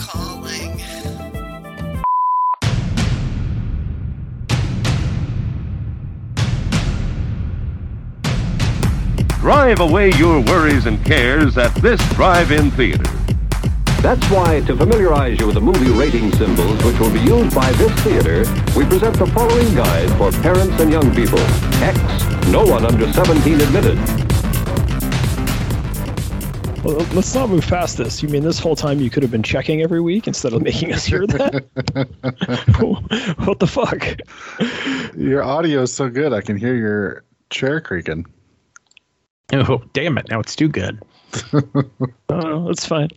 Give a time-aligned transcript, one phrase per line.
[0.00, 0.80] Thanks for calling.
[9.40, 13.04] Drive away your worries and cares at this drive-in theater.
[14.00, 17.70] That's why, to familiarize you with the movie rating symbols which will be used by
[17.72, 18.44] this theater,
[18.76, 21.38] we present the following guide for parents and young people.
[21.82, 21.98] X,
[22.48, 24.19] no one under 17 admitted.
[26.82, 28.22] Well, let's not move past this.
[28.22, 30.94] You mean this whole time you could have been checking every week instead of making
[30.94, 31.66] us hear that?
[33.44, 34.02] what the fuck?
[35.14, 38.24] Your audio is so good, I can hear your chair creaking.
[39.52, 40.30] Oh, damn it.
[40.30, 41.02] Now it's too good.
[42.32, 43.08] Oh, that's fine.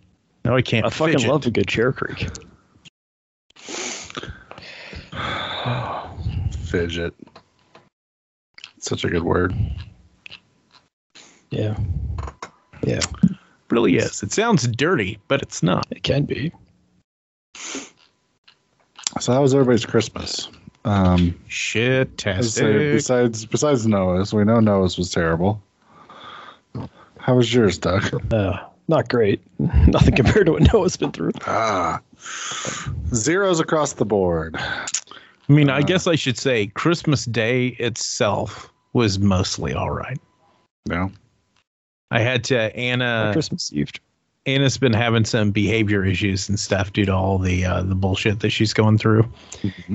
[0.44, 0.88] No, I can't.
[0.88, 1.30] I fucking fidget.
[1.30, 2.28] love a good chair creak.
[6.66, 7.14] Fidget.
[8.80, 9.54] Such a good word.
[11.52, 11.78] Yeah.
[12.86, 13.00] Yeah,
[13.70, 14.24] really is.
[14.24, 15.88] It sounds dirty, but it's not.
[15.92, 16.52] it can be.
[19.20, 20.50] So how was everybody's Christmas?
[20.86, 25.62] Um, Shit, I'd besides besides Noah's, we know Noah's was terrible.
[27.20, 28.34] How was yours, Doug?
[28.34, 29.42] Uh, not great.
[29.60, 31.32] Nothing compared to what Noah's been through.
[31.48, 32.02] Ah,
[33.14, 34.58] zeros across the board.
[34.58, 34.88] I
[35.48, 40.20] mean, I guess I should say Christmas Day itself was mostly all right.
[40.88, 41.12] No,
[42.14, 43.30] I had to Anna.
[43.34, 43.92] Christmas Eve.
[44.46, 48.42] Anna's been having some behavior issues and stuff due to all the uh, the bullshit
[48.42, 49.26] that she's going through,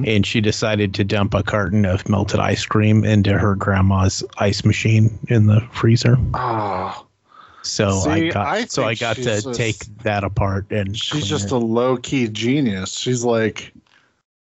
[0.06, 4.65] and she decided to dump a carton of melted ice cream into her grandma's ice
[4.65, 6.16] machine in the freezer.
[6.32, 7.04] ah,
[7.60, 11.47] So I got I so I got to just- take that apart and she's just
[11.47, 11.53] it.
[11.53, 12.97] a low key genius.
[12.98, 13.70] She's like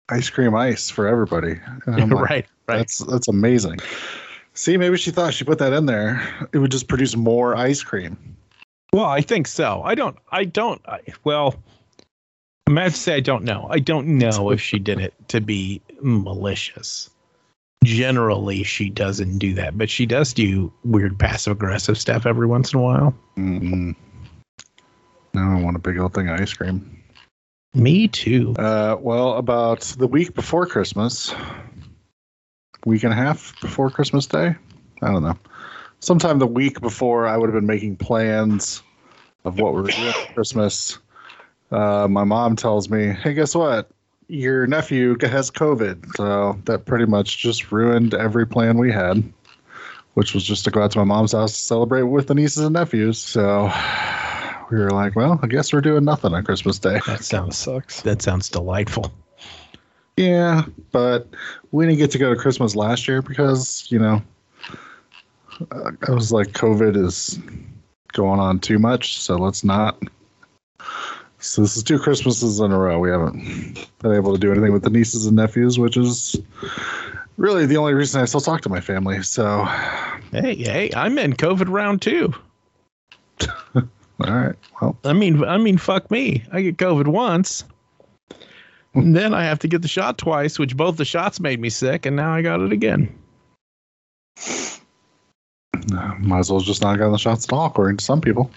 [0.09, 1.61] ice cream ice for everybody.
[1.87, 2.47] Like, right right.
[2.67, 3.81] That's that's amazing.
[4.55, 6.23] See, maybe she thought she put that in there,
[6.53, 8.37] it would just produce more ice cream.
[8.93, 9.83] Well, I think so.
[9.85, 10.17] I don't.
[10.33, 10.81] I don't.
[10.87, 11.55] I, well,
[12.67, 13.69] I'm gonna have to say I don't know.
[13.71, 17.11] I don't know if she did it to be malicious.
[17.85, 22.73] Generally, she doesn't do that, but she does do weird passive aggressive stuff every once
[22.73, 23.15] in a while.
[23.37, 23.95] Mm-mm.
[25.33, 27.03] Now I want a big old thing of ice cream.
[27.75, 28.55] Me too.
[28.59, 31.33] Uh, well, about the week before Christmas,
[32.85, 34.55] week and a half before Christmas Day,
[35.03, 35.37] I don't know.
[36.01, 38.83] Sometime the week before, I would have been making plans
[39.45, 40.99] of what we're doing for Christmas.
[41.71, 43.91] Uh, my mom tells me, "Hey, guess what?
[44.29, 49.23] Your nephew has COVID." So that pretty much just ruined every plan we had,
[50.15, 52.65] which was just to go out to my mom's house to celebrate with the nieces
[52.65, 53.19] and nephews.
[53.19, 53.73] So
[54.71, 58.03] we were like, "Well, I guess we're doing nothing on Christmas Day." That sounds sucks.
[58.03, 59.13] That sounds delightful.
[60.21, 61.27] Yeah, but
[61.73, 64.21] we didn't get to go to Christmas last year because, you know,
[65.71, 67.39] uh, I was like, COVID is
[68.13, 69.99] going on too much, so let's not.
[71.39, 72.99] So this is two Christmases in a row.
[72.99, 76.39] We haven't been able to do anything with the nieces and nephews, which is
[77.39, 79.23] really the only reason I still talk to my family.
[79.23, 79.65] So,
[80.33, 82.35] Hey, hey, I'm in COVID round two.
[83.75, 83.83] all
[84.19, 84.55] right.
[84.83, 86.45] Well, I mean, I mean, fuck me.
[86.53, 87.65] I get COVID once.
[88.95, 91.71] And then I have to get the shot twice, which both the shots made me
[91.71, 93.15] sick, and now I got it again.
[95.95, 98.51] Uh, might as well just not gotten the shots at all, according to some people.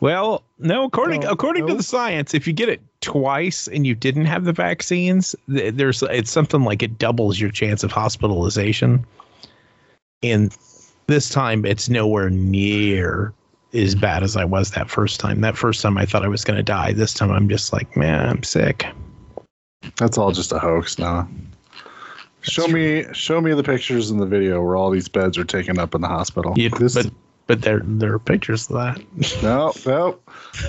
[0.00, 3.94] Well, no, according No, according to the science, if you get it twice and you
[3.94, 9.04] didn't have the vaccines, there's it's something like it doubles your chance of hospitalization.
[10.22, 10.56] And
[11.06, 13.32] this time it's nowhere near
[13.72, 15.40] as bad as I was that first time.
[15.40, 16.92] That first time I thought I was going to die.
[16.92, 18.86] This time I'm just like, man, I'm sick.
[19.96, 21.28] That's all just a hoax now.
[22.42, 25.78] Show me, show me the pictures in the video where all these beds are taken
[25.78, 26.52] up in the hospital.
[26.56, 27.10] You- This but
[27.46, 29.42] but there there are pictures of that.
[29.42, 30.18] no, no,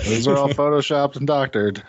[0.04, 1.82] those are all photoshopped and doctored.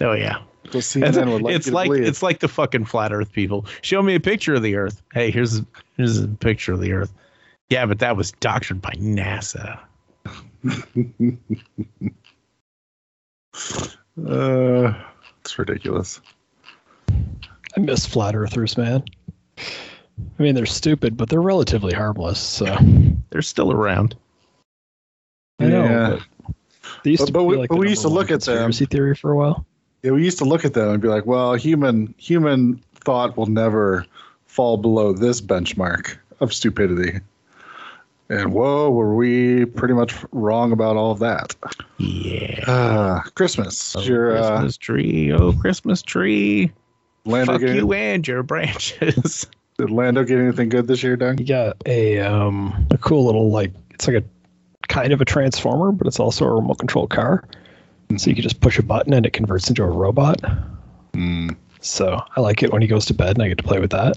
[0.00, 0.38] Oh yeah.
[0.72, 2.04] It's, CNN would like it's like believe.
[2.06, 3.66] it's like the fucking flat Earth people.
[3.82, 5.00] Show me a picture of the Earth.
[5.12, 5.62] Hey, here's
[5.96, 7.12] here's a picture of the Earth.
[7.70, 9.78] Yeah, but that was doctored by NASA.
[14.28, 14.94] uh,
[15.40, 16.20] it's ridiculous.
[17.76, 19.04] I miss flat earthers, man.
[19.58, 22.38] I mean, they're stupid, but they're relatively harmless.
[22.38, 22.76] So
[23.30, 24.14] They're still around.
[25.60, 25.84] I know.
[25.84, 26.18] Yeah.
[26.46, 26.54] but
[27.04, 28.40] They used But- to but be we- like but the we used to look at
[28.42, 28.56] them.
[28.64, 29.66] conspiracy theory for a while.
[30.02, 33.46] Yeah, we used to look at them and be like, well, human human thought will
[33.46, 34.06] never
[34.46, 37.20] fall below this benchmark of stupidity.
[38.28, 41.54] And whoa, were we pretty much wrong about all of that?
[41.98, 42.64] Yeah.
[42.66, 43.94] Uh, Christmas.
[43.96, 45.32] Oh, your uh, tree.
[45.32, 46.72] Oh, Christmas tree.
[47.26, 49.46] Lando Fuck get, you and your branches.
[49.78, 51.40] Did Lando get anything good this year, Doug?
[51.40, 54.24] You got a um a cool little like it's like a
[54.88, 57.46] kind of a transformer, but it's also a remote control car.
[58.16, 60.40] So you can just push a button and it converts into a robot.
[61.12, 61.56] Mm.
[61.80, 63.90] So I like it when he goes to bed and I get to play with
[63.90, 64.16] that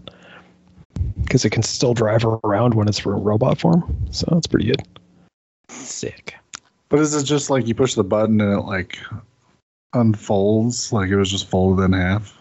[1.24, 4.08] because it can still drive around when it's in robot form.
[4.12, 4.82] So that's pretty good.
[5.70, 6.36] Sick.
[6.90, 8.98] But is it just like you push the button and it like
[9.94, 12.38] unfolds, like it was just folded in half?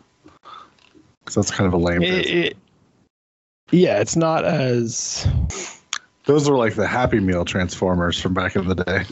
[1.28, 2.02] Because that's kind of a lame.
[2.02, 2.56] It, it,
[3.70, 5.28] yeah, it's not as
[6.25, 9.04] Those were like the Happy Meal transformers from back in the day.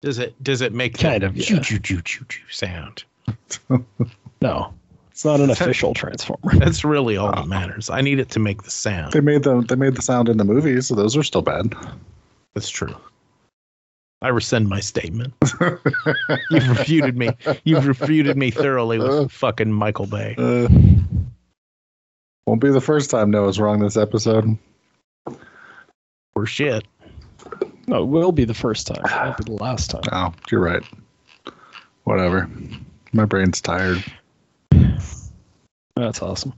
[0.00, 1.60] Does it does it make Kind of, choo yeah.
[1.60, 3.04] choo choo choo choo sound?
[4.40, 4.72] no.
[5.10, 6.54] It's not an official transformer.
[6.58, 7.90] That's really all that matters.
[7.90, 9.12] I need it to make the sound.
[9.12, 11.74] They made the they made the sound in the movies, so those are still bad.
[12.54, 12.94] That's true.
[14.22, 15.34] I rescind my statement.
[16.50, 17.30] You've refuted me.
[17.64, 20.34] You've refuted me thoroughly with fucking Michael Bay.
[20.38, 20.68] Uh,
[22.46, 24.56] won't be the first time Noah's wrong this episode.
[26.34, 26.84] Or shit.
[27.86, 29.02] No, it will be the first time.
[29.04, 30.02] It won't be the last time.
[30.12, 30.82] Oh, you're right.
[32.04, 32.48] Whatever.
[33.12, 34.04] My brain's tired.
[35.96, 36.52] That's awesome.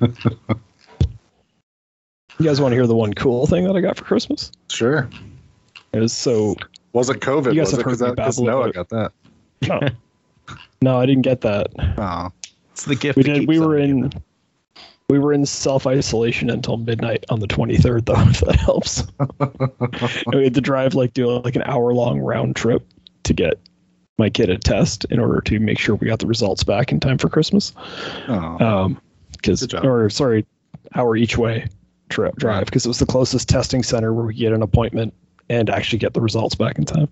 [0.00, 0.14] you
[2.42, 4.50] guys want to hear the one cool thing that I got for Christmas?
[4.68, 5.08] Sure.
[5.92, 6.56] It was so
[6.92, 7.76] Wasn't COVID, You guys was it?
[7.76, 9.12] have heard me Because babble Noah about got that.
[9.68, 9.80] no,
[10.82, 11.68] no, I didn't get that.
[11.98, 12.30] Oh.
[12.72, 13.16] It's the gift.
[13.18, 13.46] We did.
[13.46, 14.08] We were in.
[14.08, 14.22] giving.
[15.12, 18.14] We were in self isolation until midnight on the 23rd, though.
[18.30, 19.04] If that helps.
[20.24, 22.82] And we had to drive like do like an hour long round trip
[23.24, 23.60] to get
[24.16, 26.98] my kid a test in order to make sure we got the results back in
[26.98, 27.74] time for Christmas.
[28.26, 28.64] Oh.
[28.64, 30.46] Um, because or sorry,
[30.94, 31.66] hour each way
[32.08, 35.12] trip drive because it was the closest testing center where we get an appointment
[35.50, 37.08] and actually get the results back in time.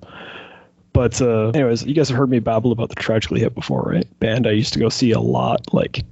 [0.95, 4.21] But uh, anyways, you guys have heard me babble about the Tragically Hip before, right?
[4.21, 6.03] Band I used to go see a lot, like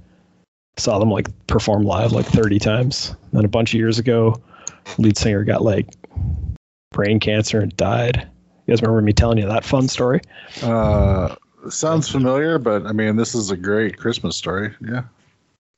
[0.79, 3.15] saw them like perform live like 30 times.
[3.33, 4.41] Then a bunch of years ago,
[4.97, 5.87] lead singer got like
[6.91, 8.27] brain cancer and died.
[8.65, 10.21] You guys remember me telling you that fun story?
[10.61, 11.35] Uh,
[11.69, 14.73] sounds familiar, but I mean, this is a great Christmas story.
[14.87, 15.03] Yeah.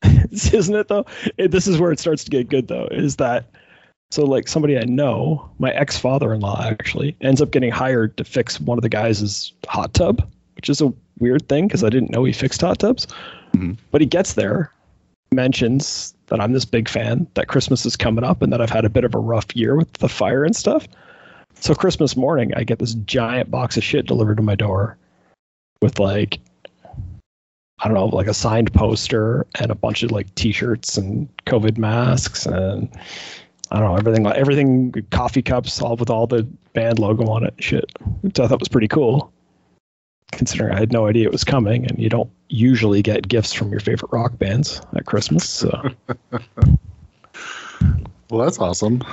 [0.31, 1.05] isn't it though?
[1.37, 2.87] It, this is where it starts to get good though.
[2.91, 3.45] Is that
[4.11, 4.25] so?
[4.25, 8.77] Like somebody I know, my ex father-in-law actually ends up getting hired to fix one
[8.77, 12.33] of the guys' hot tub, which is a weird thing because I didn't know he
[12.33, 13.07] fixed hot tubs.
[13.53, 13.77] Mhm.
[13.91, 14.71] But he gets there,
[15.33, 18.85] mentions that I'm this big fan, that Christmas is coming up, and that I've had
[18.85, 20.87] a bit of a rough year with the fire and stuff.
[21.55, 24.97] So Christmas morning, I get this giant box of shit delivered to my door
[25.81, 26.39] with like
[27.79, 31.79] I don't know, like a signed poster and a bunch of like T-shirts and COVID
[31.79, 32.87] masks and
[33.71, 36.43] I don't know everything, like everything, coffee cups, all with all the
[36.73, 37.89] band logo on it, shit.
[38.21, 39.31] Which I thought was pretty cool,
[40.31, 43.69] considering I had no idea it was coming, and you don't usually get gifts from
[43.71, 45.47] your favorite rock bands at Christmas.
[45.47, 45.89] So,
[48.31, 49.03] Well, that's awesome.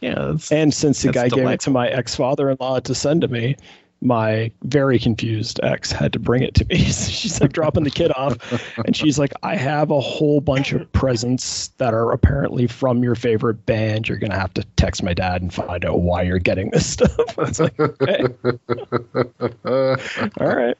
[0.00, 0.14] Yeah.
[0.14, 3.56] That's, and since the That's guy gave it to my ex-father-in-law to send to me.
[4.00, 6.76] My very confused ex had to bring it to me.
[6.84, 8.36] she's like dropping the kid off,
[8.84, 13.16] and she's like, I have a whole bunch of presents that are apparently from your
[13.16, 14.08] favorite band.
[14.08, 17.10] You're gonna have to text my dad and find out why you're getting this stuff.
[17.38, 18.24] It's like, okay,
[20.40, 20.76] all right.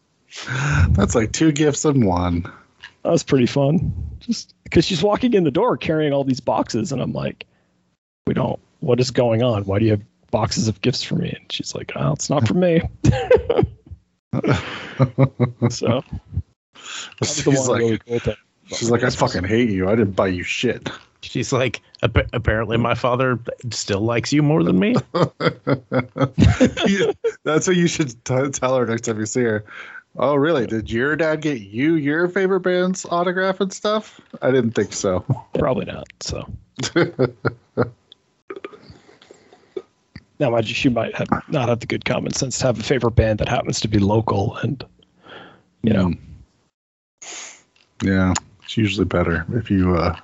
[0.91, 2.43] that's like two gifts in one.
[3.03, 3.93] That was pretty fun.
[4.21, 7.47] Just because she's walking in the door carrying all these boxes, and I'm like,
[8.27, 8.61] we don't.
[8.81, 9.65] What is going on?
[9.65, 11.35] Why do you have boxes of gifts for me?
[11.39, 12.81] And she's like, oh, it's not for me.
[15.71, 18.35] so that was the She's like, really cool
[18.77, 19.89] she's like, I fucking hate you.
[19.89, 20.91] I didn't buy you shit.
[21.21, 23.39] she's like, "Appa- apparently my father
[23.71, 24.95] still likes you more than me.
[27.45, 29.65] That's what you should t- tell her next time you see her.
[30.17, 30.67] Oh, really?
[30.67, 34.21] Did your dad get you your favorite band's autograph and stuff?
[34.43, 35.25] I didn't think so.
[35.55, 36.09] Probably not.
[36.21, 36.45] So
[40.39, 43.13] now, imagine she might have not have the good common sense to have a favorite
[43.17, 44.85] band that happens to be local, and
[45.83, 46.19] you know, Mm.
[48.03, 50.17] Yeah, it's usually better if you uh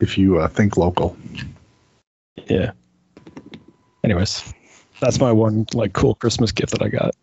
[0.00, 1.16] if you uh, think local.
[2.46, 2.70] yeah.
[4.04, 4.54] Anyways,
[5.00, 7.14] that's my one like cool Christmas gift that I got.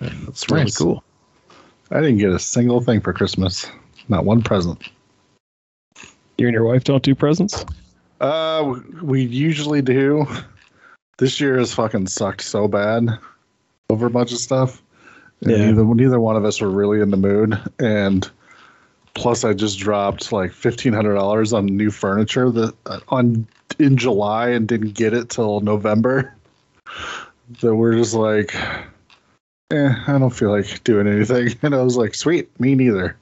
[0.00, 0.76] That's really Nice.
[0.76, 1.02] cool.
[1.90, 3.66] I didn't get a single thing for Christmas.
[4.08, 4.80] Not one present.
[6.36, 7.64] You and your wife don't do presents?
[8.20, 10.24] Uh, we usually do.
[11.18, 13.08] This year has fucking sucked so bad.
[13.90, 14.82] over a bunch of stuff.
[15.40, 15.66] And Yeah.
[15.66, 17.58] neither, neither one of us were really in the mood.
[17.78, 18.28] And
[19.14, 23.46] plus, I just dropped like fifteen hundred dollars on new furniture that uh, on
[23.78, 26.34] in July and didn't get it till November.
[27.60, 28.54] So we're just like,
[29.70, 31.54] eh, I don't feel like doing anything.
[31.62, 33.16] And I was like, sweet, me neither.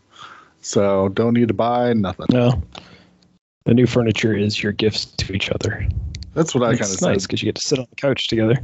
[0.62, 2.26] So don't need to buy nothing.
[2.31, 2.61] No.
[3.67, 5.87] The new furniture is your gifts to each other.
[6.37, 8.28] That's what I kind of it's nice because you get to sit on the couch
[8.28, 8.57] together.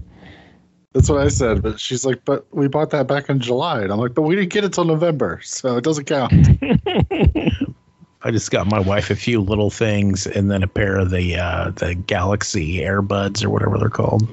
[0.93, 1.63] That's what I said.
[1.63, 3.81] But she's like, but we bought that back in July.
[3.81, 5.41] And I'm like, but we didn't get it till November.
[5.43, 6.35] So it doesn't count.
[8.25, 11.37] I just got my wife a few little things and then a pair of the
[11.37, 14.29] uh, the Galaxy Airbuds or whatever they're called.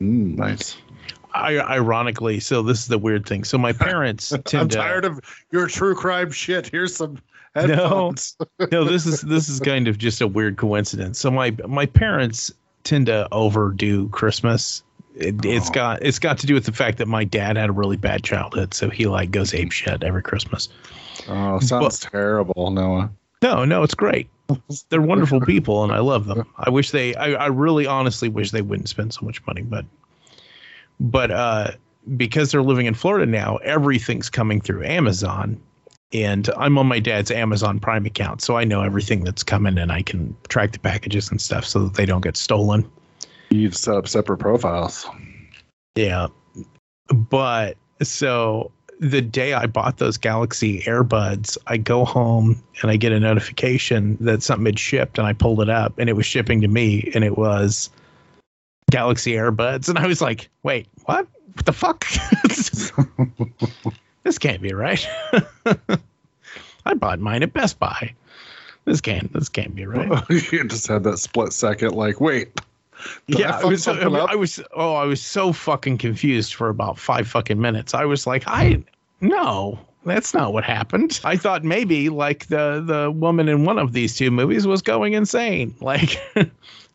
[0.00, 0.76] Mm, nice.
[1.32, 3.44] I, ironically, so this is the weird thing.
[3.44, 4.76] So my parents tend I'm to.
[4.76, 5.20] tired of
[5.52, 6.66] your true crime shit.
[6.66, 7.18] Here's some
[7.54, 8.36] headphones.
[8.72, 11.20] no, this is this is kind of just a weird coincidence.
[11.20, 12.52] So my my parents
[12.84, 14.82] tend to overdo Christmas.
[15.16, 15.72] It, It's Oh.
[15.72, 18.22] got it's got to do with the fact that my dad had a really bad
[18.24, 20.68] childhood, so he like goes ape shit every Christmas.
[21.28, 23.10] Oh, sounds terrible, Noah.
[23.42, 24.28] No, no, it's great.
[24.90, 26.46] They're wonderful people, and I love them.
[26.58, 27.14] I wish they.
[27.14, 29.84] I, I really, honestly wish they wouldn't spend so much money, but,
[31.00, 31.70] but uh,
[32.16, 35.58] because they're living in Florida now, everything's coming through Amazon,
[36.14, 39.90] and I'm on my dad's Amazon Prime account, so I know everything that's coming, and
[39.90, 42.88] I can track the packages and stuff so that they don't get stolen.
[43.50, 45.06] You need to set up separate profiles.
[45.96, 46.28] Yeah.
[47.08, 53.12] But so the day I bought those Galaxy Airbuds, I go home and I get
[53.12, 56.60] a notification that something had shipped and I pulled it up and it was shipping
[56.60, 57.90] to me and it was
[58.90, 59.88] Galaxy Airbuds.
[59.88, 61.26] And I was like, wait, what?
[61.54, 62.04] What the fuck?
[64.24, 65.06] this can't be right.
[66.86, 68.14] I bought mine at Best Buy.
[68.84, 70.22] This can't this can't be right.
[70.52, 72.60] you just had that split second, like, wait.
[73.00, 74.30] I yeah, I fuck was, up?
[74.30, 77.94] I was oh, I was so fucking confused for about five fucking minutes.
[77.94, 78.82] I was like, I
[79.20, 81.20] no, that's not what happened.
[81.24, 85.14] I thought maybe like the the woman in one of these two movies was going
[85.14, 85.74] insane.
[85.80, 86.20] Like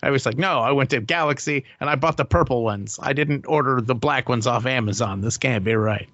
[0.03, 2.99] I was like, no, I went to Galaxy and I bought the purple ones.
[3.01, 5.21] I didn't order the black ones off Amazon.
[5.21, 6.07] This can't be right.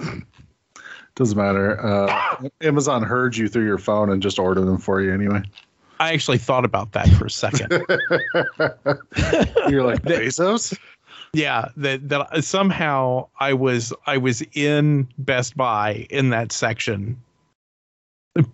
[1.14, 1.84] Doesn't matter.
[1.84, 5.42] Uh, Amazon heard you through your phone and just ordered them for you anyway.
[5.98, 7.70] I actually thought about that for a second.
[9.68, 10.78] You're like Bezos.
[11.32, 17.16] yeah that that somehow i was i was in best buy in that section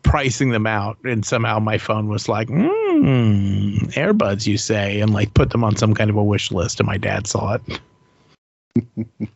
[0.03, 5.33] pricing them out and somehow my phone was like mm, airbuds you say and like
[5.35, 7.81] put them on some kind of a wish list and my dad saw it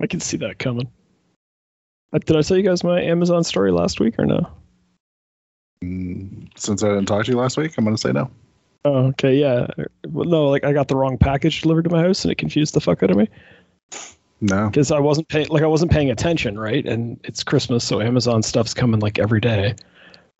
[0.00, 0.90] I can see that coming.
[2.12, 4.50] Uh, Did I tell you guys my Amazon story last week or no?
[5.84, 8.30] Mm, Since I didn't talk to you last week, I'm going to say no.
[8.84, 9.66] Oh, okay, yeah.
[10.08, 12.74] Well, no, like I got the wrong package delivered to my house, and it confused
[12.74, 13.28] the fuck out of me
[14.40, 14.68] No.
[14.70, 16.86] because I wasn't paying, like I wasn't paying attention, right?
[16.86, 19.74] And it's Christmas, so Amazon stuff's coming like every day.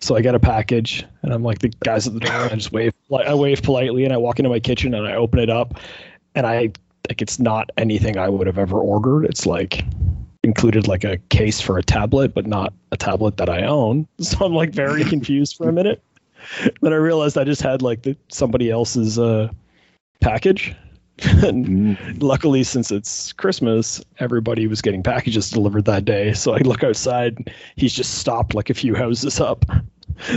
[0.01, 2.33] So I get a package, and I'm like the guys at the door.
[2.33, 5.07] And I just wave, like I wave politely, and I walk into my kitchen and
[5.07, 5.79] I open it up,
[6.35, 6.73] and I
[7.11, 9.25] like it's not anything I would have ever ordered.
[9.25, 9.85] It's like
[10.45, 14.07] included like a case for a tablet, but not a tablet that I own.
[14.21, 16.03] So I'm like very confused for a minute.
[16.81, 19.49] Then I realized I just had like the, somebody else's uh,
[20.21, 20.75] package.
[21.43, 26.33] and Mm, luckily, since it's Christmas, everybody was getting packages delivered that day.
[26.33, 29.67] So I look outside, he's just stopped like a few houses up.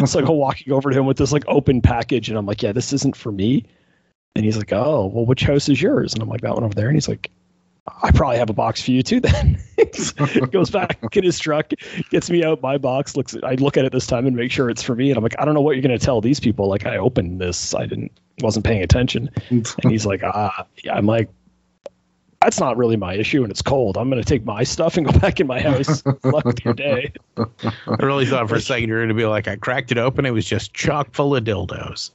[0.06, 2.62] so I go walking over to him with this like open package, and I'm like,
[2.64, 3.64] "Yeah, this isn't for me."
[4.36, 6.74] And he's like, "Oh, well, which house is yours?" And I'm like, "That one over
[6.74, 7.30] there." And he's like,
[8.02, 9.60] "I probably have a box for you too." Then
[10.52, 11.72] goes back in his truck,
[12.10, 13.16] gets me out my box.
[13.16, 15.10] Looks, I look at it this time and make sure it's for me.
[15.12, 17.40] And I'm like, "I don't know what you're gonna tell these people." Like, I opened
[17.42, 18.12] this, I didn't,
[18.42, 19.30] wasn't paying attention.
[19.84, 20.96] And he's like, "Ah," yeah.
[20.96, 21.30] I'm like.
[22.42, 23.98] That's not really my issue, and it's cold.
[23.98, 26.04] I'm gonna take my stuff and go back in my house.
[26.26, 27.14] Luck with your day.
[27.38, 27.46] i
[28.02, 30.26] really thought for a second you were going to be like i cracked it open
[30.26, 32.12] it was just chock full of dildos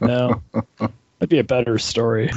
[0.00, 2.30] No, that'd be a better story.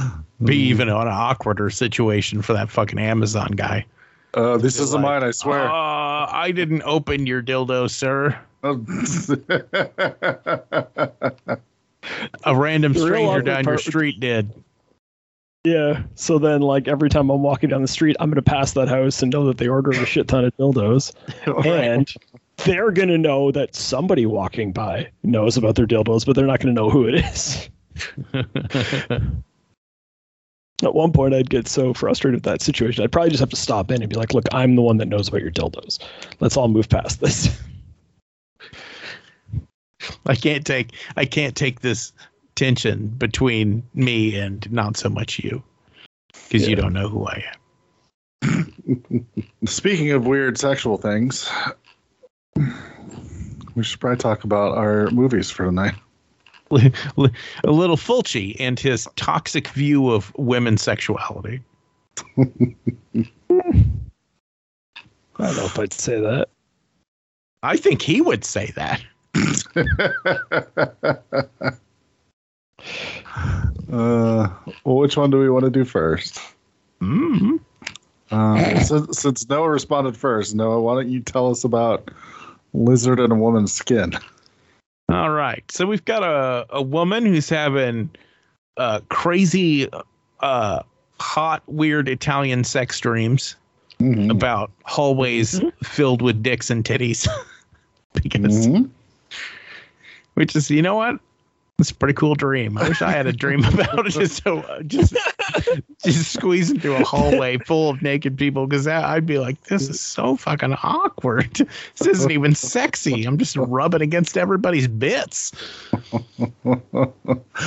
[0.44, 3.86] be even on an awkwarder situation for that fucking amazon guy
[4.34, 5.60] uh, this isn't like, mine, I swear.
[5.60, 8.38] Uh, I didn't open your dildo, sir.
[12.44, 14.52] A random stranger awkward down your street did.
[15.64, 16.02] Yeah.
[16.14, 19.22] So then, like every time I'm walking down the street, I'm gonna pass that house
[19.22, 21.14] and know that they ordered a shit ton of dildos,
[21.66, 22.12] and
[22.58, 26.72] they're gonna know that somebody walking by knows about their dildos, but they're not gonna
[26.72, 27.68] know who it is.
[30.82, 33.56] At one point, I'd get so frustrated with that situation, I'd probably just have to
[33.56, 35.98] stop in and be like, "Look, I'm the one that knows about your dildos.
[36.40, 37.58] Let's all move past this."
[40.26, 42.12] I can't take I can't take this
[42.54, 45.62] tension between me and not so much you.
[46.48, 47.44] because you don't know who I
[48.42, 49.26] am.
[49.66, 51.48] Speaking of weird sexual things,
[53.74, 55.94] we should probably talk about our movies for tonight.
[56.70, 61.60] a little Fulci and his toxic view of women's sexuality.
[62.38, 62.44] I
[65.38, 66.48] don't know if I'd say that.
[67.62, 69.02] I think he would say that.
[73.92, 74.48] Uh,
[74.84, 76.40] well, which one do we want to do first?
[77.00, 77.56] hmm
[78.30, 82.10] Uh, since, since Noah responded first, Noah, why don't you tell us about
[82.74, 84.12] lizard in a woman's skin?
[85.08, 85.64] All right.
[85.70, 88.10] So we've got a, a woman who's having
[88.76, 89.88] uh, crazy,
[90.40, 90.82] uh,
[91.20, 93.56] hot, weird Italian sex dreams
[94.00, 94.30] Mhm.
[94.30, 97.28] about hallways filled with dicks and titties.
[98.22, 98.90] because, Mhm.
[100.34, 101.20] which is, you know what?
[101.80, 102.78] It's a pretty cool dream.
[102.78, 104.10] I wish I had a dream about it.
[104.10, 105.16] Just so, uh, just,
[106.04, 110.00] just squeeze into a hallway full of naked people because I'd be like, this is
[110.00, 111.52] so fucking awkward.
[111.98, 113.24] This isn't even sexy.
[113.24, 115.50] I'm just rubbing against everybody's bits.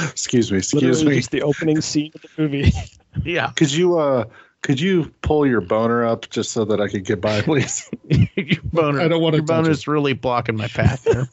[0.09, 1.15] excuse me, excuse Literally me.
[1.17, 2.71] just the opening scene of the movie.
[3.23, 3.49] Yeah.
[3.55, 4.25] Could you uh
[4.61, 7.89] could you pull your boner up just so that I could get by, please?
[8.35, 11.27] your boner, I don't wanna your touch boner's really blocking my path there.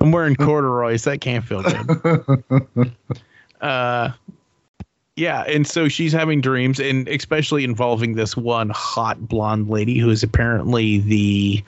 [0.00, 1.04] I'm wearing corduroys.
[1.04, 2.92] That can't feel good.
[3.60, 4.10] Uh,
[5.16, 10.08] yeah, and so she's having dreams, and especially involving this one hot blonde lady who
[10.08, 11.62] is apparently the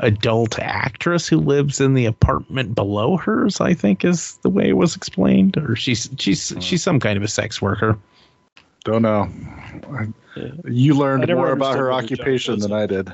[0.00, 3.62] adult actress who lives in the apartment below hers.
[3.62, 7.22] I think is the way it was explained, or she's she's she's some kind of
[7.22, 7.98] a sex worker.
[8.84, 9.26] Don't know.
[10.66, 13.12] You learned more about her what her job occupation than I did.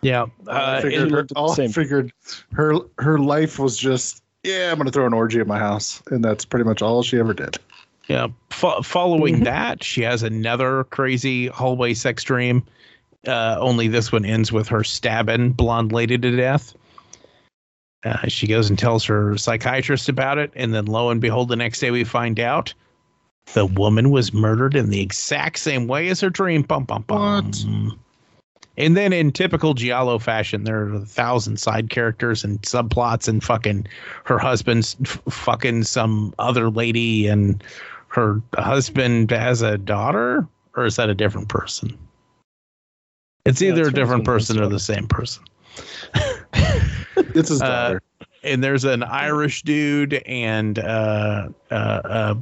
[0.00, 2.12] Yeah, I uh, figured, her, looked at the all same- figured
[2.52, 6.24] her her life was just yeah, I'm gonna throw an orgy at my house, and
[6.24, 7.58] that's pretty much all she ever did.
[8.06, 8.28] Yeah.
[8.50, 9.44] Fo- following Mm-hmm.
[9.44, 12.64] that, she has another crazy hallway sex dream.
[13.26, 16.74] Uh, only this one ends with her stabbing blonde lady to death.
[18.04, 21.56] Uh, she goes and tells her psychiatrist about it, and then lo and behold, the
[21.56, 22.72] next day we find out
[23.54, 26.62] the woman was murdered in the exact same way as her dream.
[26.62, 27.44] Bum bum bum.
[27.46, 27.64] What?
[28.78, 33.42] And then, in typical Giallo fashion, there are a thousand side characters and subplots, and
[33.42, 33.86] fucking
[34.24, 37.62] her husband's f- fucking some other lady, and
[38.06, 41.98] her husband has a daughter, or is that a different person?
[43.44, 45.42] It's Yeah, either it's a different husband and his person or the same person.
[47.34, 48.02] It's his Uh, daughter.
[48.44, 52.36] and there's an Irish dude and uh, uh, a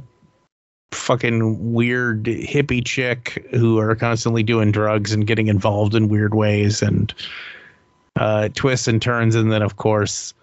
[0.91, 6.81] fucking weird hippie chick who are constantly doing drugs and getting involved in weird ways
[6.81, 7.13] and
[8.15, 9.35] uh, twists and turns.
[9.35, 10.33] And then, of course,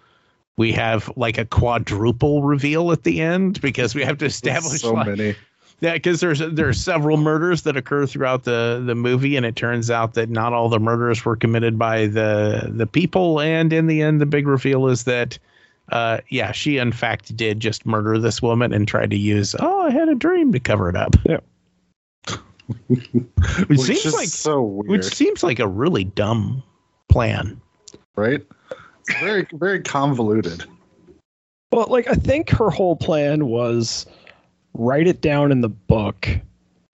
[0.57, 4.93] we have like a quadruple reveal at the end because we have to establish so
[4.93, 5.35] like, many.
[5.81, 9.55] yeah, because there's there are several murders that occur throughout the the movie, and it
[9.55, 13.41] turns out that not all the murders were committed by the the people.
[13.41, 15.37] And in the end, the big reveal is that,
[15.89, 19.81] uh, yeah, she in fact did just murder this woman and tried to use oh
[19.81, 21.15] I had a dream to cover it up.
[21.25, 21.39] Yeah.
[22.87, 23.09] Which
[23.67, 26.63] Which seems like so weird, which seems like a really dumb
[27.09, 27.61] plan.
[28.15, 28.43] right?
[29.07, 30.65] It's very very convoluted.
[31.71, 34.05] Well, like I think her whole plan was
[34.73, 36.27] write it down in the book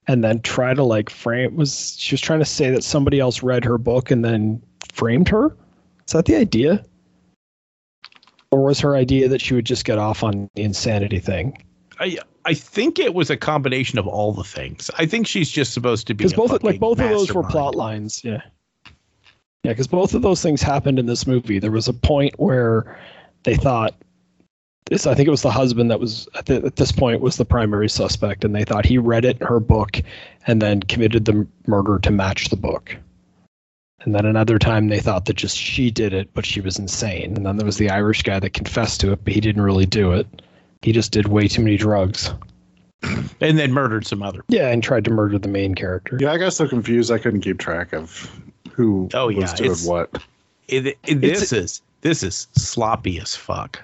[0.08, 3.42] and then try to like frame was she was trying to say that somebody else
[3.44, 5.56] read her book and then framed her?
[6.08, 6.84] Is that the idea?
[8.52, 11.58] Or was her idea that she would just get off on the insanity thing?
[12.00, 14.90] I I think it was a combination of all the things.
[14.98, 17.76] I think she's just supposed to be Because both like both of those were plot
[17.76, 18.42] lines, yeah.
[19.64, 21.60] Yeah, because both of those things happened in this movie.
[21.60, 23.00] There was a point where
[23.44, 23.94] they thought
[24.90, 25.06] this.
[25.06, 27.46] I think it was the husband that was at, the, at this point was the
[27.46, 30.02] primary suspect, and they thought he read it in her book
[30.48, 32.98] and then committed the murder to match the book.
[34.04, 37.36] And then another time they thought that just she did it, but she was insane.
[37.36, 39.86] And then there was the Irish guy that confessed to it, but he didn't really
[39.86, 40.42] do it.
[40.82, 42.34] He just did way too many drugs.
[43.04, 44.44] and then murdered some other.
[44.48, 46.18] Yeah, and tried to murder the main character.
[46.20, 48.30] Yeah, I got so confused I couldn't keep track of
[48.72, 50.24] who Oh, was yeah, doing what.
[50.68, 53.84] It, it- It's- this is this is sloppy as fuck.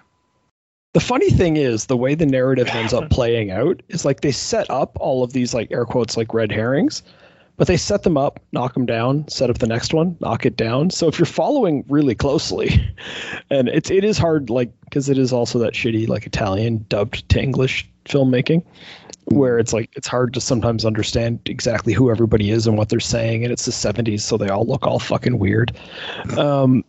[0.94, 4.32] The funny thing is, the way the narrative ends up playing out is like they
[4.32, 7.04] set up all of these like air quotes like red herrings,
[7.58, 10.56] but they set them up, knock them down, set up the next one, knock it
[10.56, 10.92] down.
[10.92, 12.88] So if you're following really closely,
[13.50, 17.28] and it's it is hard like because it is also that shitty like Italian dubbed
[17.30, 18.64] to English filmmaking,
[19.26, 23.00] where it's like it's hard to sometimes understand exactly who everybody is and what they're
[23.00, 25.76] saying, and it's the 70s, so they all look all fucking weird.
[26.38, 26.86] Um,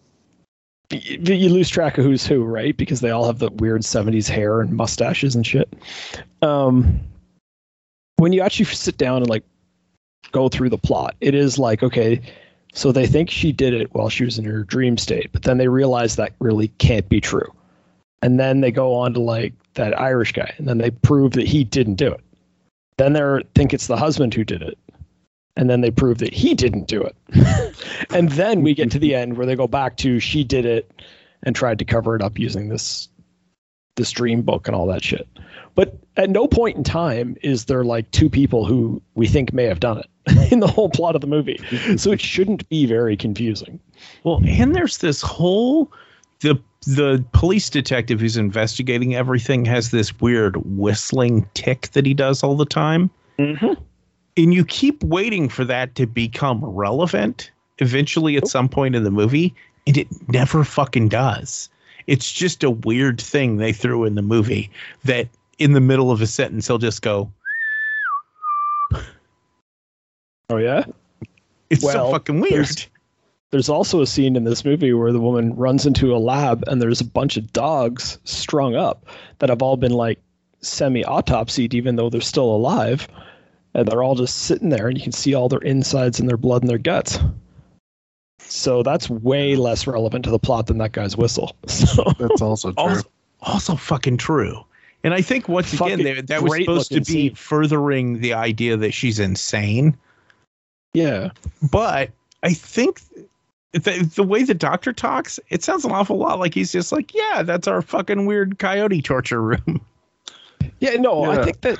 [0.90, 2.76] you lose track of who's who, right?
[2.76, 5.74] Because they all have the weird 70s hair and mustaches and shit.
[6.40, 7.00] Um,
[8.16, 9.44] when you actually sit down and like
[10.32, 12.20] go through the plot, it is like okay,
[12.72, 15.58] so they think she did it while she was in her dream state, but then
[15.58, 17.52] they realize that really can't be true,
[18.22, 21.46] and then they go on to like that Irish guy, and then they prove that
[21.46, 22.20] he didn't do it.
[22.96, 24.78] Then they think it's the husband who did it,
[25.56, 27.16] and then they prove that he didn't do it,
[28.10, 30.90] and then we get to the end where they go back to she did it
[31.42, 33.08] and tried to cover it up using this
[33.96, 35.28] this dream book and all that shit.
[35.78, 39.62] But at no point in time is there like two people who we think may
[39.66, 41.60] have done it in the whole plot of the movie.
[41.96, 43.78] So it shouldn't be very confusing.
[44.24, 45.92] Well, and there's this whole
[46.40, 52.42] the the police detective who's investigating everything has this weird whistling tick that he does
[52.42, 53.08] all the time.
[53.38, 53.80] Mm-hmm.
[54.36, 59.12] And you keep waiting for that to become relevant eventually at some point in the
[59.12, 59.54] movie,
[59.86, 61.70] and it never fucking does.
[62.08, 64.72] It's just a weird thing they threw in the movie
[65.04, 65.28] that
[65.58, 67.32] in the middle of a sentence he'll just go,
[70.50, 70.84] Oh yeah.
[71.70, 72.52] It's so fucking weird.
[72.54, 72.86] there's-
[73.50, 76.80] There's also a scene in this movie where the woman runs into a lab and
[76.82, 79.06] there's a bunch of dogs strung up
[79.38, 80.18] that have all been like
[80.60, 83.08] semi autopsied, even though they're still alive.
[83.74, 86.36] And they're all just sitting there and you can see all their insides and their
[86.38, 87.18] blood and their guts.
[88.40, 91.54] So that's way less relevant to the plot than that guy's whistle.
[91.68, 92.82] So That's also true.
[92.82, 93.08] also,
[93.40, 94.64] also fucking true.
[95.08, 97.34] And I think once again Fucking that, that was supposed to be scene.
[97.34, 99.96] furthering the idea that she's insane.
[100.92, 101.30] yeah.
[101.72, 102.10] But
[102.42, 103.00] I think
[103.72, 107.14] the, the way the doctor talks, it sounds an awful lot like he's just like,
[107.14, 109.80] yeah, that's our fucking weird coyote torture room.
[110.80, 111.78] Yeah, no, I think that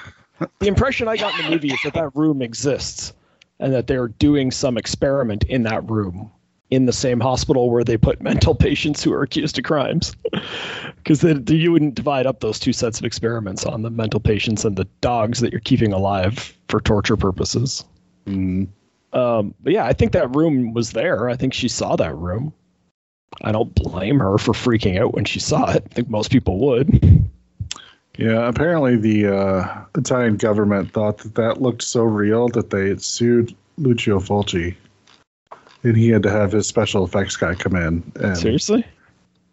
[0.59, 3.13] the impression I got in the movie is that that room exists
[3.61, 6.33] and that they're doing some experiment in that room
[6.71, 10.15] in the same hospital where they put mental patients who are accused of crimes.
[10.97, 14.77] Because you wouldn't divide up those two sets of experiments on the mental patients and
[14.77, 17.83] the dogs that you're keeping alive for torture purposes.
[18.27, 18.69] Mm.
[19.15, 21.31] Um, but yeah, I think that room was there.
[21.31, 22.53] I think she saw that room.
[23.41, 25.85] I don't blame her for freaking out when she saw it.
[25.91, 27.31] I think most people would.
[28.19, 33.55] Yeah, apparently the uh, Italian government thought that that looked so real that they sued
[33.77, 34.75] Lucio Fulci,
[35.83, 38.85] and he had to have his special effects guy come in and Seriously?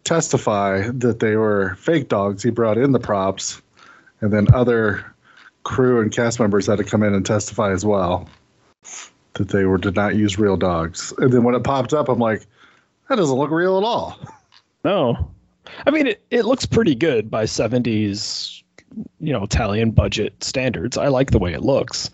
[0.04, 2.42] testify that they were fake dogs.
[2.42, 3.60] He brought in the props,
[4.20, 5.04] and then other
[5.64, 8.28] crew and cast members had to come in and testify as well
[9.34, 11.12] that they were did not use real dogs.
[11.18, 12.46] And then when it popped up, I'm like,
[13.08, 14.18] that doesn't look real at all.
[14.84, 15.30] No.
[15.86, 18.62] I mean, it, it looks pretty good by 70s,
[19.20, 20.96] you know, Italian budget standards.
[20.96, 22.10] I like the way it looks.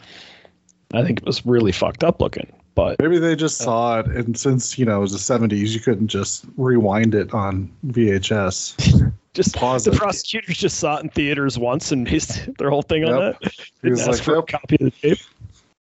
[0.95, 4.07] I think it was really fucked up looking, but Maybe they just uh, saw it,
[4.07, 9.13] and since you know it was the '70s, you couldn't just rewind it on VHS.
[9.35, 9.97] just Pause the it.
[9.99, 13.37] prosecutors just saw it in theaters once and based their whole thing on that.
[13.43, 13.51] He
[13.89, 15.19] Didn't was like, for a nope, copy of the tape.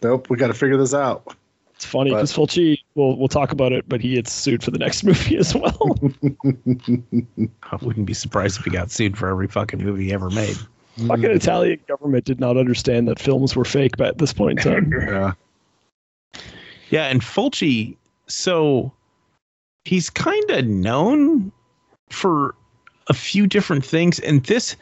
[0.02, 1.36] nope, we got to figure this out.
[1.76, 4.72] It's funny But- because Fulci, we'll we'll talk about it, but he gets sued for
[4.72, 5.98] the next movie as well.
[6.54, 10.58] I wouldn't be surprised if he got sued for every fucking movie he ever made.
[11.08, 14.92] Fucking Italian government did not understand that films were fake at this point in time.
[14.92, 15.34] Yeah,
[16.92, 17.96] Yeah, and Fulci,
[18.28, 18.92] so
[19.86, 21.52] he's kind of known
[22.10, 22.54] for
[23.08, 24.76] a few different things, and this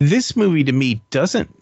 [0.00, 1.54] this movie to me doesn't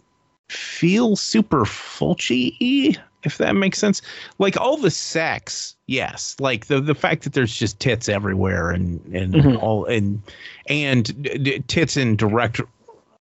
[0.51, 4.01] feel super Fulci if that makes sense.
[4.39, 6.37] Like all the sex, yes.
[6.41, 9.63] Like the the fact that there's just tits everywhere and and Mhm.
[9.63, 10.23] all and
[10.69, 12.61] and d- tits in direct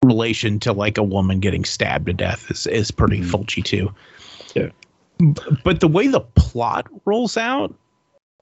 [0.04, 3.32] relation to like a woman getting stabbed to death is is pretty Mhm.
[3.32, 3.94] Fulci too.
[4.54, 4.70] Yeah.
[5.64, 7.76] But the way the plot rolls out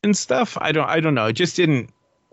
[0.03, 1.27] and stuff, I don't I don't know.
[1.27, 1.89] It just didn't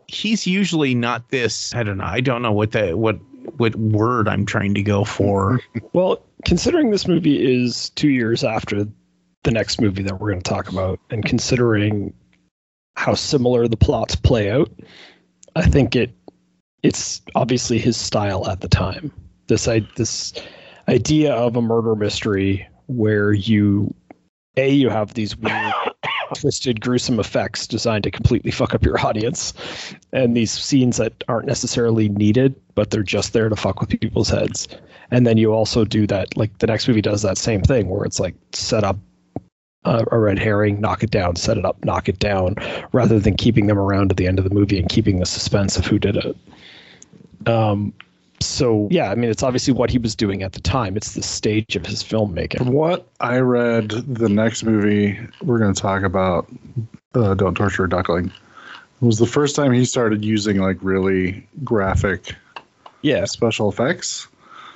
[0.07, 2.05] he's usually not this I don't know.
[2.05, 3.19] I don't know what the what
[3.57, 5.61] what word I'm trying to go for.
[5.93, 8.85] Well, considering this movie is two years after
[9.45, 12.13] the next movie that we're going to talk about, and considering
[12.97, 14.71] how similar the plots play out,
[15.55, 16.11] I think it
[16.83, 19.13] it's obviously his style at the time.
[19.47, 20.33] This I this
[20.89, 23.95] idea of a murder mystery where you
[24.57, 25.73] a you have these weird
[26.35, 29.53] twisted gruesome effects designed to completely fuck up your audience
[30.13, 34.29] and these scenes that aren't necessarily needed but they're just there to fuck with people's
[34.29, 34.69] heads.
[35.11, 38.05] And then you also do that like the next movie does that same thing where
[38.05, 38.97] it's like set up
[39.85, 42.57] a, a red herring knock it down set it up knock it down
[42.93, 45.77] rather than keeping them around at the end of the movie and keeping the suspense
[45.77, 46.37] of who did it.
[47.47, 47.93] Um
[48.41, 51.23] so yeah i mean it's obviously what he was doing at the time it's the
[51.23, 56.03] stage of his filmmaking from what I read, the next movie we're going to talk
[56.03, 56.47] about,
[57.15, 58.31] uh, "Don't Torture a Duckling,"
[59.01, 62.35] was the first time he started using like really graphic
[63.01, 64.29] yeah special effects.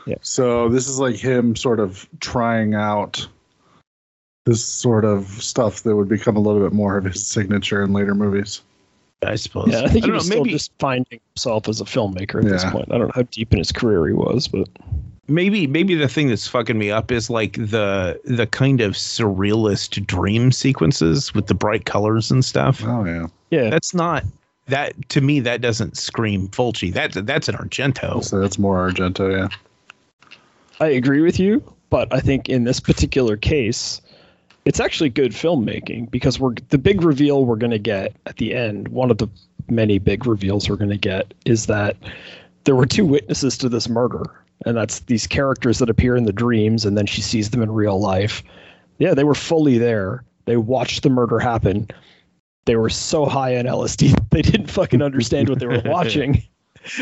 [0.06, 0.16] Yeah.
[0.22, 3.28] So this is like him sort of trying out
[4.46, 7.92] this sort of stuff that would become a little bit more of his signature in
[7.92, 8.62] later movies.
[9.22, 9.68] I suppose.
[9.70, 12.48] Yeah, I think he was know, still maybe just finding himself as a filmmaker at
[12.48, 12.86] this point.
[12.90, 14.68] I don't know how deep in his career he was, but
[15.28, 20.04] maybe maybe the thing that's fucking me up is like the the kind of surrealist
[20.06, 22.82] dream sequences with the bright colors and stuff.
[22.84, 23.26] Oh yeah.
[23.50, 24.24] yeah, That's not
[24.66, 25.40] that to me.
[25.40, 26.92] That doesn't scream Fulci.
[26.92, 28.24] That's that's an Argento.
[28.24, 29.48] So that's more Argento, yeah.
[30.80, 34.00] I agree with you, but I think in this particular case,
[34.64, 38.54] it's actually good filmmaking because we're the big reveal we're going to get at the
[38.54, 38.88] end.
[38.88, 39.28] One of the
[39.68, 41.96] many big reveals we're going to get is that
[42.64, 44.22] there were two witnesses to this murder,
[44.66, 47.70] and that's these characters that appear in the dreams, and then she sees them in
[47.70, 48.42] real life.
[48.98, 50.24] Yeah, they were fully there.
[50.44, 51.88] They watched the murder happen.
[52.64, 56.42] They were so high on LSD they didn't fucking understand what they were watching.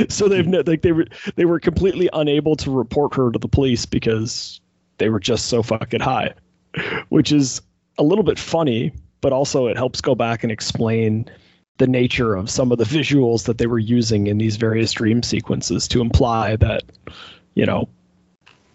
[0.08, 3.48] so they've no, like they were they were completely unable to report her to the
[3.48, 4.60] police because
[4.98, 6.32] they were just so fucking high,
[7.08, 7.60] which is
[7.98, 11.28] a little bit funny, but also it helps go back and explain
[11.78, 15.22] the nature of some of the visuals that they were using in these various dream
[15.22, 16.82] sequences to imply that,
[17.54, 17.88] you know,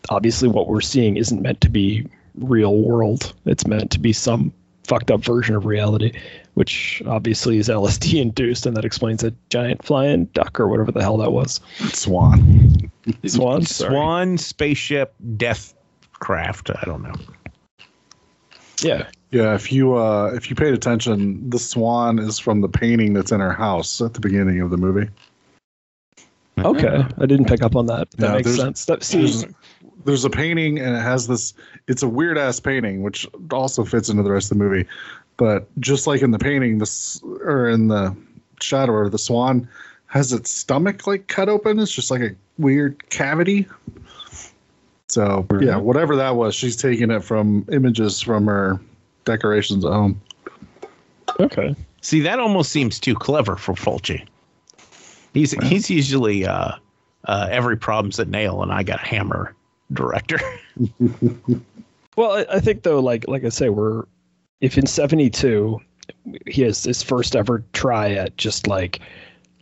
[0.09, 3.33] obviously what we're seeing isn't meant to be real world.
[3.45, 6.11] It's meant to be some fucked up version of reality,
[6.55, 11.01] which obviously is LSD induced, and that explains a giant flying duck or whatever the
[11.01, 11.59] hell that was.
[11.93, 12.91] Swan.
[13.25, 13.63] Swan.
[13.63, 13.91] Sorry.
[13.91, 15.73] Swan spaceship death
[16.13, 16.71] craft.
[16.71, 17.13] I don't know.
[18.83, 19.07] Yeah.
[19.31, 23.31] Yeah, if you uh if you paid attention, the swan is from the painting that's
[23.31, 25.09] in her house at the beginning of the movie.
[26.59, 27.03] Okay.
[27.17, 28.11] I didn't pick up on that.
[28.11, 28.85] That Yeah, makes there's- sense.
[28.85, 29.53] That There's, seems
[30.03, 31.53] there's a painting and it has this
[31.87, 34.87] it's a weird ass painting which also fits into the rest of the movie.
[35.37, 38.15] But just like in the painting, this or in the
[38.59, 39.67] shadow or the swan
[40.07, 41.79] has its stomach like cut open.
[41.79, 43.65] It's just like a weird cavity.
[45.11, 48.79] So yeah, whatever that was, she's taking it from images from her
[49.25, 50.21] decorations at home.
[51.37, 51.75] okay.
[52.01, 54.25] See, that almost seems too clever for Fulci.
[55.33, 56.71] He's he's usually uh,
[57.25, 59.53] uh, every problem's a nail, and I got a hammer
[59.91, 60.39] director.
[62.17, 64.03] Well, I, I think though, like like I say, we're
[64.59, 65.79] if in '72
[66.45, 68.99] he has his first ever try at just like,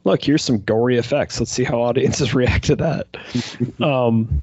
[0.03, 1.39] look, here's some gory effects.
[1.39, 3.07] Let's see how audiences react to that.
[3.81, 4.41] um,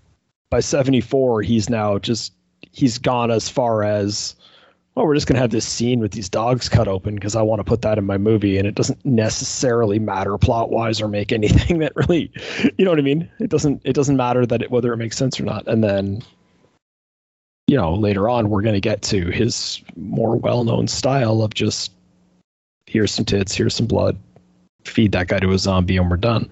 [0.51, 2.33] by '74, he's now just
[2.73, 4.35] he's gone as far as,
[4.95, 7.61] well, we're just gonna have this scene with these dogs cut open because I want
[7.61, 11.33] to put that in my movie, and it doesn't necessarily matter plot wise or make
[11.33, 12.31] anything that really,
[12.79, 13.31] you know what I mean?
[13.39, 16.23] It doesn't it doesn't matter that it, whether it makes sense or not, and then
[17.67, 21.93] you know, later on we're going to get to his more well-known style of just
[22.87, 24.17] here's some tits, here's some blood,
[24.85, 26.49] feed that guy to a zombie, and we're done.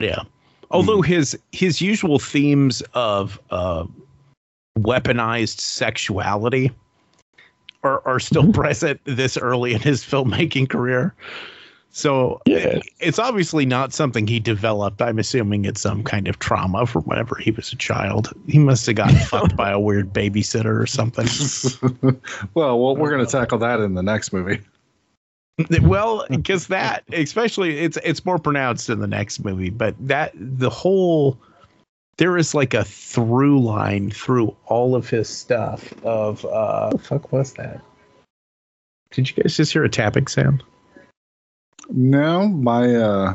[0.00, 0.22] Yeah.
[0.70, 3.84] Although his his usual themes of uh,
[4.78, 6.70] weaponized sexuality
[7.82, 11.14] are are still present this early in his filmmaking career.
[11.90, 12.80] So Yeah.
[13.00, 15.00] it's obviously not something he developed.
[15.00, 18.32] I'm assuming it's some kind of trauma from whenever he was a child.
[18.46, 21.26] He must have gotten fucked by a weird babysitter or something.
[22.54, 24.60] well, well, we're going to tackle that in the next movie.
[25.82, 29.70] Well, because that, especially, it's it's more pronounced in the next movie.
[29.70, 31.38] But that the whole
[32.18, 35.92] there is like a through line through all of his stuff.
[36.04, 37.80] Of uh, fuck was that?
[39.10, 40.62] Did you guys just hear a tapping sound?
[41.90, 43.34] No, my uh,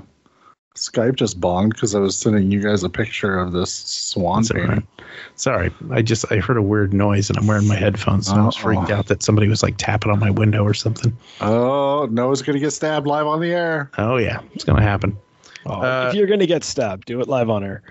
[0.76, 4.52] Skype just bonged because I was sending you guys a picture of this swan That's
[4.54, 4.70] painting.
[4.70, 4.84] right.
[5.36, 8.46] Sorry, I just I heard a weird noise and I'm wearing my headphones, and I
[8.46, 11.16] was freaked out that somebody was like tapping on my window or something.
[11.42, 13.92] Oh, Noah's going to get stabbed live on the air.
[14.00, 15.16] Oh yeah, it's gonna happen.
[15.68, 17.84] Oh, Uh, if you're going to get stabbed, do it live on air.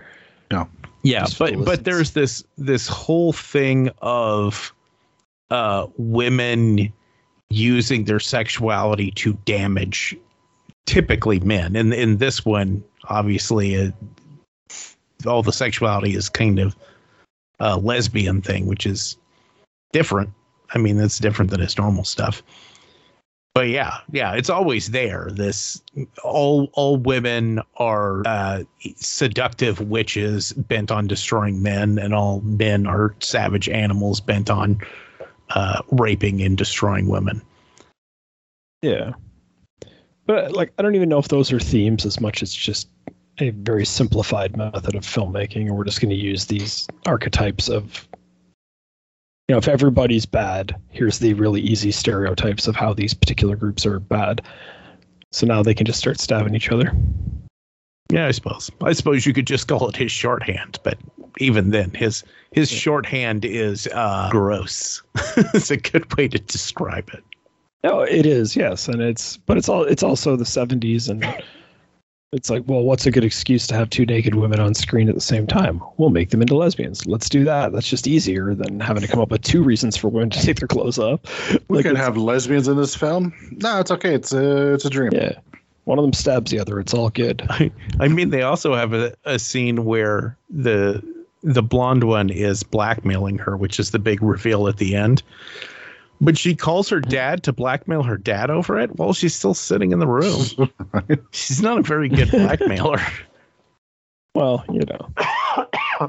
[0.51, 0.69] No.
[1.05, 4.73] Yeah, Just but the but there's this this whole thing of
[5.51, 6.93] uh women
[7.51, 10.17] using their sexuality to damage
[10.87, 11.77] typically men.
[11.77, 13.91] And in this one, obviously uh,
[15.27, 16.77] all the sexuality is kind of
[17.61, 19.17] a lesbian thing, which is
[19.93, 20.31] different.
[20.75, 22.43] I mean, that's different than his normal stuff.
[23.55, 25.29] But yeah, yeah, it's always there.
[25.31, 25.83] This
[26.25, 28.65] all all women are uh,
[28.97, 34.81] seductive witches bent on destroying men, and all men are savage animals bent on
[35.51, 37.43] uh, raping and destroying women.
[38.81, 39.13] Yeah.
[40.27, 42.89] But like I don't even know if those are themes as much as just
[43.39, 48.07] a very simplified method of filmmaking and we're just going to use these archetypes of
[49.49, 53.87] you know if everybody's bad here's the really easy stereotypes of how these particular groups
[53.87, 54.43] are bad
[55.31, 56.93] so now they can just start stabbing each other
[58.13, 58.71] Yeah, I suppose.
[58.83, 60.99] I suppose you could just call it his shorthand, but
[61.39, 65.03] even then, his his shorthand is uh, gross.
[65.55, 67.25] it's a good way to describe it.
[67.85, 71.25] No, it is, yes, and it's but it's all it's also the '70s, and
[72.33, 75.15] it's like, well, what's a good excuse to have two naked women on screen at
[75.15, 75.83] the same time?
[75.97, 77.05] We'll make them into lesbians.
[77.07, 77.73] Let's do that.
[77.73, 80.59] That's just easier than having to come up with two reasons for women to take
[80.61, 81.21] their clothes off.
[81.69, 83.35] We Like, can have lesbians in this film.
[83.51, 84.15] No, it's okay.
[84.15, 85.11] It's a it's a dream.
[85.13, 85.33] yeah,
[85.85, 86.79] one of them stabs the other.
[86.79, 87.47] It's all good.
[88.01, 91.03] I mean, they also have a, a scene where the
[91.43, 95.23] the blonde one is blackmailing her, which is the big reveal at the end.
[96.25, 99.91] But she calls her dad to blackmail her dad over it while she's still sitting
[99.91, 100.41] in the room.
[101.33, 103.01] She's not a very good blackmailer.
[104.35, 106.09] Well, you know, I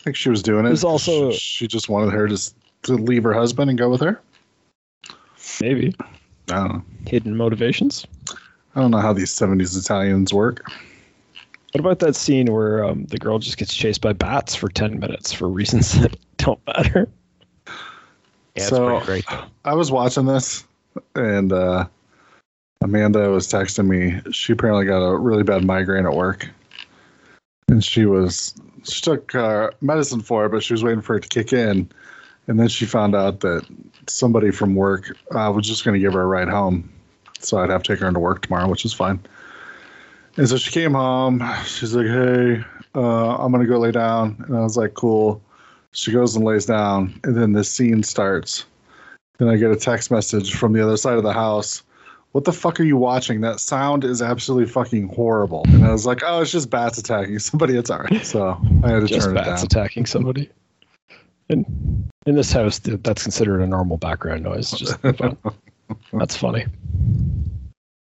[0.00, 0.68] think she was doing it.
[0.68, 2.52] There's 'cause also- she, she just wanted her to
[2.82, 4.20] to leave her husband and go with her.
[5.62, 5.94] maybe
[6.50, 6.82] I don't know.
[7.06, 8.06] hidden motivations.
[8.74, 10.70] I don't know how these '70s Italians work.
[11.72, 14.98] What about that scene where um, the girl just gets chased by bats for ten
[14.98, 17.08] minutes for reasons that don't matter?
[18.56, 19.40] Yeah, So- pretty great.
[19.64, 20.64] I was watching this,
[21.14, 21.86] and uh,
[22.82, 24.20] Amanda was texting me.
[24.32, 26.48] She apparently got a really bad migraine at work,
[27.68, 31.22] and she was she took uh, medicine for it, but she was waiting for it
[31.22, 31.88] to kick in,
[32.48, 33.64] and then she found out that
[34.08, 36.90] somebody from work uh, was just going to give her a ride home,
[37.38, 39.20] so I'd have to take her into work tomorrow, which is fine.
[40.36, 41.42] And so she came home.
[41.66, 42.64] She's like, "Hey,
[42.96, 45.40] uh, I'm gonna go lay down," and I was like, "Cool."
[45.92, 48.64] She goes and lays down, and then this scene starts.
[49.38, 51.82] Then I get a text message from the other side of the house.
[52.32, 53.42] What the fuck are you watching?
[53.42, 55.64] That sound is absolutely fucking horrible.
[55.68, 57.76] And I was like, oh, it's just bats attacking somebody.
[57.76, 58.24] It's all right.
[58.24, 60.48] So I had to Just turn it bats attacking somebody.
[61.50, 64.70] And in this house, that's considered a normal background noise.
[64.70, 65.36] Just fun.
[66.14, 66.64] That's funny.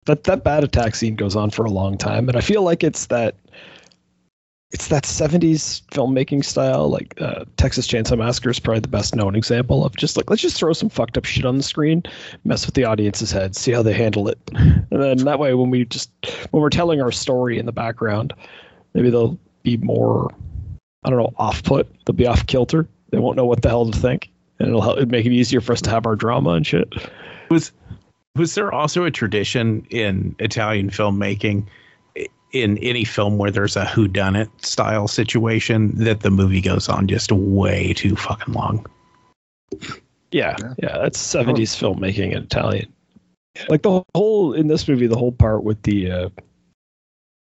[0.06, 2.84] That that bat attack scene goes on for a long time, and I feel like
[2.84, 3.34] it's that
[4.70, 6.88] it's that 70s filmmaking style.
[6.88, 10.42] Like uh, Texas Chainsaw Massacre is probably the best known example of just like let's
[10.42, 12.02] just throw some fucked up shit on the screen,
[12.44, 15.70] mess with the audience's head, see how they handle it, and then that way when
[15.70, 16.10] we just
[16.50, 18.32] when we're telling our story in the background,
[18.94, 20.34] maybe they'll be more
[21.04, 21.88] I don't know off put.
[22.04, 22.88] They'll be off kilter.
[23.10, 25.72] They won't know what the hell to think, and it'll help, make it easier for
[25.72, 26.92] us to have our drama and shit.
[27.50, 27.70] Was
[28.34, 31.66] was there also a tradition in Italian filmmaking
[32.54, 37.32] in any film where there's a whodunit style situation that the movie goes on just
[37.32, 38.86] way too fucking long?
[40.30, 40.74] Yeah, Yeah.
[40.78, 42.92] yeah, that's seventies filmmaking in Italian.
[43.68, 46.28] Like the whole in this movie, the whole part with the uh,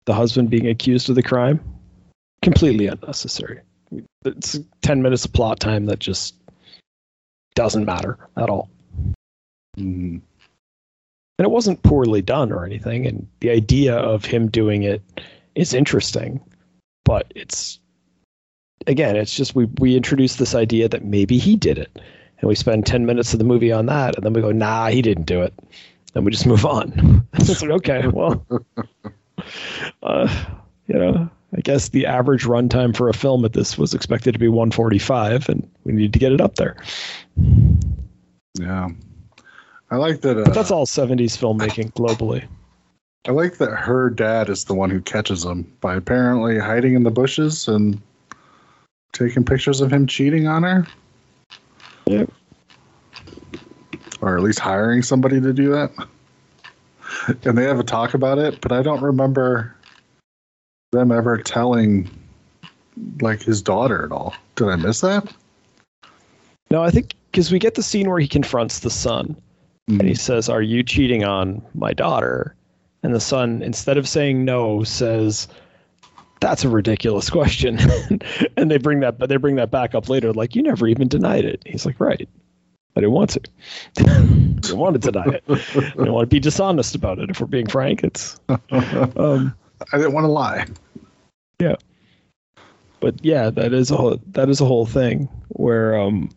[0.06, 1.62] the husband being accused of the crime,
[2.42, 3.62] completely unnecessary.
[4.26, 6.36] It's ten minutes of plot time that just
[7.56, 8.70] doesn't matter at all.
[9.78, 10.22] Mhm.
[11.40, 13.08] And it wasn't poorly done or anything.
[13.08, 15.02] And the idea of him doing it
[15.56, 16.42] is interesting,
[17.06, 17.80] but it's
[18.88, 21.98] again, it's just we we introduced this idea that maybe he did it,
[22.40, 24.88] and we spend ten minutes of the movie on that, and then we go, nah,
[24.88, 25.54] he didn't do it,
[26.14, 27.26] and we just move on.
[27.36, 28.46] it's like okay, well,
[30.04, 30.46] uh,
[30.88, 34.40] you know, I guess the average runtime for a film at this was expected to
[34.40, 36.76] be 145, and we need to get it up there.
[38.60, 38.90] Yeah.
[39.92, 40.38] I like that.
[40.38, 42.46] Uh, But that's all 70s filmmaking globally.
[43.28, 47.04] I like that her dad is the one who catches him by apparently hiding in
[47.04, 48.02] the bushes and
[49.12, 50.88] taking pictures of him cheating on her.
[52.06, 52.32] Yep.
[54.22, 55.92] Or at least hiring somebody to do that.
[57.44, 59.76] And they have a talk about it, but I don't remember
[60.92, 62.10] them ever telling
[63.22, 64.34] like his daughter at all.
[64.56, 65.32] Did I miss that?
[66.72, 69.36] No, I think because we get the scene where he confronts the son
[69.90, 72.56] and he says, Are you cheating on my daughter?
[73.02, 75.48] And the son, instead of saying no, says,
[76.40, 77.80] That's a ridiculous question.
[78.58, 81.08] and they bring that but they bring that back up later, like, you never even
[81.08, 81.64] denied it.
[81.66, 82.28] He's like, Right.
[82.96, 83.42] I didn't want to.
[84.00, 85.44] I didn't want to deny it.
[85.48, 87.30] I didn't want to be dishonest about it.
[87.30, 89.54] If we're being frank, it's um
[89.94, 90.66] I didn't want to lie.
[91.60, 91.76] Yeah.
[93.00, 96.30] But yeah, that is a whole, that is a whole thing where um,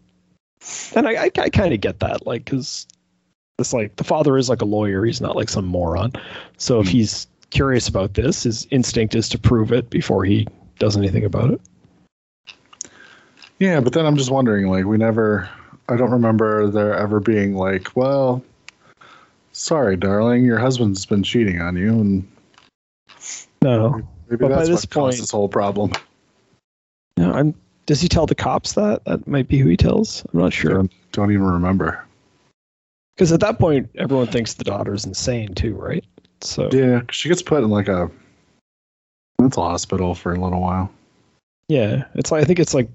[0.94, 2.86] and I I, I kind of get that like because
[3.59, 6.12] it's like the father is like a lawyer, he's not like some moron.
[6.57, 6.92] So if hmm.
[6.92, 10.46] he's curious about this, his instinct is to prove it before he
[10.78, 11.61] does anything about it.
[13.59, 15.48] Yeah, but then I'm just wondering, like, we never,
[15.88, 18.42] I don't remember there ever being like, well,
[19.53, 22.28] sorry, darling, your husband's been cheating on you, and
[23.62, 25.92] No, maybe But by that's this what caused point- this whole problem.
[27.16, 27.55] no, I'm.
[27.84, 29.05] Does he tell the cops that?
[29.05, 30.24] That might be who he tells.
[30.32, 30.72] I'm not sure.
[30.72, 32.05] Don't, don't even remember.
[33.14, 36.04] Because at that point, everyone thinks the daughter's insane too, right?
[36.40, 38.10] So Yeah, she gets put in like a
[39.38, 40.90] mental hospital for a little while.
[41.68, 42.88] Yeah, it's like I think it's like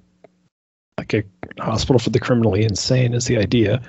[0.97, 1.24] like a
[1.61, 3.82] hospital for the criminally insane is the idea.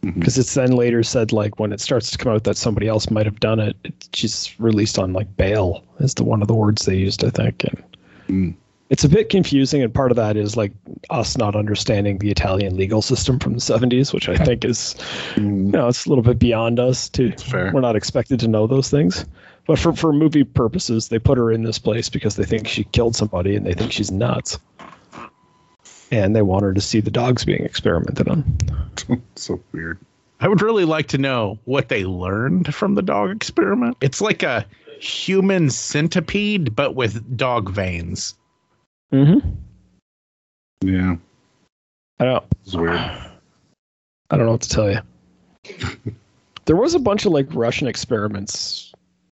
[0.00, 3.10] Because it's then later said like when it starts to come out that somebody else
[3.10, 6.54] might have done it, it she's released on like bail is the one of the
[6.54, 7.82] words they used I think, and
[8.28, 8.54] Mm.
[8.90, 9.82] It's a bit confusing.
[9.82, 10.72] And part of that is like
[11.10, 14.94] us not understanding the Italian legal system from the '70s, which I think is
[15.36, 15.72] you Mm.
[15.72, 17.70] know it's a little bit beyond us to fair.
[17.72, 19.24] we're not expected to know those things
[19.66, 22.84] but for for movie purposes they put her in this place because they think she
[22.84, 24.58] killed somebody and they think she's nuts
[26.10, 28.44] and they want her to see the dogs being experimented on
[29.36, 29.98] so weird.
[30.40, 33.96] I would really like to know what they learned from the dog experiment.
[34.00, 34.64] It's like a
[35.00, 38.34] human centipede, but with dog veins.
[39.12, 39.48] Mm-hmm.
[40.82, 41.16] Yeah,
[42.20, 42.94] i don't it's weird.
[44.30, 45.00] i don't know what to tell you
[46.66, 48.92] there was a bunch of like russian experiments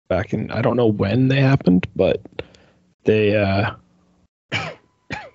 [0.08, 2.20] back in i don't know when they happened but
[3.04, 3.74] they uh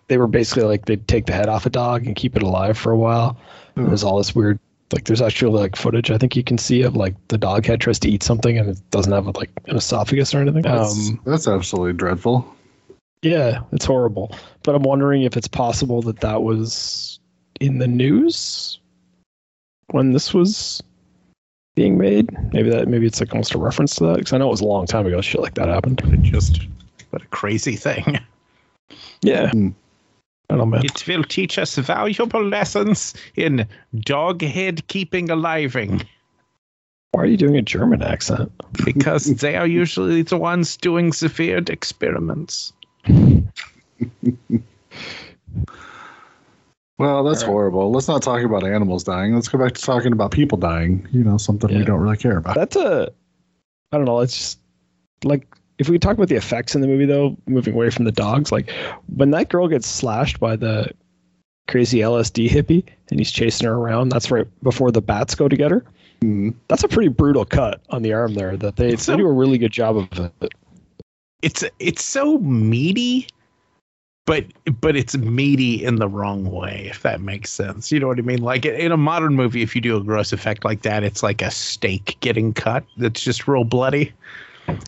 [0.07, 2.77] they were basically like they'd take the head off a dog and keep it alive
[2.77, 3.37] for a while
[3.75, 4.59] And There's all this weird,
[4.93, 7.81] like there's actually like footage I think you can see of like the dog head
[7.81, 10.61] tries to eat something and it doesn't have like an esophagus or anything.
[10.63, 12.55] That's, Um, that's absolutely dreadful.
[13.21, 14.35] Yeah, it's horrible.
[14.63, 17.19] But I'm wondering if it's possible that that was
[17.59, 18.79] in the news
[19.87, 20.81] when this was
[21.75, 22.29] being made.
[22.53, 24.61] Maybe that maybe it's like almost a reference to that because I know it was
[24.61, 25.21] a long time ago.
[25.21, 26.01] Shit like that happened.
[26.05, 26.61] It just
[27.11, 28.19] what a crazy thing.
[29.21, 29.69] Yeah, hmm.
[30.49, 30.85] man.
[30.85, 33.67] It will teach us valuable lessons in
[33.99, 36.05] dog head keeping aliving
[37.11, 38.51] Why are you doing a German accent?
[38.85, 42.73] because they are usually the ones doing the weird experiments.
[46.99, 47.91] Well, that's horrible.
[47.91, 49.35] Let's not talk about animals dying.
[49.35, 51.07] Let's go back to talking about people dying.
[51.11, 52.55] You know, something we don't really care about.
[52.55, 53.11] That's a,
[53.91, 54.19] I don't know.
[54.21, 54.59] It's just
[55.23, 55.45] like
[55.77, 58.51] if we talk about the effects in the movie, though, moving away from the dogs,
[58.51, 58.71] like
[59.15, 60.89] when that girl gets slashed by the
[61.67, 65.55] crazy LSD hippie and he's chasing her around, that's right before the bats go to
[65.55, 65.85] get her.
[66.21, 66.55] Mhm.
[66.67, 68.57] That's a pretty brutal cut on the arm there.
[68.57, 70.51] That they, So- they do a really good job of it.
[71.41, 73.27] It's it's so meaty,
[74.25, 74.45] but
[74.81, 77.91] but it's meaty in the wrong way, if that makes sense.
[77.91, 78.41] You know what I mean?
[78.41, 81.41] Like in a modern movie, if you do a gross effect like that, it's like
[81.41, 84.13] a steak getting cut that's just real bloody.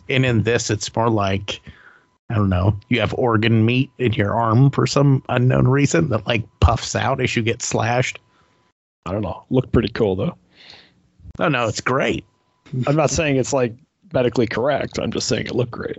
[0.08, 1.60] And in this, it's more like
[2.30, 6.26] I don't know, you have organ meat in your arm for some unknown reason that
[6.26, 8.18] like puffs out as you get slashed.
[9.06, 9.44] I don't know.
[9.50, 10.36] Look pretty cool though.
[11.38, 12.24] Oh no, it's great.
[12.86, 13.74] I'm not saying it's like
[14.12, 14.98] medically correct.
[14.98, 15.98] I'm just saying it looked great.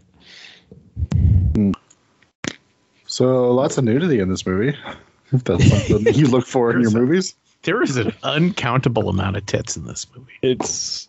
[3.12, 4.78] So lots of nudity in this movie.
[5.34, 7.36] If that's something you look for in your movies.
[7.62, 10.34] There is an uncountable amount of tits in this movie.
[10.41, 11.07] It's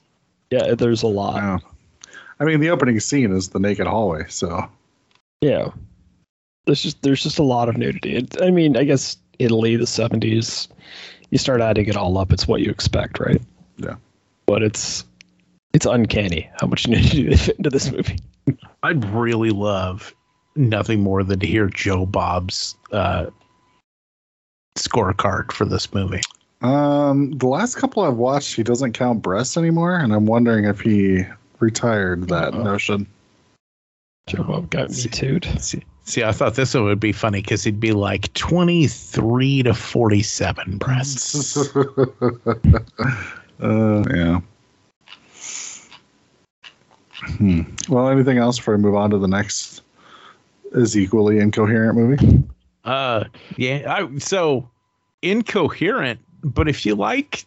[0.53, 0.77] yeah.
[0.77, 1.35] There's a lot.
[1.43, 1.61] Wow.
[2.39, 4.27] I mean, the opening scene is the naked hallway.
[4.29, 4.65] So
[5.41, 5.71] Yeah.
[6.67, 8.15] There's just there's just a lot of nudity.
[8.15, 10.69] It, I mean, I guess Italy, the seventies,
[11.31, 13.43] you start adding it all up, it's what you expect, right?
[13.79, 13.97] Yeah.
[14.47, 15.05] But it's
[15.73, 18.21] it's uncanny how much nudity they fit into this movie.
[18.85, 20.15] I'd really love
[20.57, 23.27] nothing more than to hear Joe Bob's uh,
[24.77, 26.21] scorecard for this movie.
[26.63, 30.81] um, the last couple I've watched, he doesn't count breasts anymore, and I'm wondering if
[30.81, 31.25] he
[31.59, 32.63] retired that Uh-oh.
[32.63, 33.07] notion.
[34.29, 35.41] Joe Bob got me too.
[35.59, 39.75] See, see, I thought this one would be funny because he'd be like 23 to
[39.75, 41.57] 47 breasts.
[41.77, 44.41] uh, yeah.
[47.39, 47.63] Hmm.
[47.89, 49.82] Well, anything else before we move on to the next
[50.73, 52.43] is equally incoherent movie?
[52.85, 53.25] Uh,
[53.57, 53.85] yeah.
[53.87, 54.69] I, so
[55.23, 57.45] incoherent, but if you like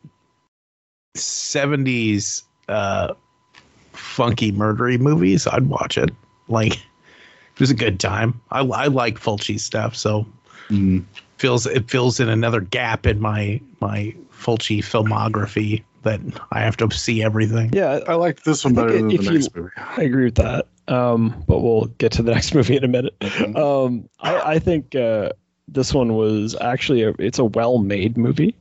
[1.17, 3.13] 70s uh,
[3.93, 6.09] funky murdery movies, I'd watch it.
[6.47, 8.39] Like, it was a good time.
[8.51, 10.25] I, I like Fulci stuff, so
[10.69, 11.01] Hmm.
[11.37, 16.89] feels it fills in another gap in my my Fulci filmography that I have to
[16.91, 17.71] see everything.
[17.73, 19.69] Yeah, I liked this one I better than the you- next movie.
[19.77, 20.67] I agree with that.
[20.87, 23.19] Um, but we'll get to the next movie in a minute.
[23.19, 23.57] Mhm.
[23.57, 25.31] Um, I, I think uh,
[25.67, 28.55] this one was actually a, it's a well-made movie.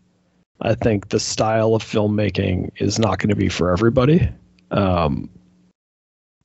[0.62, 4.28] I think the style of filmmaking is not going to be for everybody.
[4.70, 5.28] Um,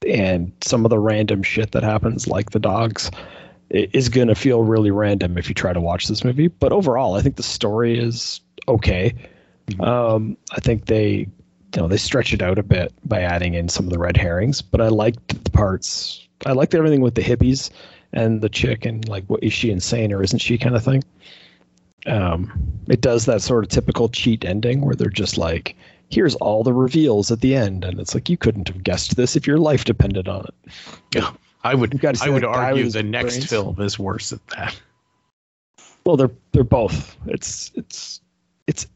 [0.08, 3.12] and some of the random shit that happens, like the dogs,
[3.70, 6.48] is going to feel really random if you try to watch this movie.
[6.48, 9.14] But overall, I think the story is okay.
[9.80, 11.30] Um, I think they, you
[11.78, 14.62] know, they stretch it out a bit by adding in some of the red herrings.
[14.62, 16.28] But I liked the parts.
[16.46, 17.70] I liked everything with the hippies
[18.14, 21.04] and the chick and like, what is she insane or isn't she kind of thing.
[22.08, 25.76] Um, it does that sort of typical cheat ending where they're just like,
[26.10, 29.36] here's all the reveals at the end, and it's like you couldn't have guessed this
[29.36, 30.74] if your life depended on it.
[31.14, 31.32] yeah
[31.64, 33.50] I would I would that guy with argue the next brains.
[33.50, 34.80] film is worse at that.
[36.06, 37.18] Well, they're they're both.
[37.28, 38.22] It's it's
[38.66, 38.88] it's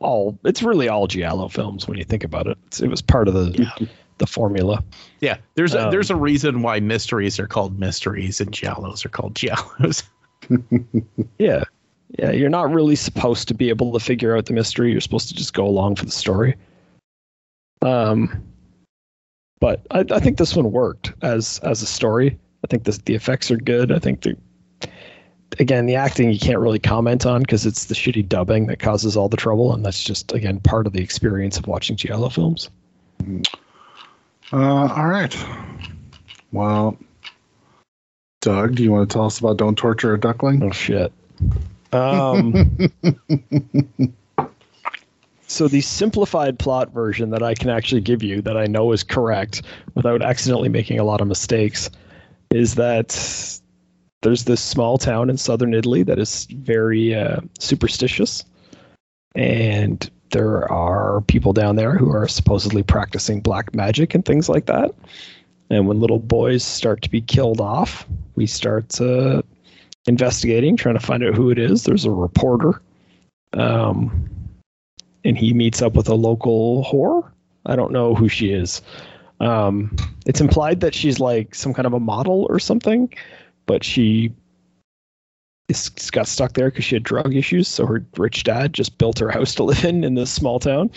[0.00, 0.38] all.
[0.44, 2.58] It's really all giallo films when you think about it.
[2.66, 3.88] It's, it was part of the
[4.18, 4.84] the formula.
[5.20, 9.10] Yeah, there's a Um, there's a reason why mysteries are called mysteries and giallos are
[9.10, 10.02] called giallos.
[11.38, 11.64] Yeah,
[12.18, 12.32] yeah.
[12.32, 14.90] You're not really supposed to be able to figure out the mystery.
[14.90, 16.56] You're supposed to just go along for the story.
[17.82, 18.42] Um,
[19.60, 22.38] but I, I think this one worked as as a story.
[22.64, 23.92] I think this, the effects are good.
[23.92, 24.36] I think the
[25.58, 29.16] again the acting you can't really comment on because it's the shitty dubbing that causes
[29.16, 32.70] all the trouble, and that's just again part of the experience of watching giallo films.
[34.52, 35.36] Uh, all right.
[36.52, 36.96] Well,
[38.40, 40.62] Doug, do you want to tell us about Don't Torture a Duckling?
[40.62, 41.12] Oh shit.
[41.92, 42.78] Um,
[45.46, 49.02] so the simplified plot version that I can actually give you that I know is
[49.02, 49.62] correct
[49.94, 51.90] without accidentally making a lot of mistakes
[52.50, 53.59] is that
[54.22, 58.44] there's this small town in southern Italy that is very uh, superstitious
[59.34, 64.66] and there are people down there who are supposedly practicing black magic and things like
[64.66, 64.94] that.
[65.70, 69.42] And when little boys start to be killed off, we start uh,
[70.06, 71.84] investigating, trying to find out who it is.
[71.84, 72.80] There's a reporter,
[73.52, 74.30] um,
[75.24, 77.30] and he meets up with a local whore.
[77.66, 78.82] I don't know who she is.
[79.38, 79.94] Um,
[80.26, 83.12] it's implied that she's like some kind of a model or something,
[83.70, 84.32] but she
[86.10, 87.68] got stuck there because she had drug issues.
[87.68, 90.90] So her rich dad just built her house to live in in this small town,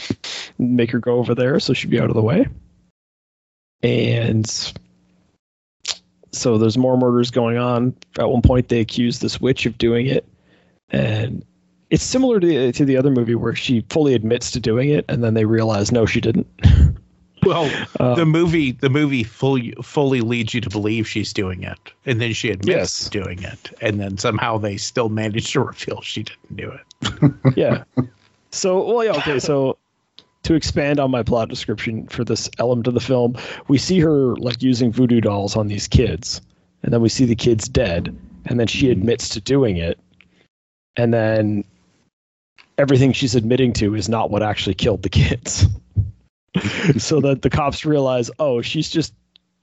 [0.57, 2.47] make her go over there so she'd be out of the way.
[3.83, 4.49] And
[6.31, 7.95] so there's more murders going on.
[8.17, 10.27] At one point, they accuse this witch of doing it,
[10.89, 11.45] and
[11.91, 15.05] it's similar to the, to the other movie where she fully admits to doing it,
[15.09, 16.47] and then they realize no, she didn't.
[17.45, 17.69] Well,
[17.99, 22.19] Uh, the movie the movie fully fully leads you to believe she's doing it, and
[22.21, 23.09] then she admits Yes.
[23.09, 27.31] doing it, and then somehow they still manage to reveal she didn't do it.
[27.55, 27.83] yeah.
[28.51, 29.39] So, well, yeah, okay.
[29.39, 29.77] So,
[30.43, 33.35] to expand on my plot description for this element of the film,
[33.67, 36.41] we see her like using voodoo dolls on these kids,
[36.83, 38.15] and then we see the kids dead,
[38.45, 39.99] and then she admits to doing it,
[40.97, 41.63] and then
[42.77, 45.65] everything she's admitting to is not what actually killed the kids.
[46.97, 49.13] so that the cops realize, oh, she's just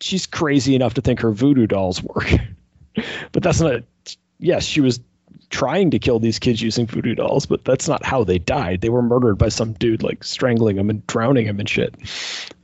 [0.00, 2.28] she's crazy enough to think her voodoo dolls work.
[3.32, 3.82] but that's not.
[4.38, 5.00] Yes, she was
[5.50, 8.80] trying to kill these kids using voodoo dolls, but that's not how they died.
[8.80, 11.94] They were murdered by some dude like strangling them and drowning them and shit.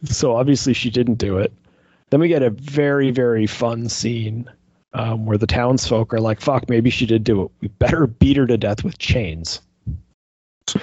[0.04, 1.52] So obviously she didn't do it.
[2.10, 4.50] Then we get a very very fun scene
[4.92, 7.50] um, where the townsfolk are like, "Fuck, maybe she did do it.
[7.60, 9.60] We better beat her to death with chains."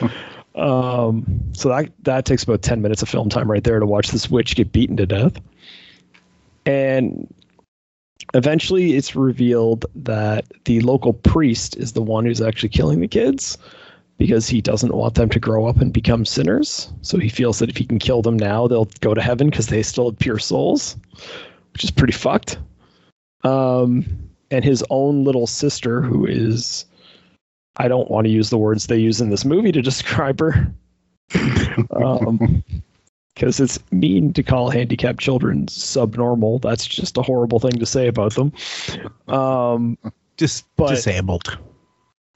[0.56, 4.10] um, so that that takes about ten minutes of film time right there to watch
[4.10, 5.40] this witch get beaten to death.
[6.66, 7.34] And
[8.34, 13.58] eventually it's revealed that the local priest is the one who's actually killing the kids
[14.18, 16.92] because he doesn't want them to grow up and become sinners.
[17.02, 19.68] So he feels that if he can kill them now, they'll go to heaven because
[19.68, 20.96] they still have pure souls,
[21.74, 22.58] which is pretty fucked.
[23.44, 24.06] Um,
[24.52, 26.86] and his own little sister, who is,
[27.78, 30.74] I don't want to use the words they use in this movie to describe her.
[31.92, 32.64] um,
[33.36, 36.60] because it's mean to call handicapped children subnormal.
[36.60, 38.54] That's just a horrible thing to say about them.
[39.28, 39.98] Um,
[40.38, 41.58] Just But- disabled.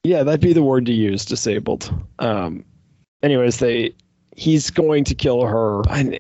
[0.04, 1.94] yeah, that'd be the word to use, disabled.
[2.20, 2.64] Um,
[3.22, 3.94] anyways, they
[4.36, 6.20] he's going to kill her, and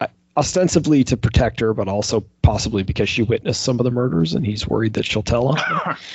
[0.00, 4.34] uh, ostensibly to protect her, but also possibly because she witnessed some of the murders,
[4.34, 5.96] and he's worried that she'll tell on her.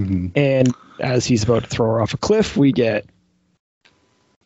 [0.00, 0.32] Mhm.
[0.34, 3.04] And as he's about to throw her off a cliff, we get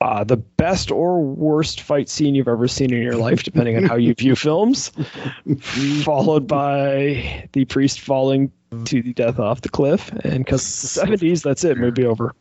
[0.00, 3.84] uh, the best or worst fight scene you've ever seen in your life, depending on
[3.84, 4.92] how you view films,
[6.02, 8.50] followed by the priest falling
[8.84, 10.10] to the death off the cliff.
[10.24, 11.78] And because it's the 70s, that's it.
[11.78, 12.34] Movie over.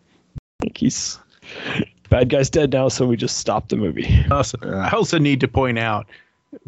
[0.63, 1.19] Like he's
[2.09, 4.25] bad guy's dead now, so we just stopped the movie.
[4.31, 6.07] Also, I also need to point out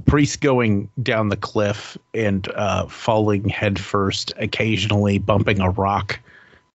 [0.06, 6.20] priest going down the cliff and uh, falling headfirst, occasionally bumping a rock,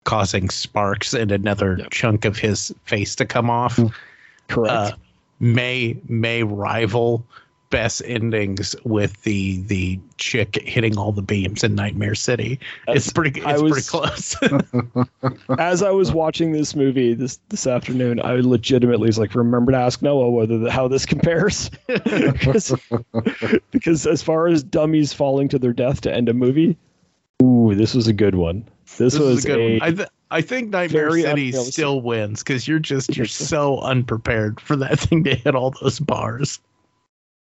[0.04, 1.89] causing sparks and another Yep.
[1.91, 3.80] chunk of his face to come off.
[4.47, 4.72] Correct.
[4.74, 4.91] Uh,
[5.39, 7.26] may may rival
[7.70, 12.60] best endings with the the chick hitting all the beams in Nightmare City.
[12.89, 14.36] it's As pretty I it's was- pretty close.
[15.60, 19.78] As I was watching this movie this this afternoon, I legitimately was like, remember to
[19.78, 22.74] ask Noah whether the, how this compares, because,
[23.72, 26.78] because as far as dummies falling to their death to end a movie,
[27.41, 28.66] ooh, this was a good one.
[28.97, 29.81] This, this was is a good a, one.
[29.81, 31.73] I, th- I think Nightmare City unrealistic.
[31.73, 35.99] still wins because you're just you're so unprepared for that thing to hit all those
[35.99, 36.59] bars.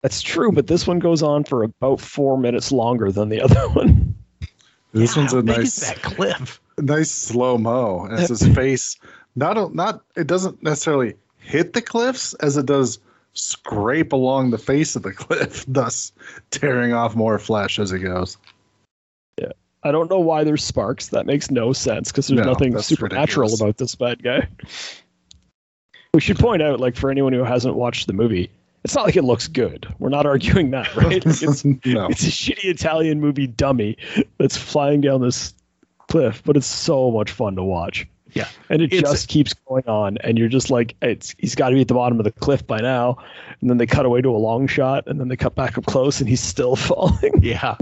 [0.03, 3.69] that's true, but this one goes on for about four minutes longer than the other
[3.73, 4.15] one.
[4.93, 6.61] This Yeah, one's how a big nice, is that cliff.
[6.79, 8.05] nice slow mo.
[8.07, 8.97] And it's his face.
[9.37, 10.03] Not a, not.
[10.17, 12.99] It doesn't necessarily hit the cliffs as it does
[13.33, 16.13] scrape along the face of the cliff, thus
[16.51, 18.37] tearing off more flesh as it goes.
[19.83, 21.09] I don't know why there's sparks.
[21.09, 23.61] That makes no sense because there's No, nothing supernatural ridiculous.
[23.61, 24.49] about this bad guy.
[26.13, 28.51] We should point out, like, for anyone who hasn't watched the movie,
[28.83, 29.87] it's not like it looks good.
[30.01, 31.25] We're not arguing that, right?
[31.25, 32.07] Like, it's, no.
[32.09, 33.97] it's a shitty Italian movie dummy
[34.37, 35.55] that's flying down this
[36.09, 38.09] cliff, but it's so much fun to watch.
[38.35, 38.49] Yeah.
[38.69, 41.75] And it It's- just keeps going on, and you're just like, it's he's got to
[41.75, 43.17] be at the bottom of the cliff by now.
[43.61, 45.87] And then they cut away to a long shot, and then they cut back up
[45.87, 47.43] close, and he's still falling.
[47.43, 47.77] Yeah.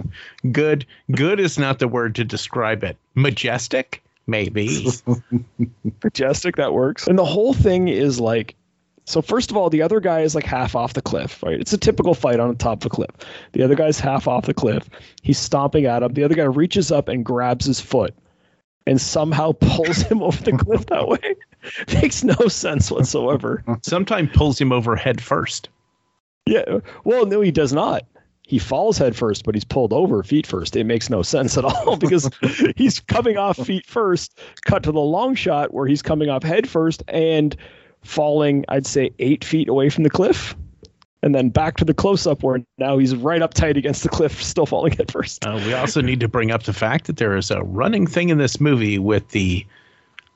[0.53, 0.87] Good.
[1.13, 2.97] Good is not the word to describe it.
[3.15, 4.03] Majestic?
[4.27, 4.87] Maybe.
[6.05, 8.55] majestic that works and the whole thing is like
[9.05, 11.73] so first of all the other guy is like half off the cliff right it's
[11.73, 13.11] a typical fight on the top of a cliff
[13.53, 14.89] the other guy's half off the cliff
[15.23, 18.15] he's stomping at him the other guy reaches up and grabs his foot
[18.89, 21.37] and somehow pulls him over the cliff that way.
[22.01, 23.63] Makes no sense whatsoever.
[23.83, 25.69] Sometimes pulls him over head first.
[26.47, 28.05] yeah well no he does not.
[28.43, 30.75] He falls head first but he's pulled over feet first.
[30.75, 32.31] It makes no sense at all because
[32.77, 36.67] he's coming off feet first cut to the long shot where he's coming off head
[36.67, 37.55] first and
[38.05, 40.55] falling i'd say eight feet away from the cliff
[41.23, 44.09] and then back to the close up where now he's right up tight against the
[44.09, 47.17] cliff still falling head first Uh, we also need to bring up the fact that
[47.17, 49.67] there is a running thing in this movie with the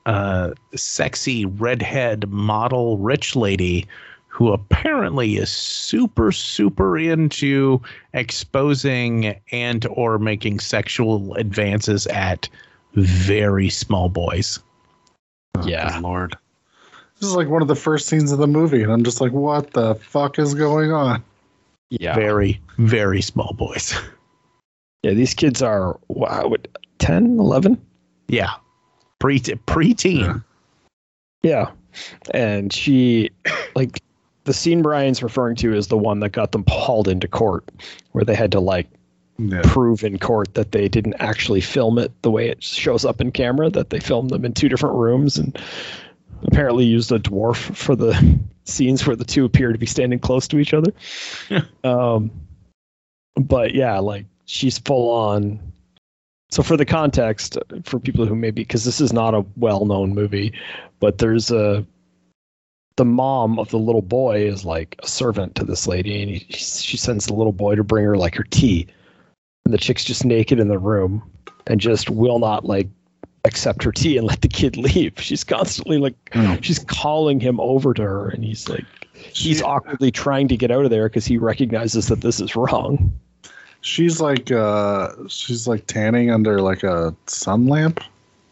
[0.05, 3.87] uh, sexy redhead model rich lady
[4.27, 7.79] who apparently is super super into
[8.13, 12.49] exposing and or making sexual advances at
[12.95, 14.59] very small boys.
[15.63, 16.35] yeah Good Lord.
[17.23, 19.31] This is like one of the first scenes of the movie, and I'm just like,
[19.31, 21.23] what the fuck is going on?
[21.89, 23.93] yeah Very very small boys.
[25.03, 26.67] yeah these kids are wow what
[26.99, 27.79] 10 11
[28.27, 28.51] yeah.
[29.19, 30.43] Pre preteen.
[31.43, 31.71] Yeah.
[32.31, 33.29] And she,
[33.75, 34.01] like,
[34.43, 37.63] the scene Brian's referring to is the one that got them hauled into court,
[38.11, 38.87] where they had to, like,
[39.37, 39.61] Yeah.
[39.63, 43.31] prove in court that they didn't actually film it the way it shows up in
[43.31, 45.57] camera, that they filmed them in two different rooms and
[46.45, 50.47] apparently used a dwarf for the scenes where the two appear to be standing close
[50.47, 50.93] to each other.
[51.83, 52.31] um,
[53.35, 55.59] but yeah, like, she's full on.
[56.51, 60.53] So for the context, for people who maybe because this is not a well-known movie,
[60.99, 61.85] but there's a
[62.95, 66.45] the mom of the little boy is like a servant to this lady, and he,
[66.53, 68.87] she sends the little boy to bring her like her tea,
[69.65, 71.23] and the chick's just naked in the room
[71.67, 72.87] and just will not like
[73.45, 75.13] accept her tea and let the kid leave.
[75.21, 76.15] She's constantly like
[76.61, 80.71] she's calling him over to her, and he's like he's She- awkwardly trying to get
[80.71, 83.11] out of there because he recognizes that this is wrong.
[83.81, 87.99] She's like uh she's like tanning under like a sun lamp.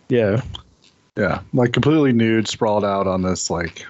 [0.10, 0.42] Yeah,
[1.18, 1.40] Yeah.
[1.54, 3.86] Like completely nude, sprawled out on this like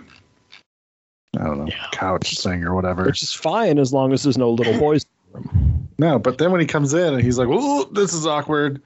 [1.39, 1.87] I don't know, Yeah.
[1.93, 3.05] couch thing or whatever.
[3.05, 5.03] which is fine as long as there's no little boys.
[5.03, 5.67] in the room.
[5.97, 8.81] No, but then when he comes in and he's like, "Oh, this is awkward,"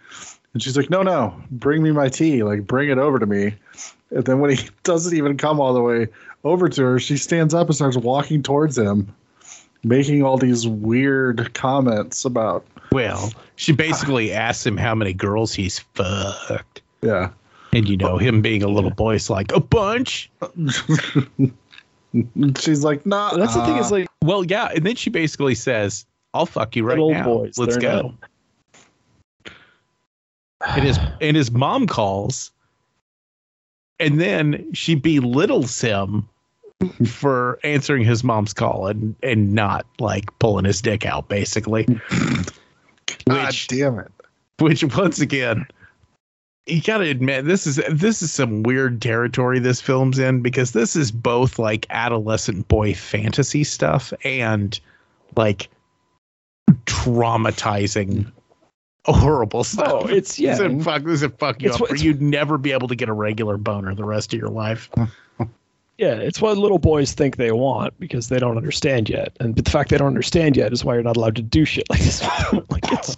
[0.55, 2.41] and she's like, "No, no, bring me my tea.
[2.41, 3.53] Like, bring it over to me."
[4.09, 6.07] And then when he doesn't even come all the way
[6.43, 9.13] over to her, she stands up and starts walking towards him,
[9.83, 15.79] making all these weird comments about, Well, she basically asks him how many girls he's
[15.79, 16.81] fucked.
[17.01, 17.31] yeah,
[17.73, 20.31] And you know, him being a little boy is like, a bunch.
[22.59, 24.69] She's like, "Nah." That's the thing is like Well, yeah.
[24.73, 27.23] And then she basically says, I'll fuck you right now.
[27.25, 27.57] boys.
[27.57, 28.01] Let's go.
[28.01, 28.29] not-
[30.67, 32.51] And his and his mom calls,
[33.99, 36.27] and then she belittles him
[37.07, 41.85] for answering his mom's call and and not like pulling his dick out, basically.
[43.27, 44.11] God damn it.
[44.59, 45.65] which once again
[46.65, 50.95] you gotta admit this is this is some weird territory this film's in because this
[50.95, 54.79] is both like adolescent boy fantasy stuff and
[55.35, 55.69] like
[56.85, 58.31] traumatizing
[59.13, 59.91] horrible stuff.
[59.91, 60.55] Oh, it's yeah.
[60.57, 62.95] This is fuck this is fuck you It's up it's- you'd never be able to
[62.95, 64.89] get a regular boner the rest of your life.
[65.97, 69.71] Yeah, it's what little boys think they want because they don't understand yet, and the
[69.71, 72.21] fact they don't understand yet is why you're not allowed to do shit like this.
[72.69, 73.15] like it's,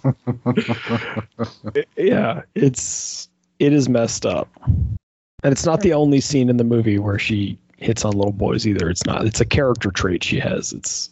[1.96, 3.28] yeah, it's
[3.58, 7.58] it is messed up, and it's not the only scene in the movie where she
[7.78, 8.88] hits on little boys either.
[8.88, 9.26] It's not.
[9.26, 10.72] It's a character trait she has.
[10.72, 11.10] It's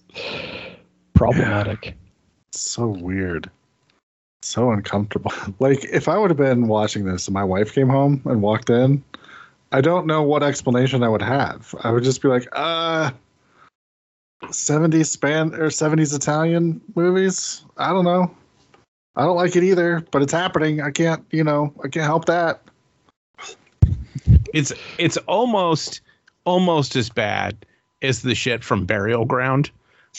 [1.15, 1.95] problematic.
[2.53, 3.51] so weird.
[4.47, 5.33] So uncomfortable.
[5.59, 8.71] Like if I would have been watching this and my wife came home and walked
[8.71, 9.03] in,
[9.73, 11.75] I don't know what explanation I would have.
[11.83, 13.11] I would just be like, uh
[14.45, 17.65] 70s span or 70s Italian movies?
[17.77, 18.31] I don't know.
[19.17, 20.81] I don't like it either, but it's happening.
[20.81, 22.63] I can't, you know, I can't help that.
[24.55, 26.03] It's it's almost
[26.45, 27.67] almost as bad
[28.03, 29.71] as the shit from Burial Ground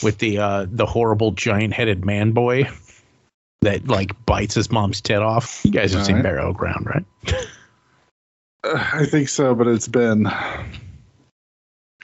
[0.04, 2.68] with the uh the horrible giant headed man boy
[3.62, 5.62] that like bites his mom's tit off.
[5.64, 6.32] You guys have seen Alright.
[6.32, 7.06] Burial Ground, right?
[8.64, 10.28] Uh, I think so, but it's been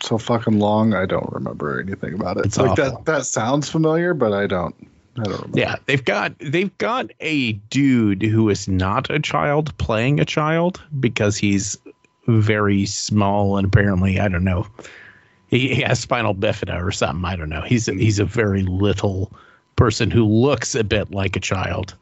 [0.01, 0.93] so fucking long.
[0.93, 2.45] I don't remember anything about it.
[2.45, 2.83] It's like awful.
[2.83, 3.05] that.
[3.05, 4.75] That sounds familiar, but I don't.
[5.17, 5.59] I don't remember.
[5.59, 10.81] Yeah, they've got they've got a dude who is not a child playing a child
[10.99, 11.77] because he's
[12.27, 14.65] very small and apparently I don't know
[15.53, 17.25] he, he has spinal bifida or something.
[17.25, 17.61] I don't know.
[17.61, 19.31] He's a, he's a very little
[19.75, 21.95] person who looks a bit like a child.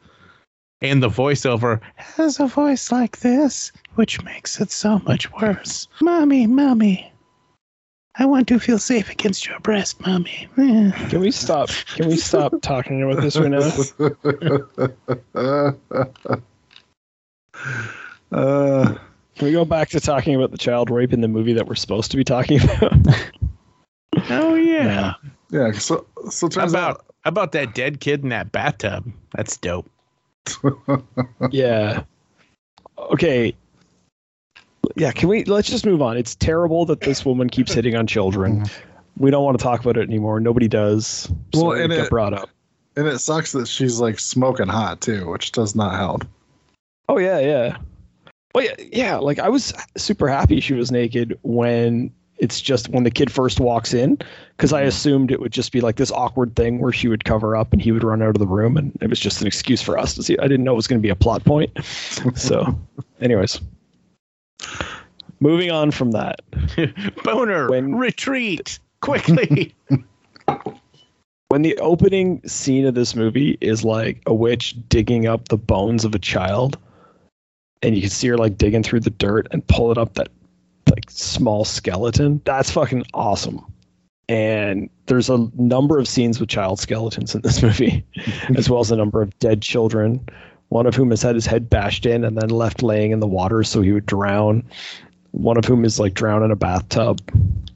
[0.80, 5.88] And the voiceover has a voice like this, which makes it so much worse.
[6.00, 7.12] Mommy, mommy.
[8.16, 10.48] I want to feel safe against your breast, mommy.
[10.56, 11.70] Can we stop?
[11.94, 13.60] Can we stop talking about this right now?
[18.32, 18.94] uh,
[19.36, 21.74] Can we go back to talking about the child rape in the movie that we're
[21.74, 22.92] supposed to be talking about?
[24.28, 25.14] Oh yeah.
[25.50, 25.72] yeah.
[25.72, 29.10] So, so it turns about how about that dead kid in that bathtub?
[29.34, 29.88] That's dope.
[31.50, 32.02] yeah.
[32.98, 33.54] Okay.
[34.96, 36.16] Yeah, can we let's just move on.
[36.16, 38.64] It's terrible that this woman keeps hitting on children.
[39.16, 40.40] We don't want to talk about it anymore.
[40.40, 41.30] Nobody does.
[41.54, 42.50] So Well, and got it- brought up.
[42.96, 46.26] and it sucks that she's like smoking hot too, which does not help.
[47.08, 47.76] Oh yeah, yeah.
[48.54, 49.16] Well, yeah, yeah.
[49.16, 52.12] Like I was super happy she was naked when
[52.42, 54.18] it's just when the kid first walks in,
[54.56, 54.88] because I mm-hmm.
[54.88, 57.80] assumed it would just be like this awkward thing where she would cover up and
[57.80, 60.14] he would run out of the room, and it was just an excuse for us
[60.14, 60.36] to see.
[60.38, 61.70] I didn't know it was going to be a plot point.
[62.34, 62.78] So,
[63.20, 63.60] anyways,
[65.40, 66.40] moving on from that.
[67.24, 69.74] Boner, When- retreat quickly.
[71.48, 76.04] when the opening scene of this movie is like a witch digging up the bones
[76.04, 76.78] of a child
[77.82, 80.28] and you can see her like digging through the dirt and pulling up that
[80.92, 83.64] like small skeleton that's fucking awesome
[84.28, 88.04] and there's a number of scenes with child skeletons in this movie
[88.56, 90.20] as well as a number of dead children
[90.68, 93.26] one of whom has had his head bashed in and then left laying in the
[93.26, 94.62] water so he would drown
[95.32, 97.20] one of whom is like drowned in a bathtub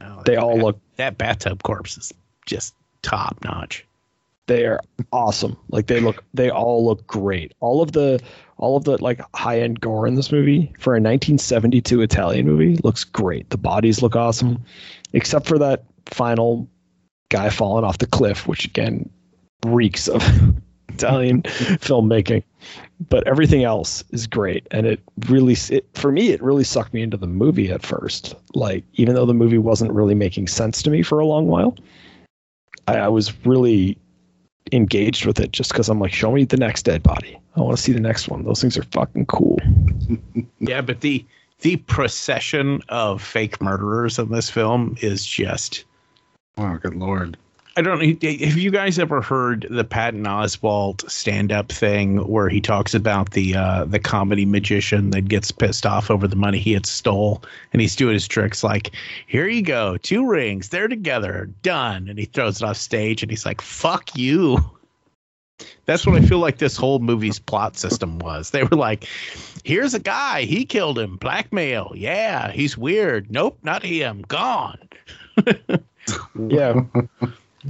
[0.03, 2.13] Oh, they all bat- look that bathtub corpse is
[2.47, 3.85] just top notch.
[4.47, 4.81] they are
[5.13, 5.57] awesome.
[5.71, 7.53] Like they look, they all look great.
[7.61, 8.21] All of the,
[8.59, 12.79] all of the like high end gore in this movie for a 1972 Italian movie
[12.83, 13.51] looks great.
[13.51, 14.65] The bodies look awesome,
[15.13, 16.69] except for that final
[17.29, 19.09] guy falling off the cliff, which again
[19.65, 20.23] reeks of
[20.89, 22.43] Italian filmmaking.
[23.09, 27.03] But everything else is great, and it really, it, for me, it really sucked me
[27.03, 28.35] into the movie at first.
[28.55, 31.77] Like even though the movie wasn't really making sense to me for a long while,
[32.89, 33.99] I, I was really
[34.73, 37.39] engaged with it just because I'm like, show me the next dead body.
[37.57, 38.45] I want to see the next one.
[38.45, 39.59] Those things are fucking cool.
[40.61, 41.25] Yeah, but the
[41.61, 45.85] the procession of fake murderers in this film is just
[46.59, 47.37] Oh, good lord.
[47.79, 48.07] I don't know.
[48.07, 53.55] Have you guys ever heard the Patton Oswalt stand-up thing where he talks about the
[53.55, 57.43] uh, the comedy magician that gets pissed off over the money he had stole,
[57.75, 58.93] and he's doing his tricks like,
[59.27, 63.31] "Here you go, two rings, they're together, done," and he throws it off stage, and
[63.31, 64.59] he's like, "Fuck you."
[65.85, 68.51] That's what I feel like this whole movie's plot system was.
[68.53, 69.07] They were like,
[69.65, 74.89] "Here's a guy, he killed him, blackmail, yeah, he's weird, nope, not him, gone."
[76.49, 76.83] Yeah.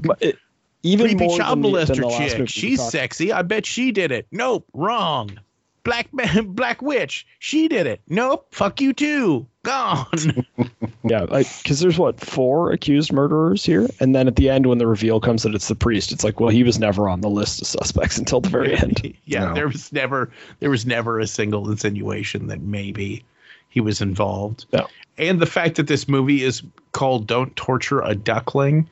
[0.03, 0.38] But it,
[0.82, 2.49] even creepy more child than the, than molester the last chick.
[2.49, 3.32] She's sexy.
[3.32, 4.26] I bet she did it.
[4.30, 5.38] Nope, wrong.
[5.84, 7.26] Black man, black witch.
[7.38, 8.01] She did it.
[8.09, 9.47] Nope, fuck you too.
[9.62, 10.44] Gone.
[11.09, 14.88] Yeah, because there's what four accused murderers here, and then at the end, when the
[14.88, 17.61] reveal comes that it's the priest, it's like, well, he was never on the list
[17.61, 19.14] of suspects until the very end.
[19.24, 19.55] yeah, No.
[19.55, 23.24] there was never there was never a single insinuation that maybe
[23.68, 24.66] he was involved.
[24.72, 24.88] No.
[25.16, 28.88] And the fact that this movie is called "Don't Torture a Duckling"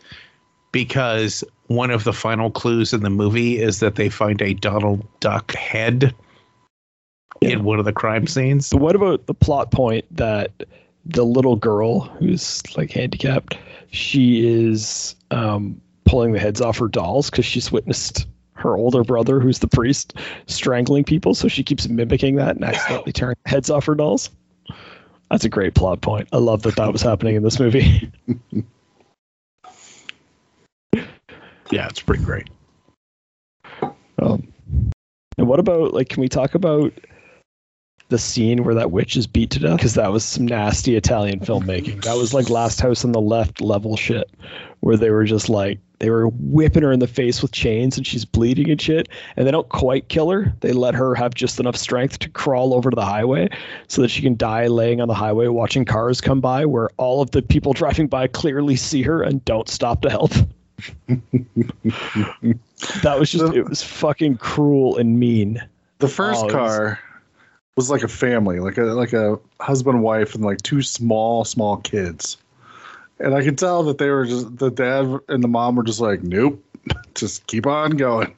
[0.74, 5.06] because one of the final clues in the movie is that they find a Donald
[5.20, 6.12] Duck head
[7.40, 7.50] Yeah.
[7.50, 8.66] in one of the crime scenes.
[8.66, 10.50] So what about the plot point that
[11.06, 13.56] the little girl who's like handicapped,
[13.92, 19.38] she is um, pulling the heads off her dolls because she's witnessed her older brother,
[19.38, 20.14] who's the priest,
[20.46, 21.36] strangling people.
[21.36, 24.28] So she keeps mimicking that and accidentally tearing heads off her dolls.
[25.30, 26.28] That's a great plot point.
[26.32, 28.10] I love that that was happening in this movie.
[31.70, 32.48] Yeah, it's pretty great.
[34.22, 34.52] Um,
[35.38, 36.08] and what about like?
[36.08, 36.92] Can we talk about
[38.08, 39.76] the scene where that witch is beat to death?
[39.76, 42.02] Because that was some nasty Italian filmmaking.
[42.04, 44.30] That was like Last House on the Left level shit,
[44.80, 48.06] where they were just like they were whipping her in the face with chains and
[48.06, 49.08] she's bleeding and shit.
[49.36, 50.54] And they don't quite kill her.
[50.60, 53.48] They let her have just enough strength to crawl over to the highway
[53.88, 57.22] so that she can die laying on the highway watching cars come by where all
[57.22, 60.32] of the people driving by clearly see her and don't stop to help.
[63.02, 65.62] That was just, it was fucking cruel and mean.
[65.98, 66.98] The first Oh, it was- car
[67.76, 71.78] was like a family, like a like a husband, wife, and like two small, small
[71.78, 72.36] kids.
[73.18, 76.00] And I could tell that they were just the dad and the mom were just
[76.00, 76.62] like, nope,
[77.14, 78.34] just keep on going.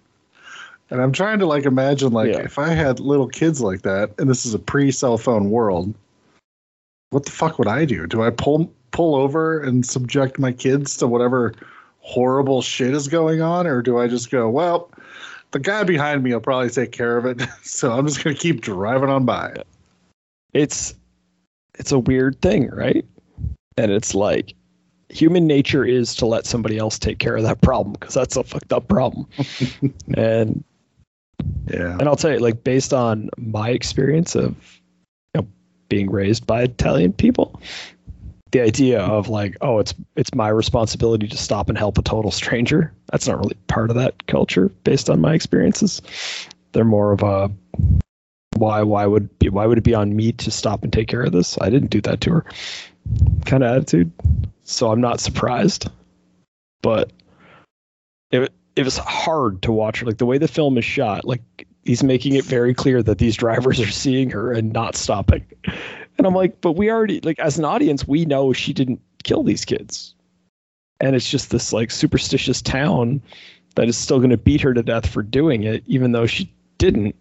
[0.91, 2.41] And I'm trying to like imagine like Yeah.
[2.41, 5.93] if I had little kids like that, and this is a pre-cell phone world,
[7.11, 8.07] what the fuck would I do?
[8.07, 11.53] Do I pull pull over and subject my kids to whatever
[12.07, 14.90] horrible shit is going on, or do I just go, well,
[15.50, 18.61] the guy behind me will probably take care of it, so I'm just gonna keep
[18.61, 19.54] driving on by.
[20.54, 20.94] it's
[21.78, 23.04] it's a weird thing, right?
[23.76, 24.54] And it's like
[25.11, 28.44] human nature is to let somebody else take care of that problem because that's a
[28.44, 29.26] fucked up problem.
[30.14, 30.64] and
[31.70, 31.92] Yeah.
[31.98, 34.54] and I'll tell you, like based on my experience of
[35.34, 35.48] you know,
[35.88, 37.61] being raised by Italian people,
[38.57, 42.30] the idea of like, oh, it's it's my responsibility to stop and help a total
[42.30, 42.92] stranger.
[43.12, 46.00] That's not really part of that culture, based on my experiences.
[46.72, 47.50] They're more of a
[48.57, 51.22] why why would be why would it be on me to stop and take care
[51.22, 51.59] of this?
[51.61, 52.44] I didn't do that to her.
[53.44, 54.11] Kind of attitude.
[54.64, 55.90] So I'm not surprised.
[56.80, 57.12] But
[58.30, 60.07] it it was hard to watch her.
[60.07, 61.42] Like the way the film is shot, like
[61.84, 65.44] he's making it very clear that these drivers are seeing her and not stopping.
[66.18, 69.42] And I'm like, but we already like as an audience, we know she didn't kill
[69.42, 70.14] these kids.
[71.00, 73.20] And it's just this like superstitious town
[73.74, 76.52] that is still going to beat her to death for doing it, even though she
[76.78, 77.14] didn't.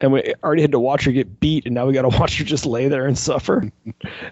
[0.00, 2.38] And we already had to watch her get beat, and now we got to watch
[2.38, 3.70] her just lay there and suffer.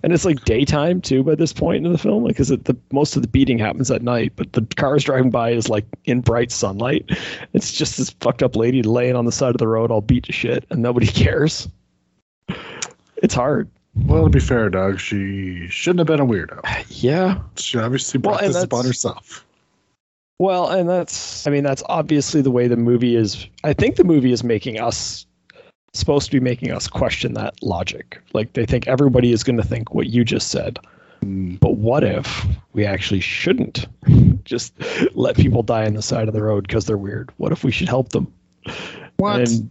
[0.02, 3.14] and it's like daytime too by this point in the film, like because the most
[3.14, 6.50] of the beating happens at night, but the cars driving by is like in bright
[6.50, 7.10] sunlight.
[7.52, 10.24] It's just this fucked up lady laying on the side of the road, all beat
[10.24, 11.68] to shit, and nobody cares.
[13.22, 13.68] It's hard.
[13.94, 16.60] Well, to be fair, Doug, she shouldn't have been a weirdo.
[16.88, 17.40] Yeah.
[17.56, 19.44] She obviously brought and this upon herself.
[20.38, 23.46] Well, and that's, I mean, that's obviously the way the movie is.
[23.64, 25.26] I think the movie is making us,
[25.92, 28.20] supposed to be making us question that logic.
[28.32, 30.78] Like, they think everybody is going to think what you just said.
[31.22, 31.56] Hmm.
[31.56, 33.86] But what if we actually shouldn't
[34.44, 34.74] just
[35.14, 37.30] let people die on the side of the road because they're weird?
[37.36, 38.32] What if we should help them?
[39.16, 39.40] What?
[39.40, 39.70] And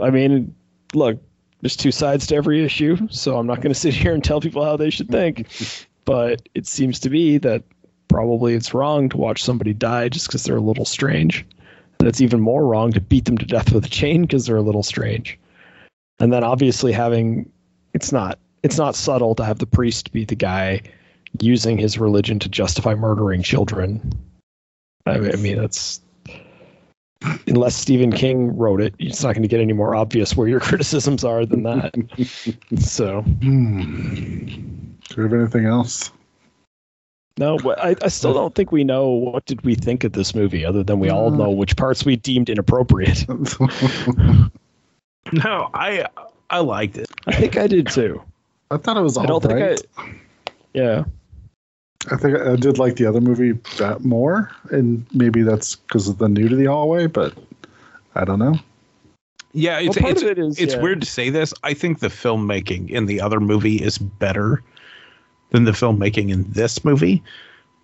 [0.00, 0.54] I mean,
[0.94, 1.18] look,
[1.60, 4.40] there's two sides to every issue, so I'm not going to sit here and tell
[4.40, 5.48] people how they should think.
[6.04, 7.62] but it seems to be that
[8.08, 11.46] probably it's wrong to watch somebody die just because they're a little strange.
[11.98, 14.56] And it's even more wrong to beat them to death with a chain because they're
[14.56, 15.38] a little strange.
[16.18, 17.50] And then obviously having
[17.94, 20.82] it's not it's not subtle to have the priest be the guy
[21.40, 24.12] using his religion to justify murdering children.
[25.06, 26.00] I mean, I mean that's
[27.46, 30.60] unless Stephen King wrote it, it's not going to get any more obvious where your
[30.68, 31.94] criticisms are than that.
[32.78, 34.44] so Hmm.
[35.08, 36.10] Do we have anything else?
[37.38, 40.34] no, but I, I still don't think we know what did we think of this
[40.34, 43.24] movie, other than we all know which parts we deemed inappropriate.
[45.32, 46.06] No, I
[46.48, 47.06] I liked it.
[47.26, 48.20] I think I did too.
[48.70, 49.78] I thought it was all I don't right.
[49.78, 50.14] think I.
[50.74, 51.04] Yeah,
[52.10, 56.18] I think I did like the other movie that more, and maybe that's because of
[56.18, 57.34] the new to the hallway, but
[58.14, 58.56] I don't know.
[59.52, 60.80] Yeah, it's part it's, it is, it's yeah.
[60.80, 61.52] weird to say this.
[61.62, 64.62] I think the filmmaking in the other movie is better
[65.50, 67.22] than the filmmaking in this movie.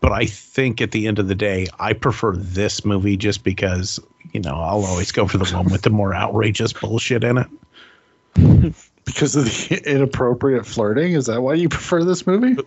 [0.01, 3.99] But I think at the end of the day, I prefer this movie just because,
[4.33, 8.75] you know, I'll always go for the one with the more outrageous bullshit in it.
[9.07, 12.61] Because of the inappropriate flirting, is that why you prefer this movie?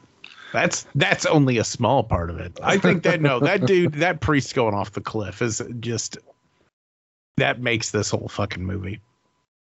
[0.54, 2.60] That's that's only a small part of it.
[2.64, 6.18] I think that no, that dude, that priest going off the cliff is just
[7.38, 9.02] that makes this whole fucking movie.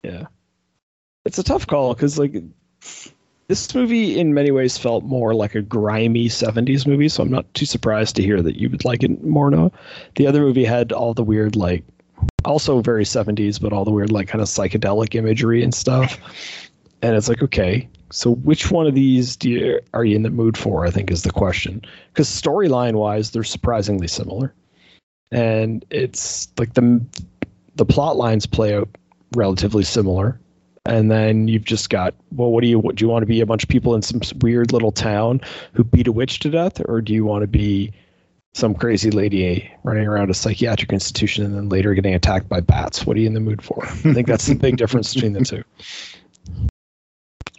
[0.04, 0.26] yeah.
[1.26, 2.42] It's a tough call because like
[3.48, 7.52] this movie in many ways felt more like a grimy 70s movie so i'm not
[7.54, 9.72] too surprised to hear that you would like it more noah
[10.16, 11.84] the other movie had all the weird like
[12.46, 16.18] also very 70s but all the weird like kind of psychedelic imagery and stuff
[17.02, 20.30] and it's like okay so which one of these do you are you in the
[20.30, 21.82] mood for i think is the question.
[22.14, 24.54] Because storyline wise they're surprisingly similar.
[25.32, 27.06] And it's like the
[27.76, 28.90] the plot lines play out
[29.36, 30.40] relatively similar.
[30.86, 33.42] And then you've just got well what do you what do you want to be
[33.42, 35.42] a bunch of people in some weird little town
[35.74, 36.82] who beat a witch to death?
[36.86, 37.92] Or do you want to be
[38.54, 43.06] some crazy lady running around a psychiatric institution and then later getting attacked by bats?
[43.06, 43.86] What are you in the mood for?
[43.86, 45.64] I think that's the big difference between the two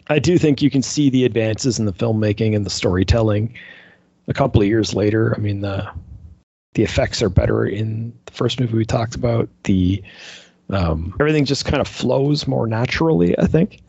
[0.09, 3.53] i do think you can see the advances in the filmmaking and the storytelling
[4.27, 5.89] a couple of years later i mean the
[6.73, 9.49] the effects are better in the first movie we talked about.
[9.63, 10.01] The
[10.69, 13.81] um, everything just kind of flows more naturally, I think.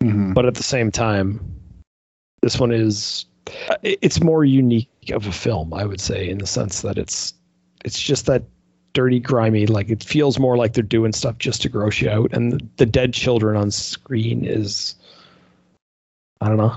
[0.00, 0.34] Mhm.
[0.34, 1.40] But at the same time,
[2.42, 3.24] this one is
[3.70, 7.32] uh, it's more unique of a film, I would say, in the sense that it's
[7.84, 8.42] it's just that
[8.92, 9.66] dirty, grimy.
[9.66, 12.60] Like it feels more like they're doing stuff just to gross you out, and the,
[12.76, 14.94] the dead children on screen is
[16.40, 16.74] I don't know.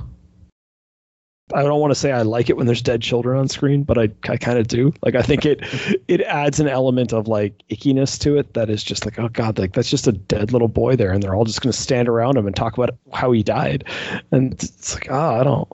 [1.54, 3.98] I don't want to say I like it when there's dead children on screen, but
[3.98, 4.94] I, I kind of do.
[5.02, 5.60] Like I think it
[6.08, 9.58] it adds an element of like ickiness to it that is just like oh god,
[9.58, 12.08] like that's just a dead little boy there, and they're all just going to stand
[12.08, 13.84] around him and talk about how he died,
[14.32, 15.68] and it's like oh I don't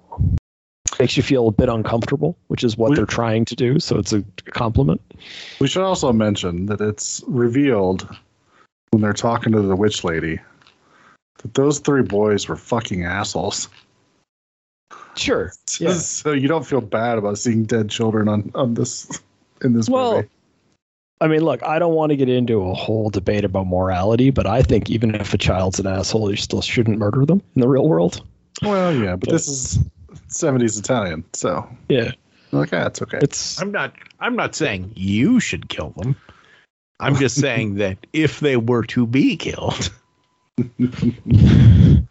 [0.99, 3.79] makes you feel a bit uncomfortable, which is what We- they're trying to do.
[3.79, 5.01] So it's a compliment.
[5.59, 8.07] We should also mention that it's revealed
[8.91, 10.39] when they're talking to the witch lady
[11.39, 13.69] that those three boys were fucking assholes.
[15.15, 15.51] Sure.
[15.79, 15.93] Yeah.
[15.93, 19.09] so you don't feel bad about seeing dead children on, on this
[19.61, 20.29] in this Well, movie.
[21.19, 24.45] I mean, look, I don't want to get into a whole debate about morality, but
[24.47, 27.67] I think even if a child's an asshole, you still shouldn't murder them in the
[27.67, 28.25] real world.
[28.61, 29.79] Well, yeah, but this is
[30.29, 32.11] 70s Italian, so Yeah,
[32.51, 33.19] like, ah, it's okay.
[33.21, 36.15] it's I'm not I'm not saying you should kill them.
[37.01, 39.89] I'm just saying that if they were to be killed,
[40.58, 42.08] then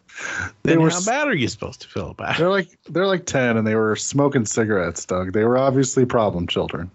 [0.80, 2.38] were how bad are you supposed to feel about it?
[2.38, 5.32] They're like they're like 10 and they were smoking cigarettes, Doug.
[5.32, 6.90] They were obviously problem children,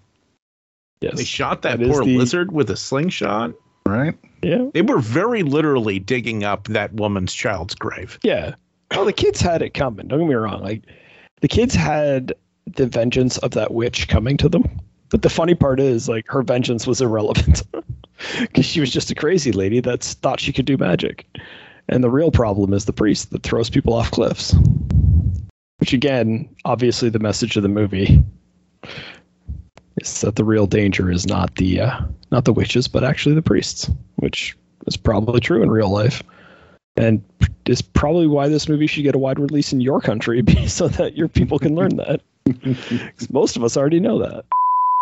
[1.01, 3.53] yes, They shot that, That is poor the- lizard with a slingshot.
[3.85, 4.15] right?
[4.41, 8.19] yeah, They were very literally digging up that woman's child's grave.
[8.23, 8.55] yeah.
[8.91, 10.07] Well, the kids had it coming.
[10.07, 10.63] Don't get me wrong.
[10.63, 10.81] Like
[11.41, 12.33] the kids had
[12.65, 14.63] the vengeance of that witch coming to them.
[15.09, 17.63] But the funny part is, like, her vengeance was irrelevant
[18.41, 21.25] because she was just a crazy lady that thought she could do magic.
[21.87, 24.53] And the real problem is the priest that throws people off cliffs.
[25.77, 28.23] Which, again, obviously, the message of the movie
[29.97, 32.01] is that the real danger is not the uh,
[32.31, 34.57] not the witches, but actually the priests, which
[34.87, 36.21] is probably true in real life,
[36.97, 37.23] and
[37.65, 41.15] is probably why this movie should get a wide release in your country, so that
[41.15, 42.21] your people can learn that.
[43.31, 44.45] most of us already know that.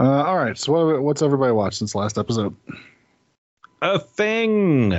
[0.00, 0.56] Uh, all right.
[0.56, 2.56] So what, what's everybody watched since last episode?
[3.82, 4.94] A thing.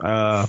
[0.00, 0.46] Uh,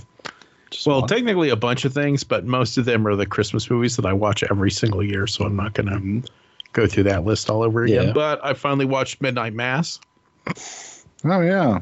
[0.70, 1.10] Just well, one?
[1.10, 4.14] technically a bunch of things, but most of them are the Christmas movies that I
[4.14, 5.26] watch every single year.
[5.26, 6.32] So I'm not going to
[6.74, 8.08] go through that list all over again.
[8.08, 8.14] Yeah.
[8.14, 10.00] But I finally watched Midnight Mass.
[10.48, 11.80] oh yeah.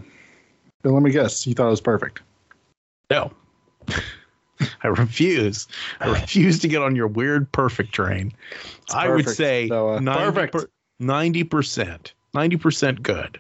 [0.84, 1.45] Then let me guess.
[1.45, 2.22] You thought it was perfect.
[3.10, 3.32] No.
[4.84, 5.68] I refuse.
[5.99, 8.32] I refuse to get on your weird perfect train.
[8.93, 9.99] I would say Noah.
[9.99, 10.53] 90 Perfect.
[10.53, 10.70] per-
[11.01, 12.11] 90%.
[12.35, 13.39] 90% good.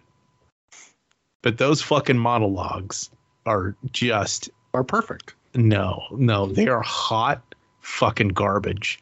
[1.41, 3.09] But those fucking monologues
[3.45, 5.35] are just Are perfect.
[5.55, 7.41] no, no, they are hot
[7.81, 8.99] fucking garbage.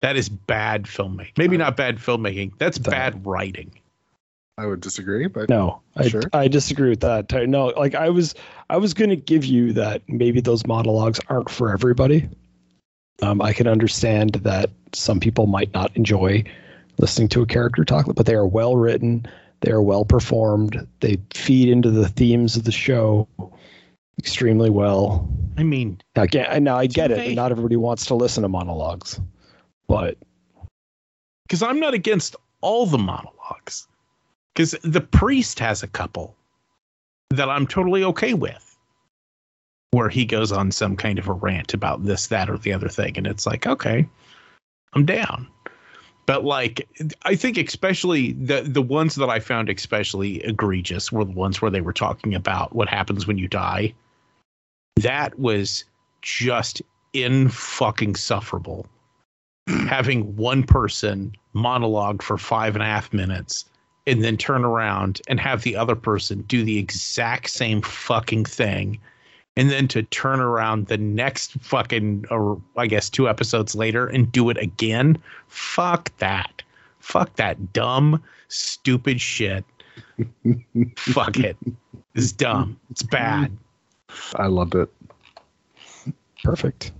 [0.00, 1.38] That is bad filmmaking.
[1.38, 2.52] Maybe not bad filmmaking.
[2.58, 3.70] That's bad writing.
[4.58, 6.22] I would disagree, but No, I, Sure.
[6.32, 7.32] I disagree with that.
[7.48, 8.34] No, like I was,
[8.70, 12.28] I was going to give you that maybe those monologues aren't for everybody.
[13.22, 16.44] Um, I can understand that some people might not enjoy
[16.98, 19.26] listening to a character talk, but they are well written.
[19.60, 20.86] They are well performed.
[21.00, 23.28] They feed into the themes of the show
[24.18, 25.28] extremely well.
[25.56, 26.24] I mean, Now,
[26.58, 27.34] now I get it.
[27.34, 29.20] Not everybody wants to listen to monologues,
[29.88, 30.18] but
[31.46, 33.86] because I'm not against all the monologues.
[34.54, 36.36] Because the priest has a couple
[37.30, 38.76] that I'm totally okay with,
[39.90, 42.88] where he goes on some kind of a rant about this, that, or the other
[42.88, 44.08] thing, and it's like, okay,
[44.92, 45.48] I'm down.
[46.26, 46.88] But like,
[47.22, 51.70] I think especially the the ones that I found especially egregious were the ones where
[51.70, 53.94] they were talking about what happens when you die.
[54.96, 55.84] That was
[56.22, 56.80] just
[57.12, 58.86] in fucking sufferable
[59.88, 63.66] having one person monologue for five and a half minutes
[64.06, 68.98] and then turn around and have the other person do the exact same fucking thing
[69.56, 74.30] and then to turn around the next fucking or i guess two episodes later and
[74.32, 75.16] do it again
[75.48, 76.62] fuck that
[77.00, 79.64] fuck that dumb stupid shit
[80.96, 81.56] fuck it
[82.14, 83.50] it's dumb it's bad
[84.36, 84.88] I loved it.
[86.44, 86.92] perfect.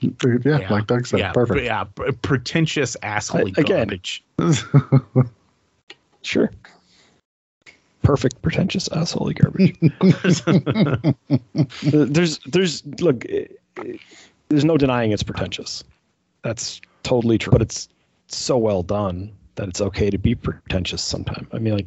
[0.00, 1.62] Yeah, like Doug said, yeah, perfect.
[1.62, 1.84] yeah,
[2.22, 4.24] pretentious asshole I- again, garbage.
[6.22, 6.50] Sure.
[8.10, 9.78] Perfect pretentious asshole garbage.
[11.92, 13.44] there's there's look eh,
[14.48, 15.84] there's no denying it's pretentious.
[16.42, 17.52] That's totally true.
[17.52, 17.88] But it's
[18.26, 21.46] so well done that it's okay to be pretentious sometimes.
[21.52, 21.86] I mean like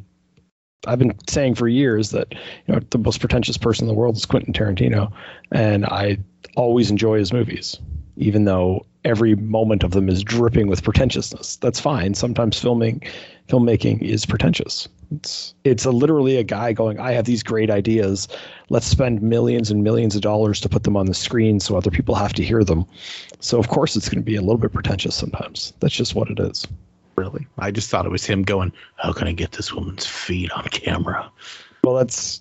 [0.87, 4.15] I've been saying for years that you know the most pretentious person in the world
[4.15, 5.11] is Quentin Tarantino,
[5.51, 6.19] and I
[6.55, 7.77] always enjoy his movies,
[8.15, 11.57] even though every moment of them is dripping with pretentiousness.
[11.57, 12.13] That's fine.
[12.13, 13.01] Sometimes filming,
[13.49, 14.87] filmmaking is pretentious.
[15.15, 18.27] It's it's a, literally a guy going, I have these great ideas.
[18.69, 21.91] Let's spend millions and millions of dollars to put them on the screen so other
[21.91, 22.85] people have to hear them.
[23.39, 25.73] So of course it's going to be a little bit pretentious sometimes.
[25.79, 26.65] That's just what it is.
[27.15, 27.45] Really?
[27.59, 30.63] I just thought it was him going, How can I get this woman's feet on
[30.65, 31.31] camera?
[31.83, 32.39] Well, that's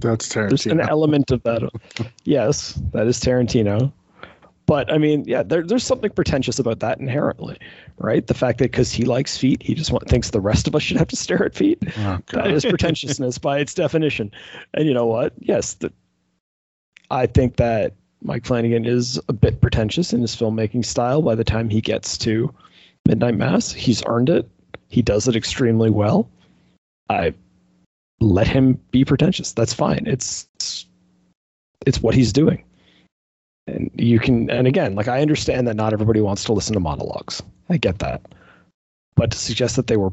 [0.00, 0.48] That's Tarantino.
[0.50, 1.68] there's an element of that.
[2.24, 3.92] yes, that is Tarantino.
[4.66, 7.56] But I mean, yeah, there, there's something pretentious about that inherently,
[7.98, 8.26] right?
[8.26, 10.82] The fact that because he likes feet, he just want, thinks the rest of us
[10.82, 11.82] should have to stare at feet.
[11.98, 14.32] Oh, That is pretentiousness by its definition.
[14.74, 15.32] And you know what?
[15.38, 15.92] Yes, the,
[17.12, 21.44] I think that Mike Flanagan is a bit pretentious in his filmmaking style by the
[21.44, 22.52] time he gets to
[23.06, 23.72] Midnight Mass.
[23.72, 24.48] He's earned it.
[24.88, 26.28] He does it extremely well.
[27.08, 27.34] I
[28.18, 29.52] let him be pretentious.
[29.52, 30.04] That's fine.
[30.06, 30.48] It's,
[31.86, 32.64] it's what he's doing.
[33.66, 36.80] And you can and again, like I understand that not everybody wants to listen to
[36.80, 37.42] monologues.
[37.68, 38.22] I get that.
[39.16, 40.12] But to suggest that they were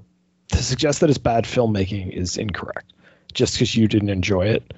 [0.50, 2.94] to suggest that it's bad filmmaking is incorrect.
[3.34, 4.74] Just because you didn't enjoy it,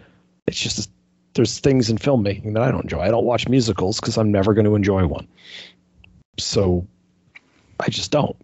[0.48, 0.90] it's just
[1.34, 3.02] there's things in filmmaking that I don't enjoy.
[3.02, 5.28] I don't watch musicals because I'm never going to enjoy one.
[6.38, 6.86] So
[7.80, 8.36] I just don't,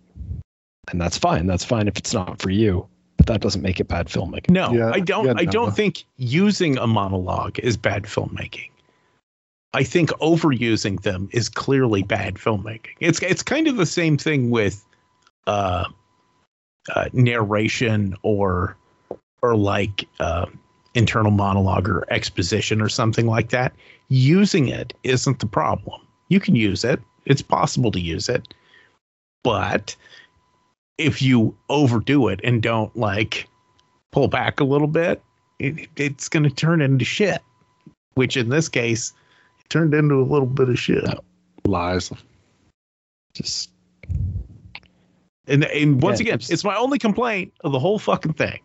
[0.90, 1.46] and that's fine.
[1.48, 4.50] That's fine if it's not for you, but that doesn't make it bad filmmaking.
[4.52, 5.26] No, Yeah, I don't.
[5.26, 8.70] yeah, I don't think using a monologue is bad filmmaking.
[9.74, 12.96] I think overusing them is clearly bad filmmaking.
[13.00, 14.86] It's it's kind of the same thing with
[15.48, 15.86] uh,
[16.94, 18.76] uh, narration or
[19.42, 20.48] or like uh,
[20.94, 23.74] internal monologue or exposition or something like that.
[24.10, 26.02] Using it isn't the problem.
[26.28, 27.00] You can use it.
[27.26, 28.54] It's possible to use it,
[29.44, 29.96] but
[30.98, 33.48] if you overdo it and don't like
[34.12, 35.24] pull back a little bit,
[35.60, 37.42] it, it's going to turn into shit.
[38.16, 39.14] Which in this case,
[39.72, 41.04] turned into a little bit of shit.
[41.66, 42.12] Lies.
[43.34, 43.72] Just
[45.48, 48.60] And and once Yeah, again, it's- it's my only complaint of the whole fucking thing.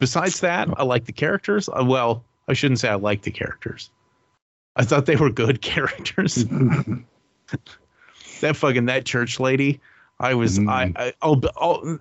[0.00, 1.68] Besides that, I like the characters.
[1.68, 3.90] Uh, Well, I shouldn't say I like the characters.
[4.76, 6.44] I thought they were good characters.
[8.40, 9.80] that fucking that church lady.
[10.20, 10.68] I was Mm.
[10.68, 11.98] I I I'll, I'll,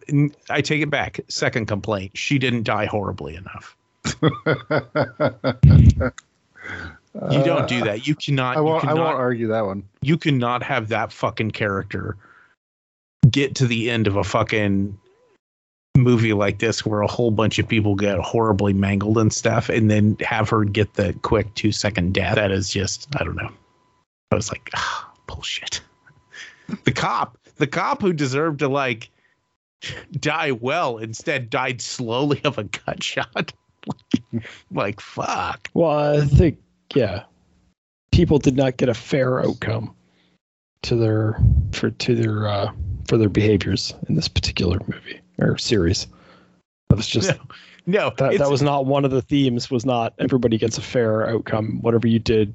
[0.50, 1.20] I take it back.
[1.28, 2.18] Second complaint.
[2.18, 3.76] She didn't die horribly enough.
[7.32, 8.06] You don't do that.
[8.06, 8.58] You cannot.
[8.58, 8.84] Uh, I won't.
[8.84, 9.84] you I won't argue that one.
[10.02, 12.16] you cannot have that fucking character
[13.30, 14.98] get to the end of a fucking
[15.98, 19.90] movie like this where a whole bunch of people get horribly mangled and stuff and
[19.90, 23.50] then have her get the quick two second death that is just i don't know
[24.32, 25.82] i was like ah, bullshit
[26.84, 29.10] the cop the cop who deserved to like
[30.12, 33.52] die well instead died slowly of a gunshot
[34.72, 36.60] like fuck well, I think
[36.96, 37.24] yeah,
[38.12, 39.96] people did not get a fair outcome
[40.84, 41.38] to their
[41.72, 42.72] for to their uh,
[43.08, 46.08] for their behaviors in this particular movie or series.
[46.90, 47.38] That was just
[47.86, 49.70] no that, that was not one of the themes.
[49.70, 51.80] Was not everybody gets a fair outcome.
[51.82, 52.54] Whatever you did,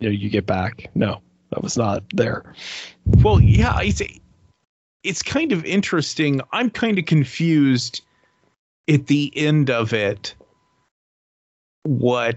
[0.00, 0.90] you know, you get back.
[0.94, 1.20] No,
[1.50, 2.54] that was not there.
[3.04, 4.02] Well, yeah, it's
[5.02, 6.40] it's kind of interesting.
[6.52, 8.02] I'm kind of confused
[8.88, 10.34] at the end of it
[11.82, 12.36] what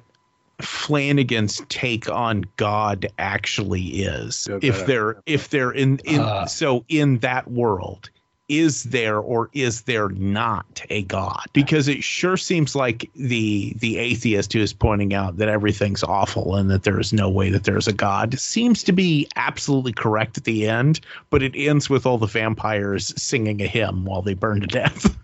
[0.61, 4.47] Flanagan's take on God actually is.
[4.49, 6.45] Yeah, if they're if they're in in Uh.
[6.45, 8.09] so in that world
[8.49, 13.99] is there or is there not a god because it sure seems like the the
[13.99, 17.63] atheist who is pointing out that everything's awful and that there is no way that
[17.65, 20.99] there's a god seems to be absolutely correct at the end
[21.29, 25.15] but it ends with all the vampires singing a hymn while they burn to death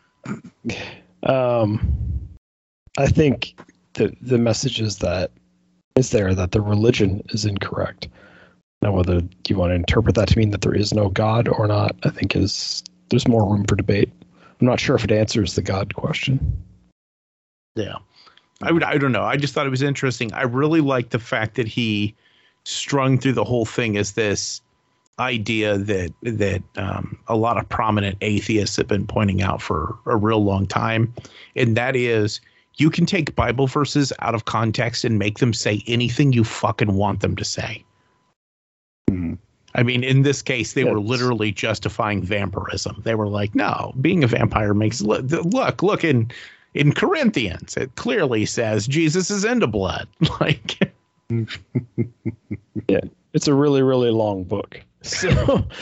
[1.24, 2.30] Um,
[2.98, 3.60] I think
[3.96, 5.32] the the message is that
[5.96, 8.08] is there that the religion is incorrect.
[8.82, 11.68] Now, whether you want to interpret that to mean that there is no God or
[11.68, 14.12] not, I think is there's more room for debate.
[14.60, 16.64] I'm not sure if it answers the God question.
[17.76, 17.96] Yeah.
[18.62, 19.24] I would I don't know.
[19.24, 20.34] I just thought it was interesting.
[20.34, 22.16] I really like the fact that he
[22.64, 24.62] strung through the whole thing as this
[25.20, 30.16] idea that that um, a lot of prominent atheists have been pointing out for a
[30.16, 31.14] real long time,
[31.56, 32.42] and that is
[32.78, 36.94] you can take Bible verses out of context and make them say anything you fucking
[36.94, 37.84] want them to say.
[39.10, 39.38] Mhm.
[39.76, 43.02] I mean, in this case, they were literally justifying vampirism.
[43.04, 46.32] They were like, "No, being a vampire makes look, look, look in
[46.74, 50.08] in Corinthians, it clearly says Jesus is into blood."
[50.40, 50.92] Like,
[52.90, 53.00] yeah,
[53.34, 54.82] It's a really, really long book.
[55.06, 55.30] So,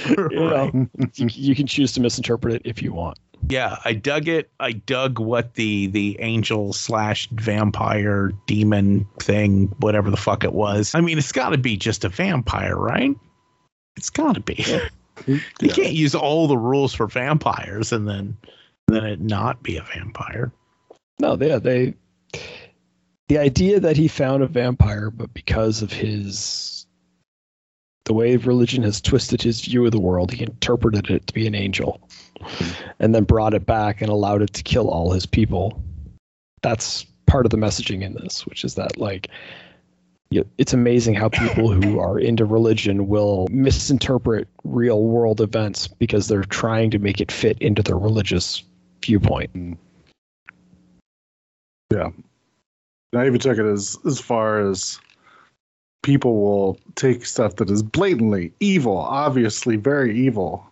[0.09, 3.17] you know, you, you can choose to misinterpret it if you want.
[3.49, 4.49] Yeah, I dug it.
[4.59, 10.93] I dug what the the angel slash vampire demon thing, whatever the fuck it was.
[10.95, 13.15] I mean, it's got to be just a vampire, right?
[13.95, 14.65] It's got to be.
[15.27, 15.73] You Yeah.
[15.73, 18.37] can't use all the rules for vampires and then
[18.87, 20.51] then it not be a vampire.
[21.19, 21.93] No, they, they,
[23.29, 26.85] the idea that he found a vampire, but because of his,
[28.05, 31.47] the way religion has twisted his view of the world, he interpreted it to be
[31.47, 32.09] an angel
[32.99, 35.81] and then brought it back and allowed it to kill all his people.
[36.61, 39.29] That's part of the messaging in this, which is that, like,
[40.57, 46.43] it's amazing how people who are into religion will misinterpret real world events because they're
[46.43, 48.63] trying to make it fit into their religious
[49.03, 49.77] viewpoint.
[51.91, 52.09] Yeah.
[53.15, 54.99] I even took it as as far as
[56.01, 60.65] people will take stuff that is blatantly evil, obviously very evil,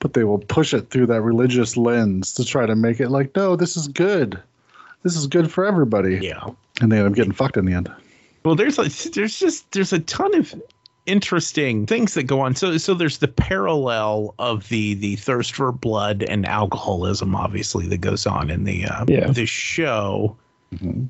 [0.00, 3.34] but they will push it through that religious lens to try to make it like,
[3.36, 4.40] no, this is good.
[5.02, 6.18] This is good for everybody.
[6.22, 6.44] Yeah.
[6.80, 7.90] And they end up getting fucked in the end.
[8.44, 10.54] Well, there's like there's just there's a ton of
[11.06, 12.54] interesting things that go on.
[12.56, 17.98] So so there's the parallel of the the thirst for blood and alcoholism, obviously that
[18.00, 19.30] goes on in the uh, Yeah.
[19.30, 20.36] the show,
[20.74, 21.08] Mhm.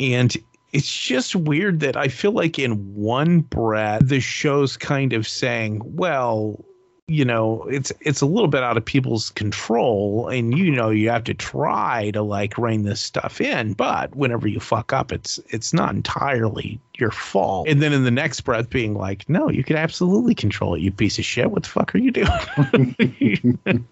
[0.00, 0.36] and
[0.72, 5.80] it's just weird that I feel like in one breath the show's kind of saying,
[5.84, 6.64] well.
[7.10, 11.08] You know, it's it's a little bit out of people's control, and you know you
[11.08, 13.72] have to try to like rein this stuff in.
[13.72, 17.66] But whenever you fuck up, it's it's not entirely your fault.
[17.66, 20.92] And then in the next breath, being like, "No, you can absolutely control it, you
[20.92, 21.50] piece of shit.
[21.50, 23.58] What the fuck are you doing?"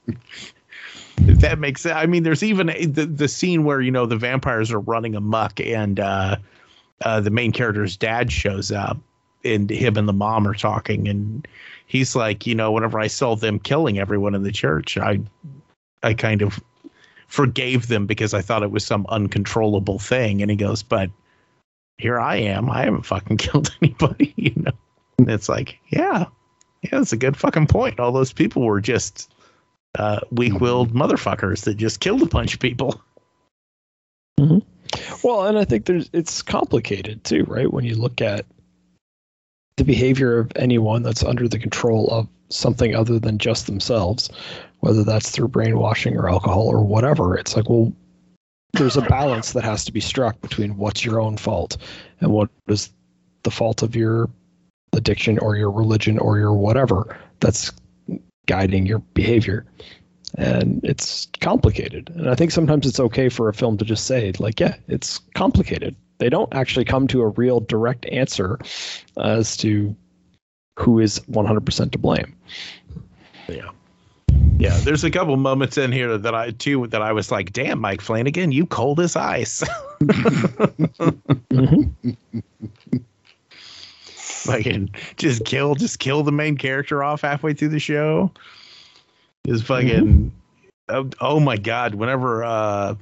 [1.19, 1.97] if that makes sense.
[1.97, 5.15] I mean, there's even a, the the scene where you know the vampires are running
[5.15, 6.37] amok, and uh,
[7.03, 8.99] uh, the main character's dad shows up,
[9.45, 11.49] and him and the mom are talking, and
[11.87, 15.21] he's like, you know, whenever I saw them killing everyone in the church, I
[16.03, 16.61] I kind of
[17.29, 20.43] forgave them because I thought it was some uncontrollable thing.
[20.43, 21.11] And he goes, but
[21.99, 22.71] here I am.
[22.71, 24.73] I haven't fucking killed anybody, you know.
[25.19, 26.27] And it's like, yeah,
[26.83, 27.99] yeah, that's a good fucking point.
[27.99, 29.33] All those people were just
[29.99, 33.01] uh, weak-willed motherfuckers that just killed a bunch of people.
[35.25, 37.73] Well, and I think there's it's complicated too, right?
[37.73, 38.45] When you look at
[39.77, 44.31] the behavior of anyone that's under the control of something other than just themselves,
[44.81, 47.93] whether that's through brainwashing or alcohol or whatever, it's like, well,
[48.73, 51.77] there's a balance that has to be struck between what's your own fault
[52.21, 52.91] and what is
[53.43, 54.29] the fault of your
[54.93, 57.73] addiction or your religion or your whatever that's
[58.47, 59.67] guiding your behavior
[60.37, 62.11] and it's complicated.
[62.15, 65.19] And I think sometimes it's okay for a film to just say, like, yeah, it's
[65.35, 65.97] complicated.
[66.19, 68.59] They don't actually come to a real direct answer
[69.17, 69.95] as to
[70.79, 72.37] who is 100% to blame.
[73.49, 73.71] Yeah.
[74.59, 77.79] Yeah, there's a couple moments in here that I too that I was like, "Damn,
[77.79, 79.63] Mike Flanagan, you cold as ice."
[84.47, 88.31] fucking just kill, just kill the main character off halfway through the show.
[89.47, 90.33] Just fucking,
[90.89, 91.95] oh, oh my god!
[91.95, 92.95] Whenever, uh,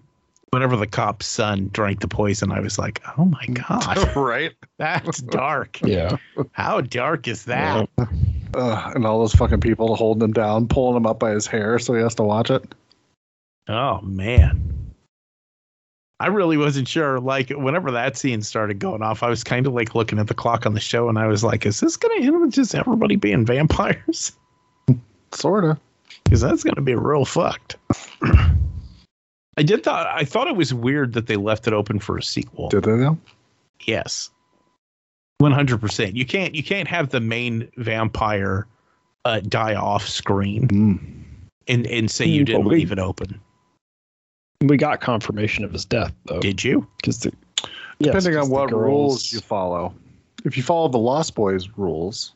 [0.55, 3.69] whenever the cop's son drank the poison, I was like, "Oh my mm.
[3.69, 4.53] god, right?
[4.79, 5.81] that's dark!
[5.83, 6.17] Yeah.
[6.53, 11.07] How dark is that?" Ugh, and all those fucking people holding him down, pulling him
[11.07, 12.73] up by his hair so he has to watch it.
[13.69, 14.71] Oh man.
[16.21, 17.19] I really wasn't sure.
[17.19, 20.35] Like whenever that scene started going off, I was kind of like looking at the
[20.35, 23.17] clock on the show and I was like, is this gonna end with just everybody
[23.17, 24.33] being vampires?
[25.33, 25.79] Sorta.
[26.23, 27.77] Because that's gonna be real fucked.
[29.57, 32.23] I did thought I thought it was weird that they left it open for a
[32.23, 32.69] sequel.
[32.69, 33.19] Did they know?
[33.85, 34.31] Yes.
[35.39, 36.17] One hundred percent.
[36.17, 38.67] You can't you can't have the main vampire
[39.25, 40.99] uh, die off screen Mm.
[41.69, 43.41] and, and say you Mm, didn't we- leave it open.
[44.61, 46.41] We got confirmation of his death, though.
[46.41, 46.87] Did you?
[46.97, 47.33] Because the,
[47.99, 49.95] yes, on what girls- rules you follow.
[50.45, 52.33] If you follow the Lost Boys rules,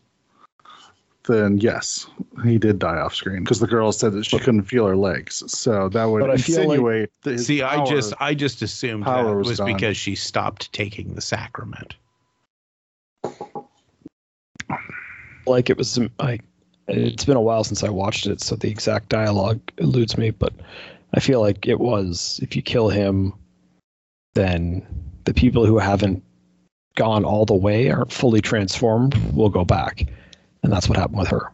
[1.29, 2.07] then yes,
[2.45, 5.45] he did die off screen because the girl said that she couldn't feel her legs.
[5.47, 9.05] So that would But I feel like- that his See, I just I just assumed
[9.05, 11.95] power that was was because she stopped taking the sacrament.
[15.47, 16.41] like it was some I
[16.89, 20.55] it's been a while since I watched it, so the exact dialogue eludes me, but
[21.15, 23.35] I feel like it was if you kill him,
[24.35, 24.87] then
[25.25, 26.23] the people who haven't
[26.97, 30.07] gone all the way aren't fully transformed will go back.
[30.63, 31.53] And that's what happened with her.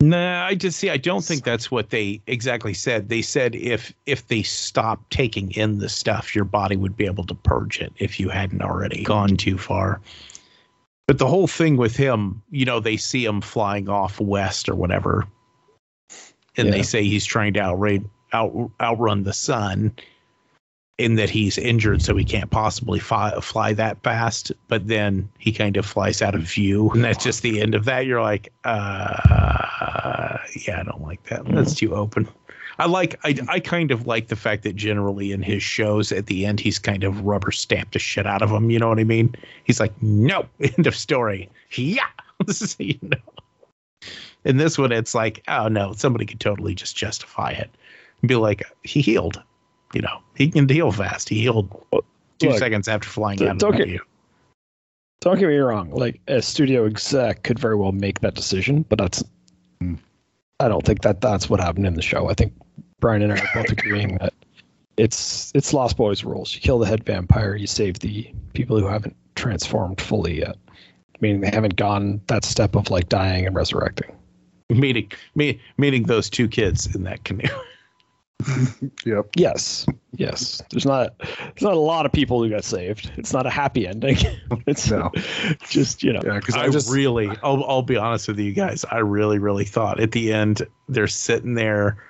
[0.00, 0.90] Nah, I just see.
[0.90, 3.08] I don't think that's what they exactly said.
[3.08, 7.24] They said if if they stopped taking in the stuff, your body would be able
[7.24, 10.00] to purge it if you hadn't already gone too far.
[11.06, 14.74] But the whole thing with him, you know, they see him flying off west or
[14.74, 15.26] whatever,
[16.56, 16.72] and Yeah.
[16.72, 17.60] they say he's trying to
[18.32, 19.92] out, outrun the sun,
[20.98, 24.52] in that he's injured, so he can't possibly fly, fly that fast.
[24.68, 27.84] But then he kind of flies out of view, and that's just the end of
[27.86, 28.06] that.
[28.06, 31.44] You're like, uh, yeah, I don't like that.
[31.46, 32.28] That's too open.
[32.78, 36.26] I like, I, I kind of like the fact that generally in his shows at
[36.26, 38.70] the end, he's kind of rubber stamped the shit out of him.
[38.70, 39.34] You know what I mean?
[39.64, 41.48] He's like, no, end of story.
[41.72, 42.06] Yeah,
[42.78, 44.10] you know.
[44.44, 47.70] In this one, it's like, oh no, somebody could totally just justify it
[48.20, 49.42] and be like, he healed.
[49.94, 51.28] You know, he can heal fast.
[51.28, 51.70] He healed
[52.38, 54.00] two Look, seconds after flying d- out don't of get- you.
[55.20, 55.90] Don't get me wrong.
[55.90, 59.24] Like a studio exec could very well make that decision, but that's.
[59.80, 59.94] Hmm.
[60.60, 62.28] I don't think that that's what happened in the show.
[62.28, 62.52] I think
[63.00, 64.34] Brian and I are both agreeing that
[64.96, 66.54] it's it's Lost Boys rules.
[66.54, 70.56] You kill the head vampire, you save the people who haven't transformed fully yet.
[71.20, 74.14] Meaning they haven't gone that step of like dying and resurrecting.
[74.68, 77.48] Meeting, me, meeting those two kids in that canoe.
[79.06, 79.30] Yep.
[79.36, 80.62] Yes, yes.
[80.70, 83.10] There's not there's not a lot of people who got saved.
[83.16, 84.16] It's not a happy ending.
[84.66, 85.10] it's No.
[85.68, 86.20] just you know.
[86.24, 88.84] Yeah, because I, I, just really, I'll, I'll be honest with you guys.
[88.90, 92.02] I really, really thought at the end they're sitting there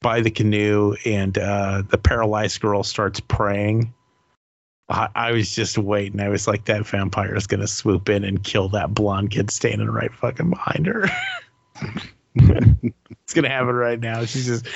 [0.00, 3.92] by the canoe and uh, the paralyzed girl starts praying.
[4.88, 6.20] I, I was just waiting.
[6.20, 9.50] I was like, that vampire is going to swoop in and kill that blonde kid
[9.50, 11.06] standing right fucking behind her.
[12.34, 14.24] it's to happen right now.
[14.24, 14.66] She's just,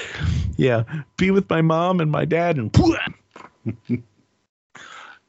[0.56, 0.84] yeah,
[1.16, 2.72] be with my mom and my dad and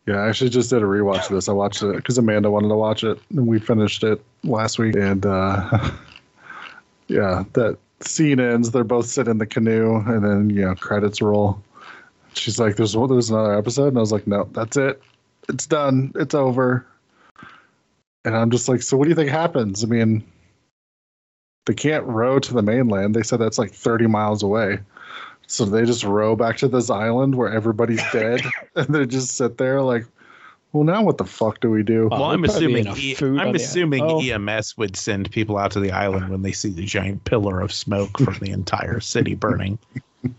[0.07, 1.49] Yeah, I actually just did a rewatch of this.
[1.49, 4.95] I watched it because Amanda wanted to watch it, and we finished it last week.
[4.95, 5.91] And uh,
[7.09, 8.71] yeah, that scene ends.
[8.71, 11.61] They're both sitting in the canoe, and then you know credits roll.
[12.35, 15.01] She's like, "There's there's another episode," and I was like, "No, that's it.
[15.49, 16.13] It's done.
[16.15, 16.85] It's over."
[18.23, 20.23] And I'm just like, "So what do you think happens?" I mean,
[21.67, 23.13] they can't row to the mainland.
[23.13, 24.79] They said that's like 30 miles away.
[25.47, 28.41] So they just row back to this island where everybody's dead,
[28.75, 30.05] and they just sit there like,
[30.71, 32.07] well, now what the fuck do we do?
[32.09, 34.21] Well, I'm there'd probably be assuming enough E- food I'm assuming oh.
[34.21, 37.71] EMS would send people out to the island when they see the giant pillar of
[37.71, 39.77] smoke from the entire city burning.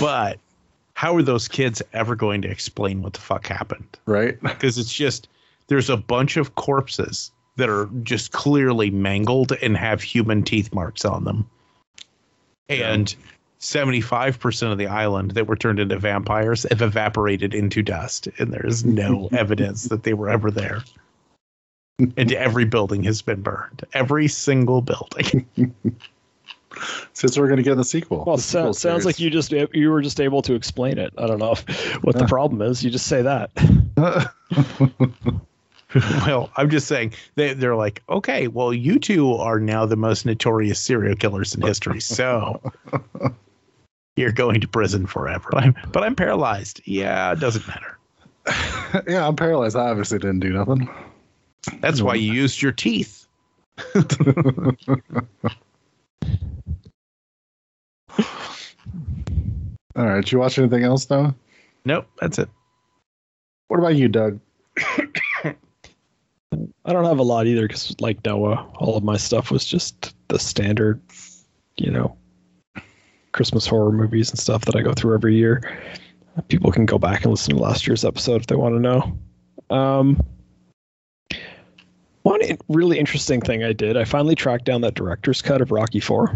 [0.00, 0.38] But
[0.94, 3.98] how are those kids ever going to explain what the fuck happened?
[4.06, 4.40] Right?
[4.40, 5.28] Because it's just
[5.66, 11.04] there's a bunch of corpses that are just clearly mangled and have human teeth marks
[11.04, 11.48] on them.
[12.68, 13.14] And
[13.60, 18.66] 75% of the island that were turned into vampires have evaporated into dust, and there
[18.66, 20.82] is no evidence that they were ever there.
[21.98, 23.82] And every building has been burned.
[23.94, 25.46] Every single building.
[27.14, 28.24] Since we're going to get the sequel.
[28.26, 31.14] Well, the so, sequel sounds like you just you were just able to explain it.
[31.16, 32.84] I don't know if, what the problem is.
[32.84, 33.50] You just say that.
[36.26, 40.26] well, I'm just saying they, they're like, okay, well, you two are now the most
[40.26, 42.00] notorious serial killers in history.
[42.00, 42.60] So
[44.16, 45.48] you're going to prison forever.
[45.50, 46.82] But I'm, but I'm paralyzed.
[46.84, 47.98] Yeah, it doesn't matter.
[49.08, 49.76] yeah, I'm paralyzed.
[49.76, 50.88] I obviously didn't do nothing.
[51.80, 53.26] That's why you used your teeth.
[59.96, 61.34] All right, did you watch anything else though?
[61.84, 62.48] Nope, that's it.
[63.68, 64.40] What about you, Doug?
[66.86, 70.14] I don't have a lot either because, like Noah, all of my stuff was just
[70.28, 71.00] the standard,
[71.76, 72.16] you know,
[73.32, 75.78] Christmas horror movies and stuff that I go through every year.
[76.46, 79.18] People can go back and listen to last year's episode if they want to know.
[79.76, 80.24] Um,
[82.22, 86.00] one really interesting thing I did, I finally tracked down that director's cut of Rocky
[86.00, 86.28] Four.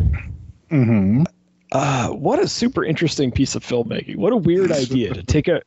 [0.70, 1.24] Mm-hmm.
[1.72, 4.16] Uh, what a super interesting piece of filmmaking.
[4.16, 5.62] What a weird idea to take a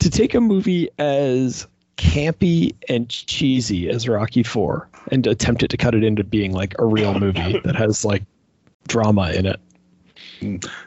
[0.00, 1.66] to take a movie as
[2.00, 6.74] campy and cheesy as Rocky 4 and attempt it to cut it into being like
[6.78, 8.22] a real movie that has like
[8.88, 9.60] drama in it.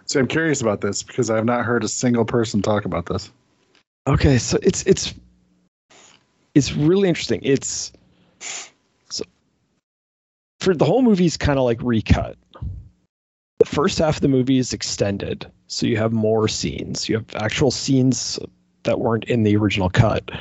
[0.05, 3.05] So I'm curious about this because I have not heard a single person talk about
[3.05, 3.31] this.
[4.07, 5.13] Okay, so it's it's
[6.55, 7.39] it's really interesting.
[7.43, 7.93] It's
[9.09, 9.23] so
[10.59, 12.37] for the whole movie is kind of like recut.
[13.59, 17.07] The first half of the movie is extended, so you have more scenes.
[17.07, 18.39] You have actual scenes
[18.83, 20.31] that weren't in the original cut,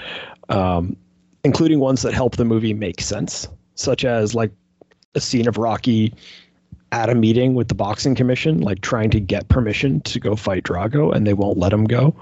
[0.48, 0.96] um,
[1.44, 4.52] including ones that help the movie make sense, such as like
[5.14, 6.14] a scene of Rocky
[6.90, 10.62] at a meeting with the boxing commission, like trying to get permission to go fight
[10.62, 12.14] Drago, and they won't let him go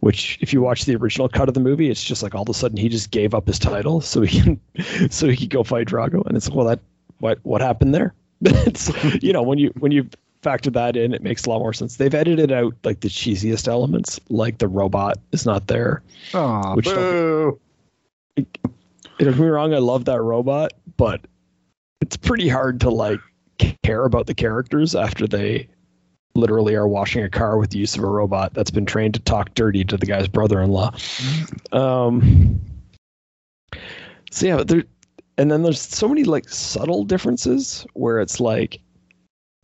[0.00, 2.48] which if you watch the original cut of the movie, it's just like all of
[2.48, 4.60] a sudden he just gave up his title so he can
[5.10, 6.80] so he could go fight Drago, and it's like, well that
[7.18, 8.14] what what happened there?
[8.40, 8.92] it's
[9.22, 10.08] you know when you when you
[10.46, 11.96] factor that in, it makes a lot more sense.
[11.96, 16.04] They've edited out like the cheesiest elements, like the robot is not there.
[16.34, 17.58] Oh, Which boo.
[18.36, 18.46] Don't
[19.18, 21.26] get me wrong, I love that robot, but
[22.00, 23.18] it's pretty hard to like
[23.82, 25.68] care about the characters after they
[26.36, 29.20] literally are washing a car with the use of a robot that's been trained to
[29.20, 30.94] talk dirty to the guy's brother-in-law.
[31.72, 32.60] Um,
[34.30, 34.84] so yeah, there,
[35.38, 38.80] and then there's so many like subtle differences where it's like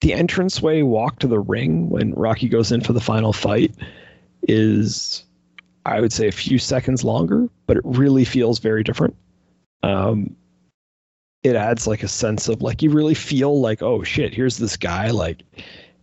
[0.02, 3.74] the entranceway walk to the ring when Rocky goes in for the final fight
[4.42, 5.24] is
[5.86, 9.16] I would say a few seconds longer, but it really feels very different.
[9.82, 10.36] Um,
[11.42, 14.76] it adds like a sense of like you really feel like oh shit, here's this
[14.76, 15.42] guy like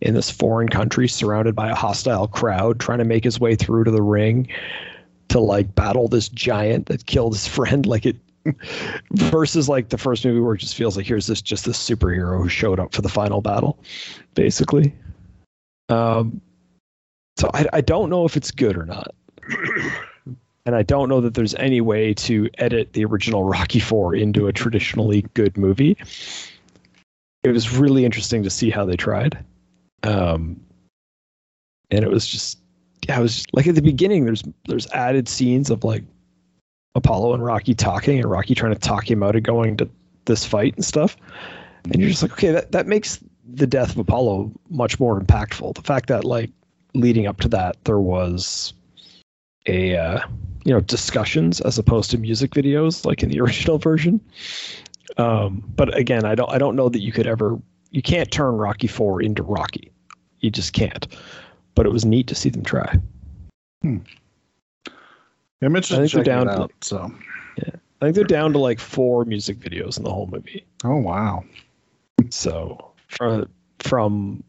[0.00, 3.84] in this foreign country surrounded by a hostile crowd trying to make his way through
[3.84, 4.48] to the ring
[5.28, 8.16] to like battle this giant that killed his friend like it
[9.12, 12.38] versus like the first movie where it just feels like here's this just this superhero
[12.38, 13.78] who showed up for the final battle
[14.34, 14.94] basically.
[15.88, 16.40] Um
[17.38, 19.14] so i, I don't know if it's good or not.
[20.66, 24.46] And i don't know that there's any way to edit the original rocky 4 into
[24.46, 25.96] a traditionally good movie.
[27.42, 29.42] It was really interesting to see how they tried.
[30.02, 30.60] Um
[31.90, 32.58] and it was just
[33.08, 36.04] it was just, like at the beginning there's there's added scenes of like
[36.94, 39.88] Apollo and Rocky talking and Rocky trying to talk him out of going to
[40.24, 41.16] this fight and stuff.
[41.84, 45.74] And you're just like, okay, that, that makes the death of Apollo much more impactful.
[45.74, 46.50] The fact that like
[46.94, 48.72] leading up to that there was
[49.66, 50.20] a uh,
[50.64, 54.20] you know discussions as opposed to music videos like in the original version.
[55.16, 57.60] Um, but again, I don't I don't know that you could ever
[57.90, 59.90] you can't turn Rocky 4 into Rocky.
[60.40, 61.06] You just can't.
[61.74, 62.98] But it was neat to see them try.
[63.82, 64.04] I'm
[65.68, 66.72] interested I in think they're checking down it to- out.
[66.80, 67.14] So,
[68.02, 70.64] I think they're down to like four music videos in the whole movie.
[70.84, 71.44] oh wow,
[72.30, 73.48] So from
[73.80, 74.42] from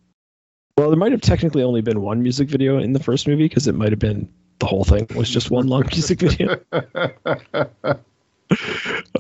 [0.78, 3.68] well, there might have technically only been one music video in the first movie because
[3.68, 4.28] it might have been
[4.60, 6.60] the whole thing was just one long music video.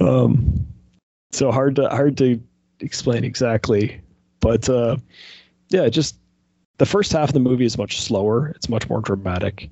[0.01, 0.67] Um,
[1.31, 2.41] so hard to hard to
[2.81, 4.01] explain exactly,
[4.41, 4.97] but uh,
[5.69, 6.17] yeah, just
[6.77, 8.47] the first half of the movie is much slower.
[8.49, 9.69] It's much more dramatic.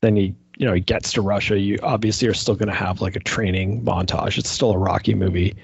[0.00, 1.58] Then he, you know, he gets to Russia.
[1.58, 4.38] You obviously are still going to have like a training montage.
[4.38, 5.54] It's still a Rocky movie.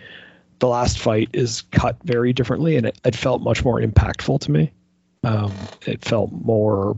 [0.58, 4.50] The last fight is cut very differently, and it, it felt much more impactful to
[4.50, 4.72] me.
[5.24, 5.52] Um,
[5.86, 6.96] it felt more,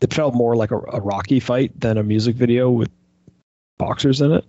[0.00, 2.90] it felt more like a, a Rocky fight than a music video with
[3.78, 4.44] boxers in it,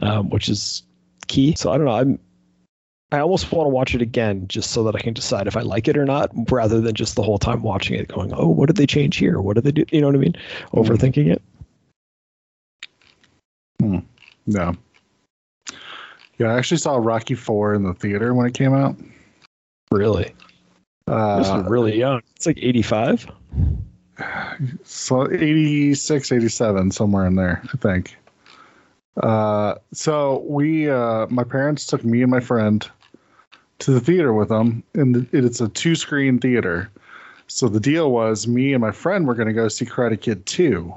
[0.00, 0.82] um, which is
[1.28, 1.54] key.
[1.54, 1.92] So I don't know.
[1.92, 2.18] I'm
[3.12, 5.60] I almost want to watch it again just so that I can decide if I
[5.60, 8.68] like it or not, rather than just the whole time watching it going, "Oh, what
[8.68, 9.40] did they change here?
[9.40, 10.34] What did they do?" You know what I mean?
[10.72, 11.42] Overthinking it.
[14.46, 14.74] No.
[16.38, 18.96] Yeah, I actually saw Rocky Four in the theater when it came out.
[19.90, 20.34] Really,
[21.06, 22.22] Uh, this is really young.
[22.36, 23.26] It's like eighty-five.
[24.84, 28.16] so 86 87 somewhere in there i think
[29.22, 32.88] uh so we uh my parents took me and my friend
[33.78, 36.90] to the theater with them and it's a two screen theater
[37.46, 40.44] so the deal was me and my friend were going to go see karate kid
[40.46, 40.92] 2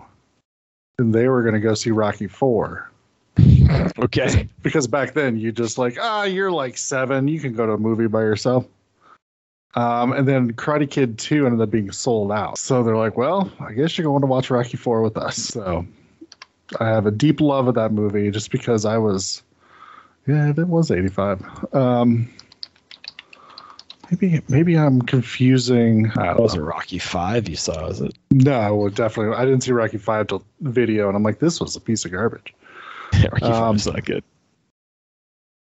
[0.98, 2.92] and they were going to go see rocky 4
[4.00, 4.48] Okay.
[4.62, 7.78] because back then you just like ah you're like seven you can go to a
[7.78, 8.66] movie by yourself
[9.76, 12.58] um, and then Karate Kid 2 ended up being sold out.
[12.58, 15.36] So they're like, well, I guess you're going to watch Rocky 4 with us.
[15.36, 15.86] So
[16.80, 19.44] I have a deep love of that movie just because I was,
[20.28, 21.74] yeah, that was 85.
[21.74, 22.34] Um,
[24.12, 26.10] maybe maybe I'm confusing.
[26.10, 26.36] Don't know.
[26.38, 28.16] wasn't Rocky Five you saw, is it?
[28.32, 29.36] No, well, definitely.
[29.36, 32.12] I didn't see Rocky 5 till video, and I'm like, this was a piece of
[32.12, 32.54] garbage.
[33.14, 34.24] Rocky Five Um, is not good.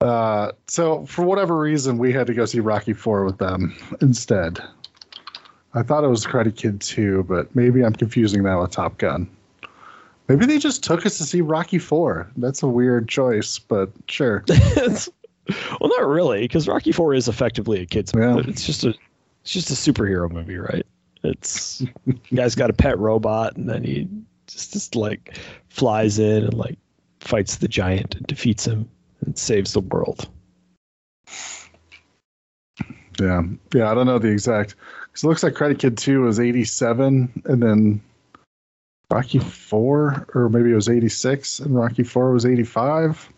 [0.02, 4.60] Uh, so for whatever reason, we had to go see Rocky Four with them instead.
[5.74, 9.30] I thought it was Karate Kid Two, but maybe I'm confusing that with Top Gun.
[10.28, 12.30] Maybe they just took us to see Rocky Four.
[12.38, 14.44] That's a weird choice, but sure.
[15.82, 18.36] well, not really, because Rocky Four is effectively a kids Yeah.
[18.36, 18.50] movie.
[18.52, 18.90] It's just a
[19.44, 20.86] it's just a superhero movie, right?
[21.24, 21.84] It's
[22.34, 24.08] guy's got a pet robot, and then he
[24.48, 25.38] just just like
[25.70, 26.78] flies in and like
[27.20, 28.90] fights the giant and defeats him
[29.26, 30.28] and saves the world.
[33.20, 33.92] Yeah, yeah.
[33.92, 34.76] I don't know the exact.
[35.06, 38.02] Because it looks like Karate Kid Two was '87, and then
[39.12, 43.30] Rocky Four, or maybe it was '86, and Rocky Four was '85.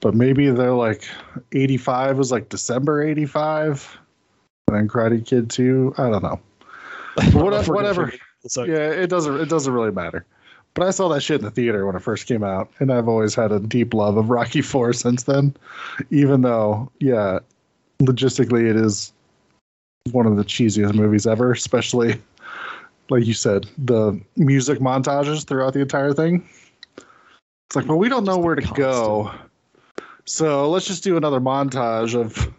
[0.00, 1.08] But maybe they're like
[1.52, 3.98] '85 was like December '85,
[4.68, 5.94] and then Karate Kid Two.
[5.98, 6.40] I don't know.
[7.18, 8.12] I What- if we're gonna whatever.
[8.66, 10.24] yeah, it doesn't it doesn't really matter.
[10.74, 13.08] But I saw that shit in the theater when it first came out, and I've
[13.08, 15.54] always had a deep love of Rocky Four since then.
[16.10, 17.40] Even though, yeah,
[18.00, 19.12] logistically it is
[20.12, 22.20] one of the cheesiest movies ever, especially
[23.10, 26.48] like you said, the music montages throughout the entire thing.
[26.96, 29.32] It's like, well, we don't know where to go.
[30.26, 32.52] So let's just do another montage of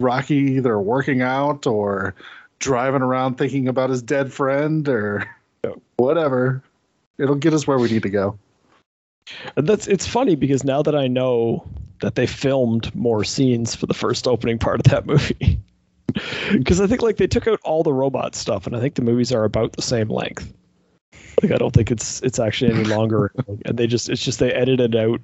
[0.00, 2.14] Rocky either working out or
[2.58, 5.28] driving around thinking about his dead friend or
[5.96, 6.62] whatever.
[7.18, 8.38] It'll get us where we need to go.
[9.56, 11.66] And that's it's funny because now that I know
[12.00, 15.60] that they filmed more scenes for the first opening part of that movie.
[16.50, 19.02] Because I think like they took out all the robot stuff, and I think the
[19.02, 20.50] movies are about the same length.
[21.42, 23.32] Like I don't think it's it's actually any longer,
[23.66, 25.20] and they just it's just they edited out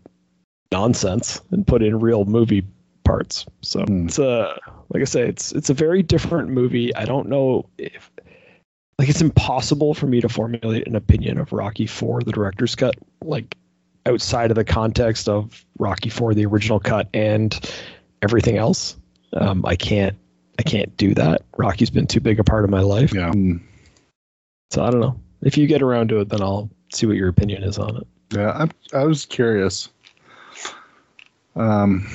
[0.72, 2.66] nonsense and put in real movie
[3.04, 3.46] parts.
[3.60, 4.06] So Hmm.
[4.06, 4.58] it's a
[4.92, 6.94] like I say, it's it's a very different movie.
[6.96, 8.10] I don't know if
[8.98, 12.94] like it's impossible for me to formulate an opinion of Rocky Four, the director's cut,
[13.22, 13.56] like
[14.06, 17.58] outside of the context of Rocky Four, the original cut, and
[18.22, 18.96] everything else.
[19.32, 20.16] Um, I can't
[20.58, 21.42] I can't do that.
[21.56, 23.12] Rocky's been too big a part of my life.
[23.14, 23.32] Yeah.
[24.70, 25.18] So I don't know.
[25.42, 28.06] If you get around to it, then I'll see what your opinion is on it.
[28.34, 28.50] Yeah,
[28.94, 29.88] I, I was curious.
[31.56, 32.06] Um,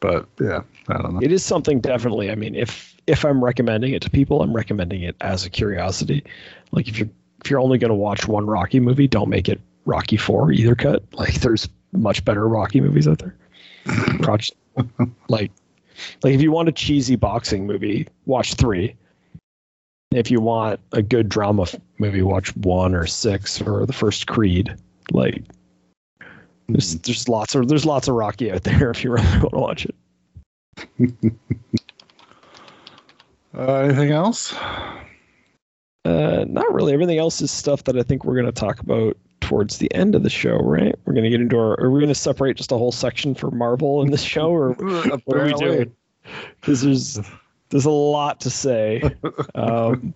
[0.00, 1.20] but yeah, I don't know.
[1.22, 2.30] It is something definitely.
[2.30, 6.24] I mean, if if I'm recommending it to people, I'm recommending it as a curiosity.
[6.72, 7.08] Like if you're
[7.44, 10.74] if you're only going to watch one Rocky movie, don't make it Rocky Four either
[10.74, 11.02] cut.
[11.14, 13.34] Like there's much better Rocky movies out there.
[14.20, 14.52] Watch-
[15.28, 15.50] like
[16.22, 18.94] like if you want a cheesy boxing movie, watch three.
[20.10, 24.26] If you want a good drama f- movie, watch one or six or the first
[24.26, 24.74] Creed.
[25.12, 25.42] Like
[26.68, 29.58] there's there's lots of there's lots of Rocky out there if you really want to
[29.58, 31.34] watch it.
[33.56, 34.54] Uh, anything else?
[36.04, 36.92] Uh, not really.
[36.92, 40.14] Everything else is stuff that I think we're going to talk about towards the end
[40.14, 40.94] of the show, right?
[41.04, 41.80] We're going to get into our.
[41.80, 44.72] Are we going to separate just a whole section for Marvel in this show, or
[45.24, 45.92] what are we doing?
[46.60, 47.18] Because there's
[47.70, 49.02] there's a lot to say,
[49.56, 50.14] um,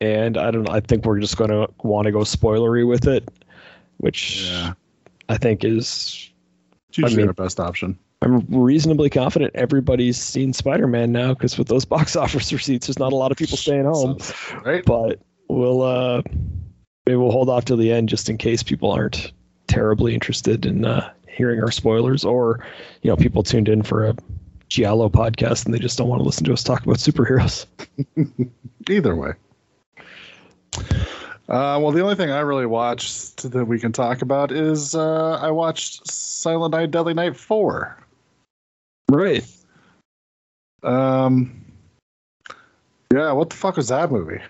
[0.00, 0.68] and I don't.
[0.68, 3.28] I think we're just going to want to go spoilery with it,
[3.98, 4.72] which Yeah,
[5.28, 6.30] I think is.
[6.88, 7.98] it's usually mean- our best option.
[8.20, 13.12] I'm reasonably confident everybody's seen Spider-Man now because with those box office receipts, there's not
[13.12, 14.18] a lot of people staying home.
[14.64, 14.84] Right?
[14.84, 16.22] but we'll uh
[17.06, 19.32] maybe we'll hold off till the end just in case people aren't
[19.68, 22.66] terribly interested in uh hearing our spoilers or
[23.02, 24.14] you know people tuned in for a
[24.68, 27.64] giallo podcast and they just don't want to listen to us talk about superheroes
[28.90, 29.32] Either way.
[31.48, 35.38] Uh, well, the only thing I really watched that we can talk about is uh,
[35.40, 37.96] I watched Silent Night, Deadly Night 4.
[39.10, 39.44] right
[40.82, 41.64] Um,
[43.12, 44.40] yeah, what the fuck was that movie?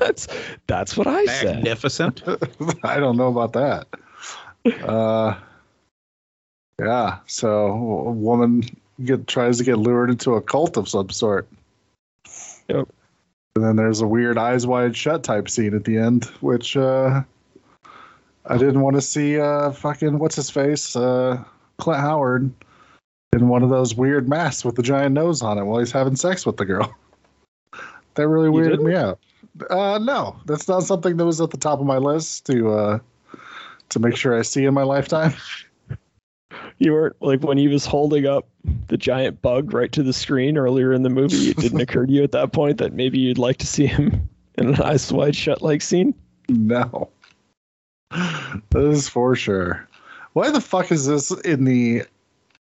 [0.00, 0.26] that's
[0.66, 2.22] that's what i said Magnificent.
[2.84, 3.86] I don't know about that.
[4.84, 5.38] Uh,
[6.80, 8.64] yeah, so a woman
[9.04, 11.46] get tries to get lured into a cult of some sort.
[12.68, 12.88] Yep.
[13.56, 17.22] And then there's a weird eyes wide shut type scene at the end, which uh,
[18.46, 19.38] I didn't want to see.
[19.38, 21.42] Uh, fucking what's his face, uh,
[21.78, 22.50] Clint Howard,
[23.34, 26.16] in one of those weird masks with the giant nose on it while he's having
[26.16, 26.94] sex with the girl.
[28.14, 28.86] That really You weirded didn't?
[28.88, 29.18] me out.
[29.70, 32.98] Uh, no, that's not something that was at the top of my list to uh,
[33.88, 35.32] to make sure I see in my lifetime.
[36.82, 38.48] you weren't like when he was holding up
[38.88, 42.12] the giant bug right to the screen earlier in the movie it didn't occur to
[42.12, 44.28] you at that point that maybe you'd like to see him
[44.58, 46.12] in an eyes wide shut like scene
[46.48, 47.08] No,
[48.70, 49.88] this is for sure.
[50.32, 52.02] Why the fuck is this in the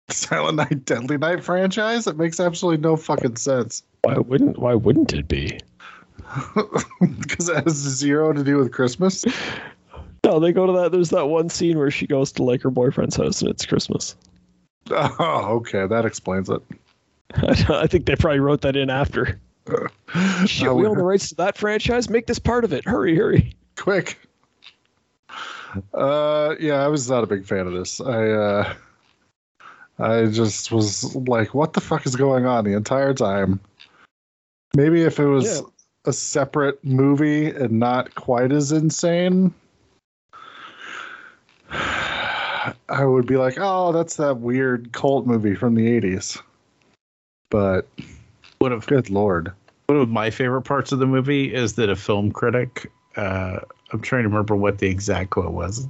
[0.10, 2.06] Silent Night, Deadly Night franchise?
[2.06, 3.84] It makes absolutely no fucking sense.
[4.03, 5.60] why wouldn't why wouldn't it be
[7.02, 9.26] Because it has zero to do with Christmas.
[10.23, 10.91] No, they go to that.
[10.91, 14.15] There's that one scene where she goes to like her boyfriend's house and it's Christmas.
[14.89, 16.61] Oh, okay, that explains it.
[17.69, 19.39] I think they probably wrote that in after.
[20.45, 22.10] Shit, Uh, we own the rights to that franchise.
[22.10, 22.85] Make this part of it.
[22.85, 23.56] Hurry, hurry.
[23.77, 24.19] quick.
[25.93, 28.02] Uh, yeah, I was not a big fan of this.
[28.02, 28.73] I uh,
[29.99, 33.60] I just was like, what the fuck is going on the entire time?
[34.76, 35.68] Maybe if it was Yeah.
[36.06, 39.53] a separate movie and not quite as insane,
[42.89, 46.41] I would be like, oh, that's that weird cult movie from the '80s.
[47.49, 47.88] But
[48.60, 49.52] One of good lord,
[49.88, 52.91] one of my favorite parts of the movie is that a film critic.
[53.15, 53.60] Uh,
[53.91, 55.88] I'm trying to remember what the exact quote was.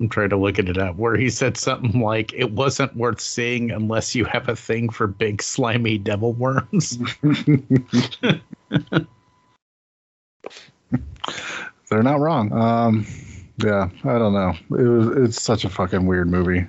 [0.00, 0.96] I'm trying to look at it up.
[0.96, 5.06] Where he said something like, "It wasn't worth seeing unless you have a thing for
[5.06, 6.98] big slimy devil worms."
[11.90, 12.52] They're not wrong.
[12.52, 13.06] Um,
[13.58, 14.54] yeah, I don't know.
[14.78, 16.66] It was it's such a fucking weird movie.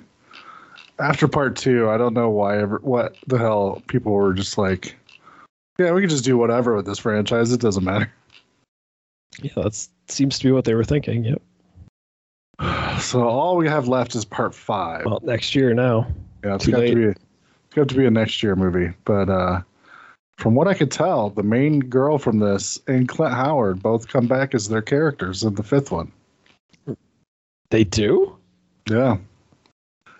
[0.98, 4.96] After part two, I don't know why ever what the hell people were just like,
[5.78, 7.52] yeah, we can just do whatever with this franchise.
[7.52, 8.12] It doesn't matter.
[9.42, 11.24] Yeah, that seems to be what they were thinking.
[11.24, 11.42] Yep.
[13.00, 15.04] So all we have left is part five.
[15.04, 16.06] Well, next year now.
[16.44, 18.94] yeah, it's too got to be it's got to be a next year movie.
[19.04, 19.62] But uh,
[20.38, 24.28] from what I could tell, the main girl from this and Clint Howard both come
[24.28, 26.12] back as their characters in the fifth one.
[27.70, 28.36] They do.
[28.88, 29.16] Yeah,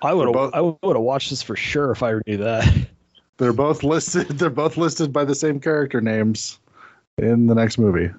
[0.03, 0.51] I would have.
[0.55, 2.89] I would have watched this for sure if I knew that.
[3.39, 4.29] they're both listed.
[4.39, 6.59] They're both listed by the same character names
[7.19, 8.11] in the next movie.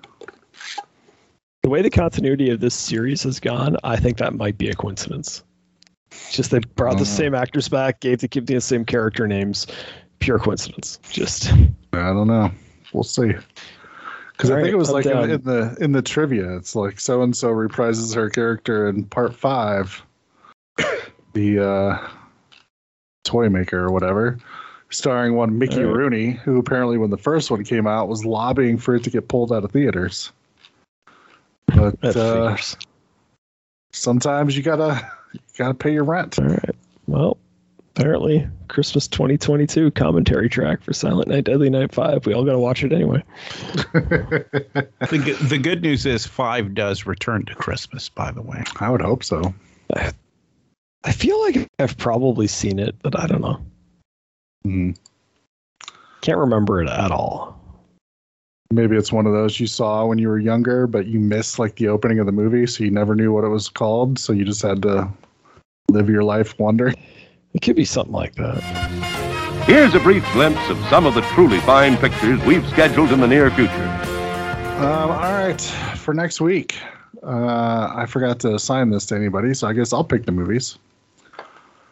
[1.63, 4.75] The way the continuity of this series has gone, I think that might be a
[4.75, 5.43] coincidence.
[6.11, 7.07] It's just they brought the Mhm.
[7.07, 9.65] same actors back, gave the the same character names.
[10.19, 10.99] Pure coincidence.
[11.11, 12.51] Just I don't know.
[12.93, 13.33] We'll see.
[14.35, 16.99] Because I think right, it was like in, in the in the trivia, it's like
[16.99, 20.03] so and so reprises her character in part five,
[21.31, 22.07] the uh,
[23.23, 24.37] toy maker or whatever,
[24.89, 25.95] starring one Mickey right.
[25.95, 29.29] Rooney, who apparently when the first one came out was lobbying for it to get
[29.29, 30.33] pulled out of theaters.
[31.67, 32.57] But uh,
[33.93, 36.39] sometimes you gotta you gotta pay your rent.
[36.39, 36.64] All right.
[37.97, 42.25] Well, apparently Christmas 2022 commentary track for Silent Night, Deadly Night Five.
[42.25, 43.23] We all got to watch it anyway.
[45.11, 48.63] The, good- the good news is five does return to Christmas, by the way.
[48.79, 49.53] I would hope so.
[49.93, 53.61] I feel like I've probably seen it, but I don't know.
[54.63, 54.91] Hmm.
[56.21, 57.55] Can't remember it at all.
[58.71, 61.75] Maybe it's one of those you saw when you were younger, but you missed like
[61.75, 64.17] the opening of the movie, so you never knew what it was called.
[64.17, 65.07] So you just had to
[65.89, 66.95] live your life wondering.
[67.55, 68.61] It could be something like that.
[69.65, 73.27] Here's a brief glimpse of some of the truly fine pictures we've scheduled in the
[73.27, 73.87] near future.
[74.77, 75.61] Um, all right,
[75.95, 76.75] for next week,
[77.23, 80.77] uh, I forgot to assign this to anybody, so I guess I'll pick the movies.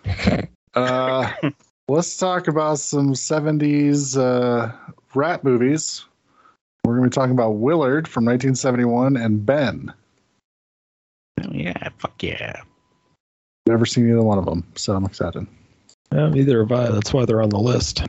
[0.76, 1.32] Uh,
[1.88, 4.72] let's talk about some 70s uh,
[5.14, 6.04] rat movies.
[6.84, 9.94] We're going to be talking about Willard from 1971 and Ben.
[11.44, 12.64] Oh, yeah, fuck yeah.
[13.66, 15.48] Never seen either one of them, so I'm excited.
[16.12, 16.90] Yeah, neither have I.
[16.92, 18.04] That's why they're on the list.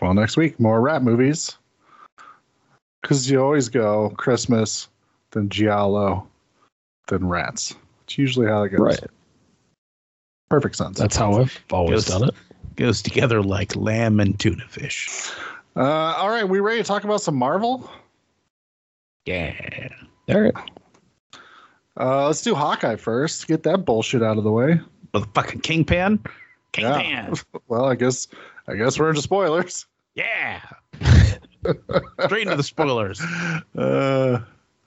[0.00, 1.56] Well, next week, more rat movies.
[3.02, 4.88] Because you always go Christmas,
[5.32, 6.26] then Giallo,
[7.08, 7.74] then rats.
[8.04, 8.80] It's usually how it goes.
[8.80, 9.04] Right.
[10.48, 10.98] Perfect sense.
[10.98, 12.18] That's how I've always Yes.
[12.18, 12.34] done it.
[12.76, 15.30] Goes together like lamb and tuna fish.
[15.76, 17.90] Uh, all right, we ready to talk about some Marvel?
[19.26, 19.88] Yeah.
[20.28, 20.54] All right.
[21.98, 23.46] Uh, let's do Hawkeye first.
[23.48, 24.80] Get that bullshit out of the way.
[25.12, 26.18] Motherfucking Kingpin.
[26.76, 27.00] Yeah.
[27.02, 27.24] Kingpin.
[27.26, 27.60] Kingpin.
[27.68, 28.28] Well, I guess
[28.68, 29.86] I guess we're into spoilers.
[30.14, 30.60] Yeah.
[32.24, 33.20] Straight into the spoilers.
[33.76, 34.40] Uh,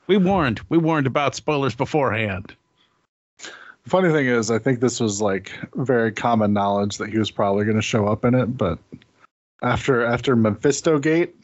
[0.07, 0.61] We warned.
[0.69, 2.53] We warned about spoilers beforehand.
[3.37, 7.31] the funny thing is, I think this was like very common knowledge that he was
[7.31, 8.79] probably going to show up in it, but
[9.61, 11.35] after after Mephisto Gate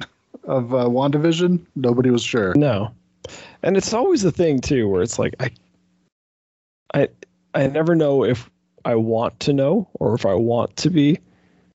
[0.45, 2.53] of uh, Wandavision, nobody was sure.
[2.55, 2.93] No.
[3.63, 5.51] And it's always the thing too, where it's like I
[6.93, 7.07] I
[7.53, 8.49] I never know if
[8.89, 11.19] I want to know or if I want to be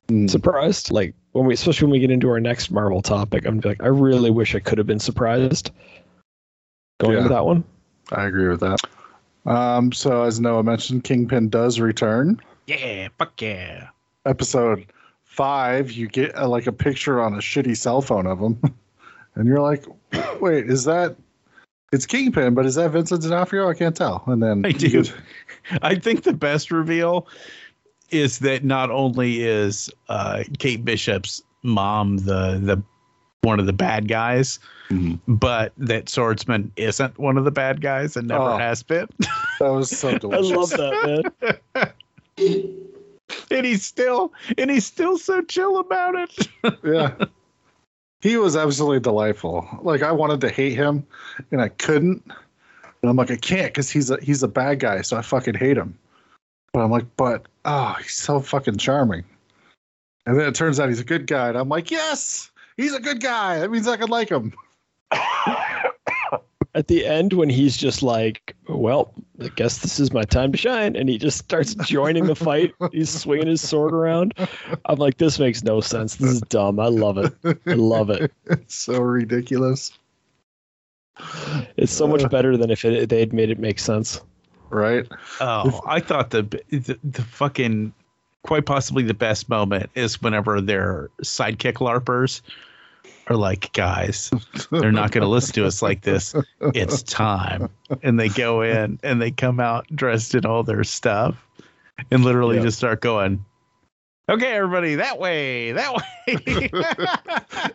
[0.09, 0.29] Mm.
[0.29, 0.91] surprised.
[0.91, 3.87] Like when we especially when we get into our next Marvel topic, I'm like, I
[3.87, 5.71] really wish I could have been surprised
[7.01, 7.19] going Yeah.
[7.21, 7.65] into that one.
[8.13, 8.81] I agree with that.
[9.47, 12.39] Um, so as Noah mentioned, Kingpin does return.
[12.67, 13.09] Yeah.
[13.19, 13.89] Fuck yeah.
[14.27, 14.85] Episode
[15.25, 18.59] five, you get uh, like a picture on a shitty cell phone of him,
[19.37, 19.85] and you're like,
[20.41, 21.17] "Wait, is that?"
[21.95, 23.69] It's Kingpin, but is that Vincent D'Onofrio?
[23.69, 24.25] I can't tell.
[24.27, 24.89] And then I do.
[25.05, 25.15] get-
[25.83, 27.29] I think the best reveal
[28.11, 32.83] is that not only is uh, Kate Bishop's mom the the
[33.43, 34.59] one of the bad guys,
[34.91, 35.21] Mhm.
[35.29, 38.57] but that Swordsman isn't one of the bad guys and never Oh.
[38.59, 39.07] has been.
[39.61, 40.51] that was so delicious.
[40.53, 41.23] I love that,
[41.75, 41.93] man.
[43.51, 46.49] and he's still and he's still so chill about it.
[46.83, 47.13] yeah.
[48.25, 49.69] He was absolutely delightful.
[49.83, 51.07] Like I wanted to hate him,
[51.51, 52.23] and I couldn't.
[52.25, 55.53] And I'm like, I can't because he's a he's a bad guy, so I fucking
[55.53, 55.99] hate him.
[56.73, 59.25] But I'm like, but oh, he's so fucking charming.
[60.25, 63.01] And then it turns out he's a good guy, and I'm like, yes, he's a
[63.01, 63.59] good guy.
[63.59, 64.55] That means I can like him.
[66.75, 70.59] At the end, when he's just like, "Well, I guess this is my time to
[70.59, 74.35] shine," and he just starts joining the fight, he's swinging his sword around.
[74.87, 76.17] I'm like, "This makes no sense.
[76.17, 76.81] This is dumb.
[76.81, 77.33] I love it.
[77.67, 78.33] I love it.
[78.47, 79.93] It's so ridiculous,
[81.77, 84.21] It's so much better than if it, they had made it make sense."
[84.71, 85.07] right?
[85.41, 87.93] Oh, I thought the, the the fucking
[88.43, 92.43] quite possibly the best moment is whenever they're sidekick larpers
[93.29, 94.31] are like, guys,
[94.71, 96.35] they're not going to listen to us like this.
[96.61, 97.71] It's time.
[98.03, 101.37] And they go in and they come out dressed in all their stuff
[102.11, 102.63] and literally Yeah.
[102.63, 103.45] just start going,
[104.29, 106.69] okay, everybody, that way, that way.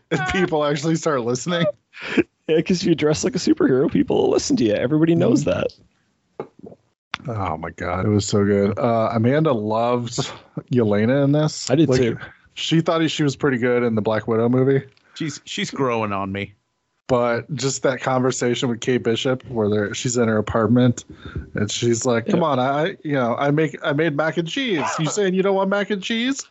[0.11, 1.65] and people actually start listening.
[2.47, 4.73] Yeah, because if you dress like a superhero, people will listen to you.
[4.73, 5.59] Everybody knows Mm-hmm.
[5.59, 5.73] that.
[7.27, 8.79] Oh my god, it was so good.
[8.79, 10.31] Uh, Amanda loved
[10.71, 11.69] Yelena in this.
[11.69, 12.17] I did too.
[12.53, 14.85] She thought she was pretty good in the Black Widow movie,
[15.19, 16.53] she's she's growing on me.
[17.07, 21.05] but just that conversation with Kate Bishop, where they're, she's in her apartment,
[21.55, 22.45] and she's like, "Come Yeah.
[22.47, 24.85] on, I you know I make I made mac and cheese.
[24.99, 26.45] You saying you don't want mac and cheese?"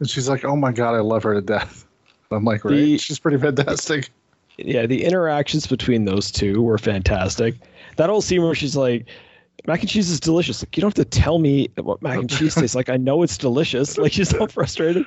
[0.00, 1.86] And she's like, "Oh my god, I love her to death."
[2.30, 2.72] I'm like, right?
[2.74, 4.10] The- she's pretty fantastic.
[4.58, 7.54] Yeah, the interactions between those two were fantastic.
[7.96, 9.06] That whole scene where she's like,
[9.66, 12.28] "Mac and cheese is delicious." Like you don't have to tell me what mac and
[12.30, 12.88] cheese tastes like.
[12.88, 13.96] I know it's delicious.
[13.98, 15.06] Like she's so frustrated.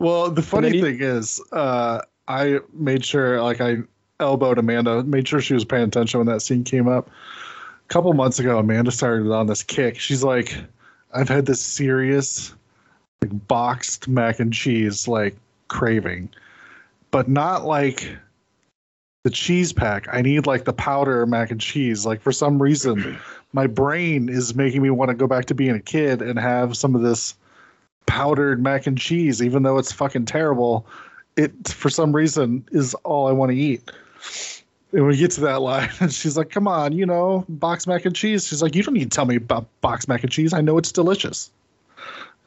[0.00, 3.78] Well, the funny then he- thing is, uh, I made sure, like, I
[4.18, 7.08] elbowed Amanda, made sure she was paying attention when that scene came up.
[7.08, 9.98] A couple months ago, Amanda started on this kick.
[9.98, 10.56] She's like,
[11.14, 12.54] I've had this serious,
[13.22, 15.36] like, boxed mac and cheese, like,
[15.68, 16.28] craving,
[17.10, 18.16] but not like
[19.22, 20.08] the cheese pack.
[20.12, 22.04] I need, like, the powder mac and cheese.
[22.04, 23.18] Like, for some reason,
[23.52, 26.76] my brain is making me want to go back to being a kid and have
[26.76, 27.34] some of this
[28.06, 30.86] powdered mac and cheese, even though it's fucking terrible.
[31.36, 33.90] It for some reason is all I want to eat.
[34.92, 38.04] And we get to that line, and she's like, "Come on, you know, box mac
[38.04, 40.52] and cheese." She's like, "You don't need to tell me about box mac and cheese.
[40.52, 41.50] I know it's delicious."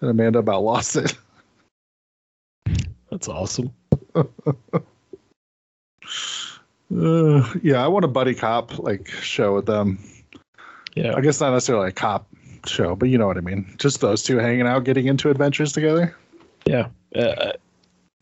[0.02, 1.16] And Amanda about lost it.
[3.12, 3.74] That's awesome.
[4.16, 4.24] Uh,
[7.62, 10.00] yeah, I want a buddy cop like show with them.
[10.96, 12.28] Yeah, I guess not necessarily a cop
[12.66, 13.76] show, but you know what I mean.
[13.78, 16.16] Just those two hanging out, getting into adventures together.
[16.66, 16.88] yeah.
[17.16, 17.54] Uh,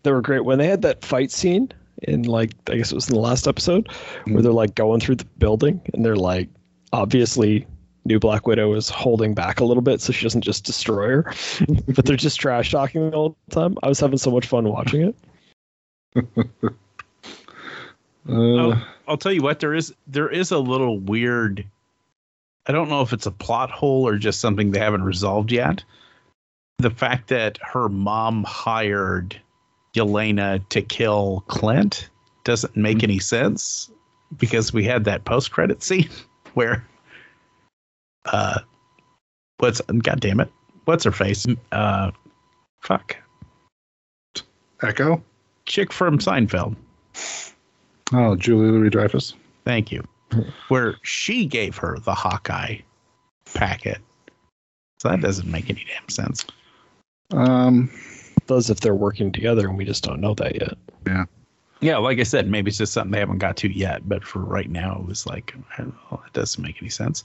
[0.07, 1.69] they were great when they had that fight scene
[2.03, 3.91] in like I guess it was in the last episode
[4.25, 6.47] where they're like going through the building and they're like
[6.93, 7.67] obviously
[8.05, 11.33] new Black Widow is holding back a little bit so she doesn't just destroy her,
[11.89, 13.77] but they're just trash talking all the time.
[13.83, 15.13] I was having so much fun watching
[16.15, 16.25] it.
[18.29, 21.65] Uh, Oh, I'll tell you what, there is there is a little weird.
[22.65, 25.81] I don't know if it's a plot hole or just something they haven't resolved yet.
[26.79, 29.39] The fact that her mom hired
[29.97, 32.09] Yelena to kill Clint
[32.43, 33.91] doesn't make any sense
[34.37, 36.09] because we had that post credit scene
[36.53, 36.85] where
[38.25, 38.59] uh
[39.57, 40.51] what's god damn it
[40.85, 42.11] what's her face uh
[42.81, 43.17] fuck
[44.81, 45.21] Echo.
[45.65, 46.75] chick from Seinfeld
[48.13, 49.33] Oh, Julie Louis Dreyfus.
[49.65, 50.03] Thank you.
[50.69, 52.77] Where she gave her the Hawkeye
[53.53, 53.99] packet.
[54.99, 56.45] So that doesn't make any damn sense.
[57.31, 57.91] Um,
[58.47, 60.77] Those if they're working together and we just don't know that yet.
[61.05, 61.25] Yeah.
[61.79, 64.07] Yeah, like I said, maybe it's just something they haven't got to yet.
[64.09, 67.23] But for right now, it was like, well, it doesn't make any sense.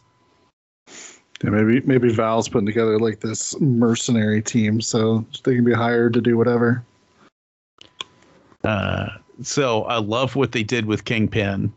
[1.42, 6.12] Yeah, maybe maybe Val's putting together like this mercenary team so they can be hired
[6.14, 6.84] to do whatever.
[8.62, 9.08] Uh,
[9.42, 11.72] so I love what they did with Kingpin.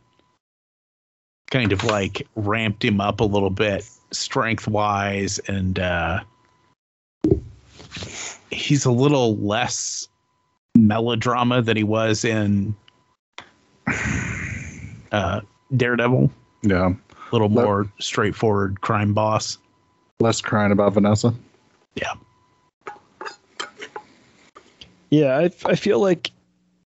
[1.49, 6.19] Kind of like ramped him up a little bit strength wise, and uh,
[8.51, 10.07] he's a little less
[10.75, 12.75] melodrama than he was in
[15.11, 15.41] uh,
[15.75, 16.31] Daredevil.
[16.63, 16.95] Yeah, A
[17.31, 19.57] little Let- more straightforward crime boss.
[20.19, 21.33] less crying about Vanessa.
[21.95, 22.13] Yeah.
[25.11, 26.31] Yeah, I, I feel like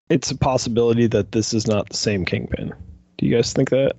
[0.10, 2.74] it's a possibility that this is not the same Kingpin.
[3.18, 3.96] Do you guys think that?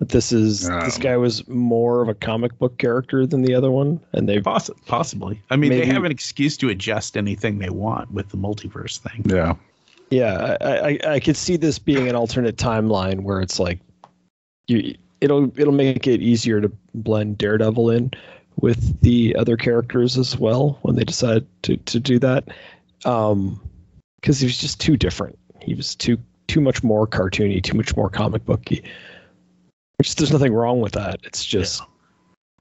[0.00, 3.54] That this is I this guy was more of a comic book character than the
[3.54, 5.40] other one, and they Poss- possibly.
[5.50, 9.26] I mean, they have an excuse to adjust anything they want with the multiverse thing.
[9.26, 9.56] Yeah,
[10.10, 13.78] Yeah, I, I I could see this being an alternate timeline where it's like
[14.68, 18.10] you it'll it'll make it easier to blend Daredevil in
[18.56, 22.48] with the other characters as well when they decide to to do that.
[23.04, 23.60] Um
[24.20, 25.38] because he was just too different.
[25.60, 28.82] He was too too much more cartoony, too much more comic booky.
[30.00, 31.20] Which there's nothing wrong with that.
[31.24, 31.82] It's just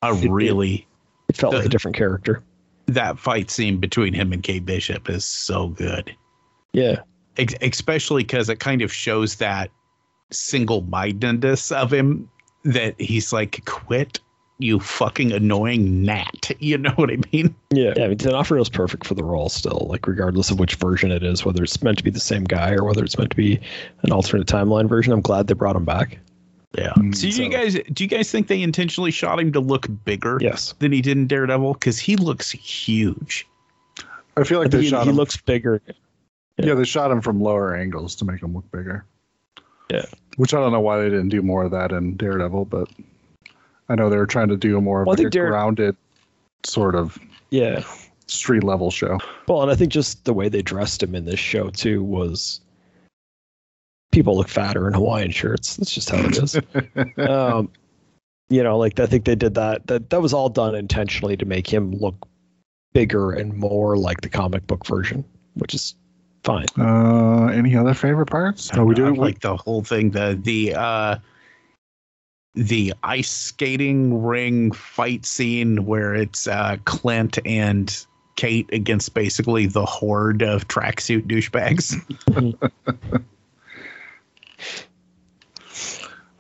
[0.02, 0.86] I It- it- really
[1.30, 2.44] it felt like a different character.
[2.88, 6.14] that fight scene between him and Kate Bishop is so good.
[6.74, 7.00] Yeah.
[7.38, 9.70] Ex- especially because it kind of shows that
[10.32, 12.30] single-mindedness of him
[12.66, 14.20] that he's like, "Quit,
[14.58, 17.56] you fucking annoying gnat." You know what I mean?
[17.72, 18.04] Yeah, yeah.
[18.04, 21.46] I mean, D'Onofrio's perfect for the role still, like regardless of which version it is,
[21.46, 23.60] whether it's meant to be the same guy or whether it's meant to be
[24.04, 25.14] an alternate timeline version.
[25.14, 26.20] I'm glad they brought him back.
[26.78, 26.94] Yeah.
[26.98, 29.60] Mm, So, do so- you guys do you guys think they intentionally shot him to
[29.60, 31.74] look bigger Yes, than he did in Daredevil?
[31.74, 33.48] Because he looks huge.
[34.38, 35.16] I feel like I they think he, shot he him.
[35.16, 35.82] looks bigger.
[36.58, 39.06] Yeah, they shot him from lower angles to make him look bigger.
[39.92, 40.06] Yeah.
[40.38, 42.90] Which I don't know why they didn't do more of that in Daredevil, but
[43.90, 45.96] I know they were trying to do more of Well, I like a Dare- grounded
[46.66, 47.18] sort of
[47.50, 47.84] Yeah.
[48.28, 49.18] street level show.
[49.48, 52.62] Well, and I think just the way they dressed him in this show too was
[54.12, 55.78] people look fatter in Hawaiian shirts.
[55.78, 56.58] That's just how it is.
[57.30, 57.70] um,
[58.50, 59.88] you know, like I think they did that.
[59.88, 62.28] That that was all done intentionally to make him look
[62.94, 65.24] bigger and more like the comic book version,
[65.54, 65.96] which is
[66.44, 66.66] fine.
[66.78, 68.72] Uh, any other favorite parts?
[68.74, 69.16] Oh, we I do.
[69.16, 70.12] like the whole thing.
[70.12, 71.18] The the uh
[72.56, 78.06] the ice skating ring fight scene where it's uh Clint and
[78.36, 81.94] Kate against basically the horde of tracksuit douchebags.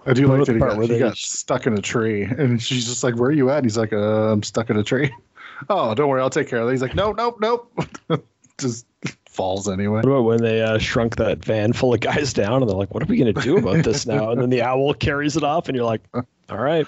[0.05, 1.81] I do like about that he part got, where he got just- stuck in a
[1.81, 4.69] tree, and she's just like, "Where are you at?" And he's like, uh, "I'm stuck
[4.69, 5.11] in a tree."
[5.69, 6.71] Oh, don't worry, I'll take care of it.
[6.71, 7.69] He's like, "Nope, nope, nope."
[8.57, 8.85] just
[9.30, 9.97] falls anyway.
[9.97, 12.93] What about when they uh, shrunk that van full of guys down and they're like,
[12.93, 14.31] what are we going to do about this now?
[14.31, 16.85] And then the owl carries it off and you're like, all right,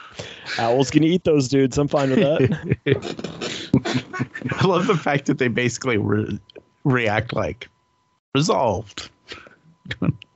[0.57, 1.77] owl's going to eat those dudes.
[1.77, 2.77] I'm fine with that.
[4.59, 6.39] I love the fact that they basically re-
[6.83, 7.69] react like
[8.35, 9.09] resolved.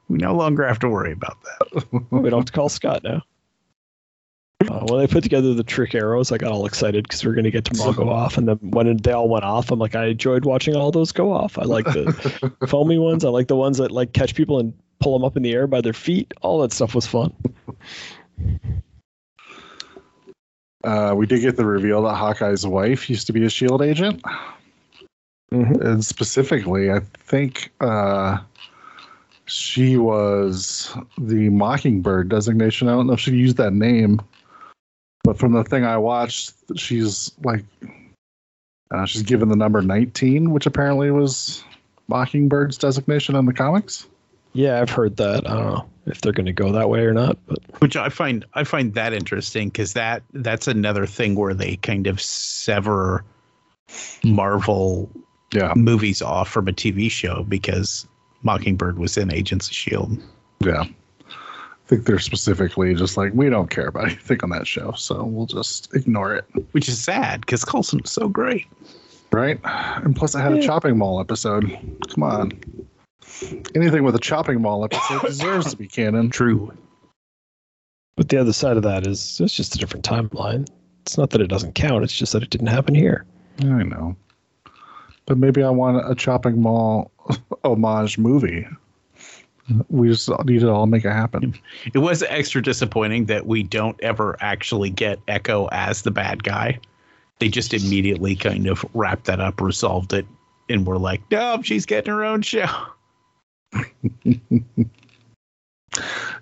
[0.08, 1.86] We no longer have to worry about that.
[2.12, 3.22] we don't have to call Scott now.
[4.70, 7.36] Uh, when they put together the trick arrows, I got all excited because we are
[7.36, 8.38] going to get them all go off.
[8.38, 11.32] And then when they all went off, I'm like, I enjoyed watching all those go
[11.32, 11.60] off.
[11.60, 13.26] I like the foamy ones.
[13.26, 15.68] I like the ones that like catch people and pull them up in the air
[15.68, 16.34] by their feet.
[16.42, 17.34] All that stuff was fun.
[20.84, 24.22] Uh, we did get the reveal that Hawkeye's wife used to be a Shield agent,
[25.52, 25.82] Mhm.
[25.82, 28.38] and specifically, I think uh,
[29.46, 32.88] she was the Mockingbird designation.
[32.88, 34.22] I don't know if she used that name,
[35.24, 37.64] but from the thing I watched, she's like,
[38.92, 41.64] uh, she's given the number 19, which apparently was
[42.08, 44.08] Mockingbird's designation in the comics.
[44.54, 45.50] Yeah, I've heard that.
[45.50, 48.10] I don't know if they're going to go that way or not, but Which I
[48.10, 53.26] find I find that interesting because that that's another thing where they kind of sever
[54.24, 55.10] Marvel
[55.52, 58.08] Yeah, movies off from a TV show because
[58.46, 60.18] Mockingbird was in Agents of Shield.
[60.60, 60.86] yeah.
[61.28, 65.24] I think they're specifically just like, we don't care about anything on that show, so
[65.24, 66.46] we'll just ignore it.
[66.72, 68.66] Which is sad because Coulson was so great.
[69.32, 69.60] Right?
[69.64, 71.66] And plus, I had a chopping mall episode.
[72.10, 72.60] Come on.
[73.76, 76.32] Anything with a chopping mall episode deserves to be canon.
[76.32, 76.72] True.
[78.16, 80.68] but the other side of that is it's just a different timeline.
[81.02, 82.04] It's not that it doesn't count.
[82.04, 83.26] It's just that it didn't happen here.
[83.60, 84.16] I know.
[85.28, 87.12] But maybe I want a chopping mall
[87.64, 88.68] homage movie.
[89.90, 91.56] We just need to all make it happen.
[91.94, 96.80] It was extra disappointing that we don't ever actually get Echo as the bad guy.
[97.40, 100.26] They just immediately kind of wrapped that up, resolved it,
[100.70, 102.68] and we're like, no, she's getting her own show.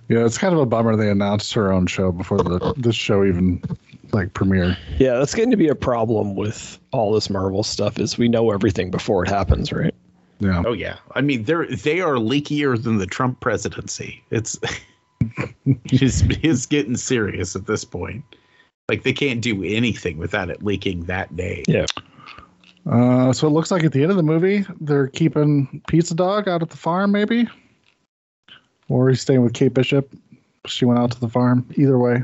[0.10, 3.24] Yeah, it's kind of a bummer they announced her own show before the this show
[3.24, 3.62] even
[4.12, 4.78] like premiered.
[5.00, 7.98] Yeah, that's getting to be a problem with all this Marvel stuff.
[7.98, 9.93] Is we know everything before it happens, right?
[10.40, 10.64] Yeah.
[10.66, 14.24] Oh yeah, I mean they're they are leakier than the Trump presidency.
[14.30, 14.60] It's
[15.66, 18.24] it's, it's getting serious at this point.
[18.90, 21.64] Like they can't do anything without it leaking that day.
[21.68, 21.86] Yeah.
[22.86, 26.50] Uh, so it looks like at the end of the movie, they're keeping Pizza Dog
[26.50, 27.48] out at the farm, maybe,
[28.90, 30.14] or he's staying with Kate Bishop.
[30.66, 31.66] She went out to the farm.
[31.78, 32.24] Either way,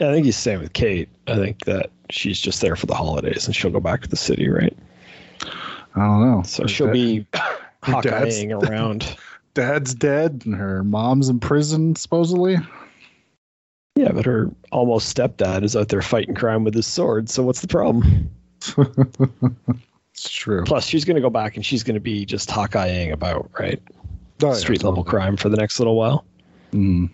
[0.00, 1.08] I think he's staying with Kate.
[1.26, 4.16] I think that she's just there for the holidays and she'll go back to the
[4.16, 4.76] city, right?
[5.94, 6.42] I don't know.
[6.42, 7.26] So she'll da- be
[7.82, 9.16] Hawkeyeing around.
[9.54, 12.56] Dad's dead, and her mom's in prison supposedly.
[13.96, 17.28] Yeah, but her almost stepdad is out there fighting crime with his sword.
[17.28, 18.30] So what's the problem?
[20.18, 20.64] It's true.
[20.64, 23.80] Plus, she's going to go back and she's going to be just Hawkeyeing about, right?
[24.42, 26.24] Oh, yeah, Street level crime for the next little while.
[26.72, 27.08] Mm.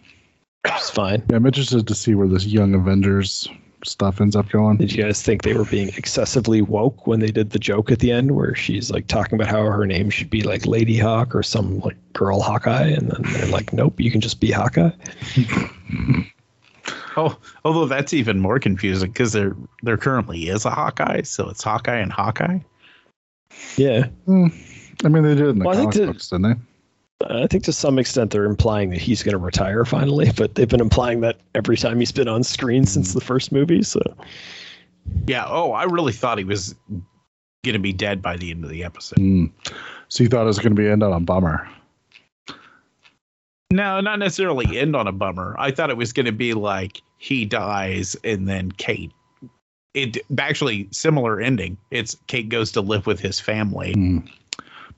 [0.74, 1.22] Is fine.
[1.28, 3.46] Yeah, I'm interested to see where this Young Avengers
[3.84, 4.76] stuff ends up going.
[4.78, 7.98] Did you guys think they were being excessively woke when they did the joke at
[8.00, 11.34] the end where she's like talking about how her name should be like Lady Hawk
[11.34, 12.88] or some like girl Hawkeye?
[12.88, 14.90] And then they're like, nope, you can just be Hawkeye.
[17.16, 19.54] Oh, although that's even more confusing because there
[19.84, 22.58] there currently is a Hawkeye, so it's Hawkeye and Hawkeye.
[23.76, 24.08] Yeah.
[24.26, 24.48] Hmm.
[25.04, 26.54] I mean, they did it in the Well, I think comic to- books, didn't they?
[27.22, 30.68] I think to some extent they're implying that he's going to retire finally, but they've
[30.68, 33.82] been implying that every time he's been on screen since the first movie.
[33.82, 34.00] So
[35.26, 35.46] Yeah.
[35.48, 36.74] Oh, I really thought he was
[37.64, 39.18] gonna be dead by the end of the episode.
[39.18, 39.50] Mm.
[40.08, 41.68] So you thought it was going to be end on a bummer?
[43.72, 45.56] No, not necessarily end on a bummer.
[45.58, 49.10] I thought it was going to be like he dies and then Kate.
[49.94, 51.76] It actually similar ending.
[51.90, 53.94] It's Kate goes to live with his family.
[53.94, 54.30] Mm.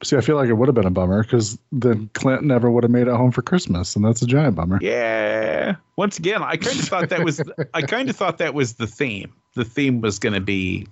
[0.02, 2.84] See, I feel like it would have been a bummer because then Clint never would
[2.84, 4.78] have made it home for Christmas, and that's a giant bummer.
[4.82, 5.76] Yeah.
[5.96, 7.42] Once again, I kind of thought that was
[7.72, 9.32] I kind of thought that was the theme.
[9.54, 10.86] The theme was going to be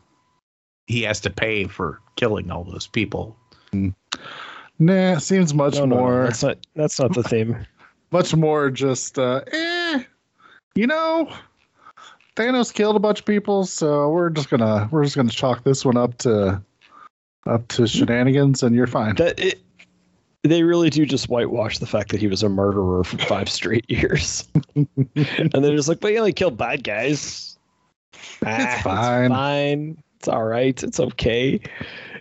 [0.87, 3.37] he has to pay for killing all those people.
[4.79, 7.67] Nah, seems much No, no, no, more, that's not that's not the theme.
[8.11, 10.03] much more just, uh, eh,
[10.75, 11.33] you know,
[12.37, 15.85] Thanos killed a bunch of people, so we're just gonna we're just gonna chalk this
[15.85, 16.63] one up to
[17.47, 19.15] up to shenanigans, and you're fine.
[19.17, 19.61] That it,
[20.43, 23.89] they really do just whitewash the fact that he was a murderer for five straight
[23.89, 27.59] years, and they're just like, "But he only killed bad guys.
[28.45, 29.25] Ah, fine.
[29.25, 30.03] It's fine.
[30.17, 30.83] It's all right.
[30.83, 31.61] It's okay."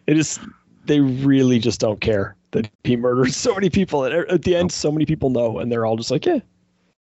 [0.07, 0.39] It is.
[0.85, 4.03] They really just don't care that he murdered so many people.
[4.03, 6.39] And at the end, so many people know, and they're all just like, "Yeah,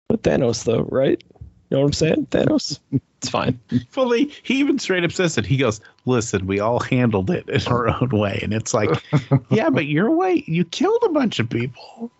[0.08, 1.22] but Thanos, though, right?
[1.70, 2.26] You know what I'm saying?
[2.30, 2.78] Thanos.
[3.18, 3.58] It's fine."
[3.90, 5.46] Fully, he even straight up says it.
[5.46, 8.90] He goes, "Listen, we all handled it in our own way," and it's like,
[9.50, 12.10] "Yeah, but your way, you killed a bunch of people.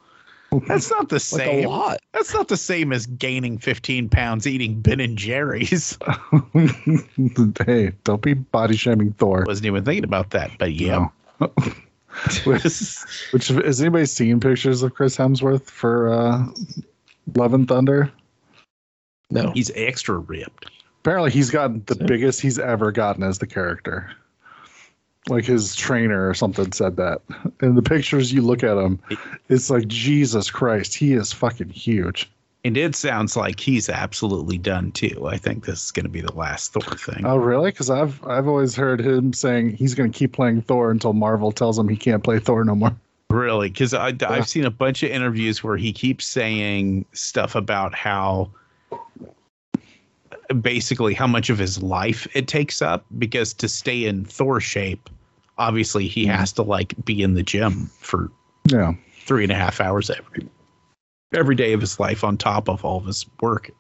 [0.68, 1.66] That's not the Like same.
[1.66, 1.98] a lot.
[2.12, 5.98] That's not the same as gaining 15 pounds eating Ben and Jerry's.
[7.66, 9.44] hey, don't be body shaming Thor.
[9.47, 11.09] Wasn't even thinking about that, but yeah.
[11.40, 11.52] No.
[12.44, 12.62] Which,
[13.32, 16.47] which has anybody seen pictures of Chris Hemsworth for uh,
[17.35, 18.10] Love and Thunder?
[19.31, 19.51] No.
[19.51, 20.70] He's extra ripped.
[21.06, 24.10] Apparently, he's gotten the biggest he's ever gotten as the character.
[25.28, 27.20] Like his trainer or something said that.
[27.62, 28.98] In the pictures you look at him,
[29.48, 32.28] it's like Jesus Christ, he is fucking huge.
[32.64, 35.28] And it sounds like he's absolutely done too.
[35.28, 37.24] I think this is going to be the last Thor thing.
[37.24, 37.70] Oh, really?
[37.70, 41.52] Because I've I've always heard him saying he's going to keep playing Thor until Marvel
[41.52, 42.96] tells him he can't play Thor no more.
[43.30, 43.68] Really?
[43.68, 44.12] Because Yeah.
[44.28, 48.50] I've seen a bunch of interviews where he keeps saying stuff about how
[50.60, 55.10] basically how much of his life it takes up because to stay in Thor shape,
[55.59, 56.36] obviously he mm-hmm.
[56.36, 58.31] has to like be in the gym for
[58.68, 58.94] Yeah.
[59.20, 60.48] three and a half hours every
[61.35, 63.70] every day of his life on top of all of his work.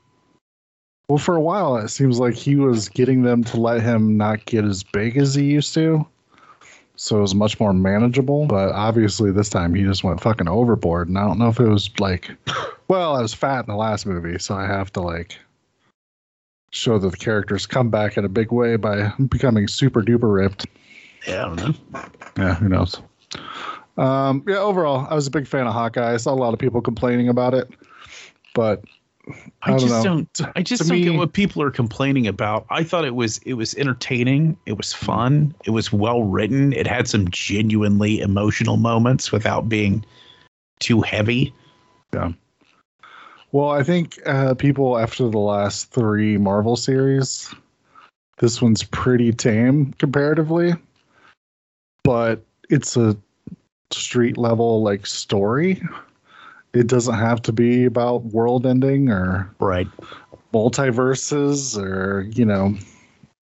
[1.08, 4.44] Well, for a while, it seems like he was getting them to let him not
[4.44, 6.04] get as big as he used to.
[6.96, 8.46] So it was much more manageable.
[8.46, 11.08] But obviously, this time he just went fucking overboard.
[11.08, 12.30] And I don't know if it was like,
[12.88, 14.38] well, I was fat in the last movie.
[14.40, 15.38] So I have to like
[16.76, 20.66] show that the characters come back in a big way by becoming super duper ripped.
[21.26, 22.04] Yeah, I don't know.
[22.38, 23.00] Yeah, who knows?
[23.96, 26.12] Um, yeah, overall, I was a big fan of Hawkeye.
[26.12, 27.68] I saw a lot of people complaining about it.
[28.54, 28.84] But
[29.28, 30.02] I, I don't just know.
[30.02, 30.40] don't.
[30.54, 32.66] I just to don't get what people are complaining about.
[32.70, 34.56] I thought it was it was entertaining.
[34.66, 35.54] It was fun.
[35.64, 36.72] It was well written.
[36.72, 40.04] It had some genuinely emotional moments without being
[40.78, 41.52] too heavy.
[43.56, 47.54] Well, I think uh, people after the last three Marvel series,
[48.36, 50.74] this one's pretty tame comparatively,
[52.04, 53.16] but it's a
[53.90, 55.80] street level like story.
[56.74, 59.88] It doesn't have to be about world ending or Right.
[60.52, 62.74] multiverses or you know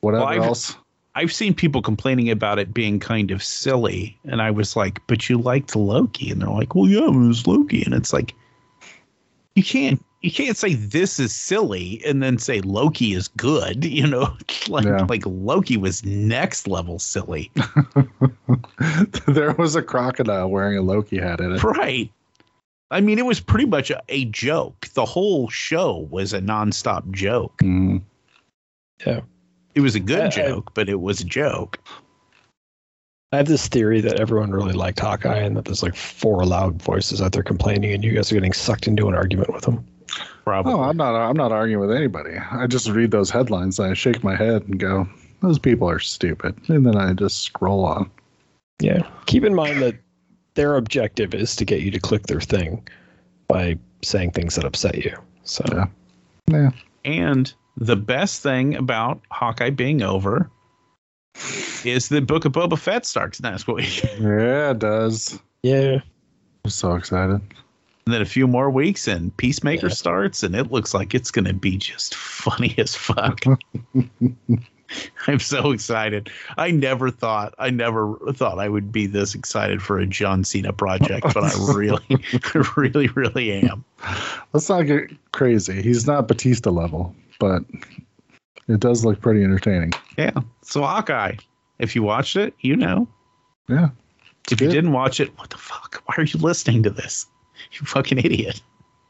[0.01, 0.77] whatever Well, else.
[1.17, 5.29] I've seen people complaining about it being kind of silly, and I was like, "But
[5.29, 8.33] you liked Loki," and they're like, "Well, yeah, it was Loki," and it's like,
[9.55, 13.85] you can't you can't say this is silly and then say Loki is good.
[13.95, 14.37] You know,
[14.69, 15.07] like Yeah.
[15.09, 17.51] like Loki was next level silly,
[19.27, 21.63] there was a crocodile wearing a Loki hat in it.
[21.63, 22.11] right?
[22.91, 24.89] I mean, it was pretty much a, a joke.
[24.95, 27.57] The whole show was a nonstop joke.
[27.59, 28.03] Mm.
[29.75, 31.79] It was a good I- I- joke, but it was a joke.
[33.35, 36.81] I have this theory that everyone really liked Hawkeye and that there's like four loud
[36.81, 39.85] voices out there complaining, and you guys are getting sucked into an argument with them.
[40.45, 40.73] Probably.
[40.73, 41.17] Oh, I'm not.
[41.17, 42.37] I'm not arguing with anybody.
[42.39, 45.09] I just read those headlines and I shake my head and go,
[45.43, 48.09] "Those people are stupid," and then I just scroll on.
[48.81, 49.03] Yeah.
[49.27, 49.97] Keep in mind that
[50.55, 52.87] their objective is to get you to click their thing
[53.49, 55.17] by saying things that upset you.
[55.43, 55.87] So Yeah.
[56.49, 56.71] Yeah.
[57.05, 60.51] And the best thing about Hawkeye being over
[61.85, 64.03] is the Book of Boba Fett starts next week.
[64.21, 65.39] Yeah, it does.
[65.63, 65.99] yeah.
[66.65, 67.41] I'm so excited.
[68.07, 69.93] And then a few more weeks and Peacemaker Yeah.
[69.95, 73.41] starts, and it looks like it's going to be just funny as fuck.
[75.27, 76.31] I'm so excited.
[76.57, 80.73] I never thought, I never thought I would be this excited for a John Cena
[80.73, 82.07] project, but I really,
[82.77, 83.85] really, really am.
[84.53, 85.83] Let's not get crazy.
[85.83, 87.63] He's not Batista level, but
[88.69, 89.93] it does look pretty entertaining.
[90.17, 90.33] Yeah.
[90.63, 91.37] So, Hawkeye,
[91.79, 93.09] if you watched it, you know.
[93.69, 93.91] Yeah.
[94.51, 96.03] If you didn't watch it, what the fuck?
[96.07, 97.27] Why are you listening to this?
[97.73, 98.61] You fucking idiot.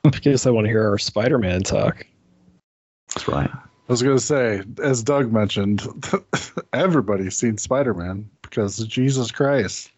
[0.03, 2.07] Because I want to hear our Spider Man talk.
[3.09, 3.51] That's right.
[3.53, 5.87] I was going to say, as Doug mentioned,
[6.73, 9.91] everybody's seen Spider Man because Jesus Christ.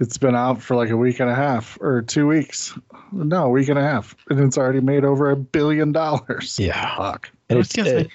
[0.00, 2.78] It's been out for like a week and a half or two weeks.
[3.10, 6.56] No, a week and a half, and it's already made over a billion dollars.
[6.56, 6.96] Yeah.
[6.96, 7.30] Fuck.
[7.48, 8.10] And was it's, gonna uh, say,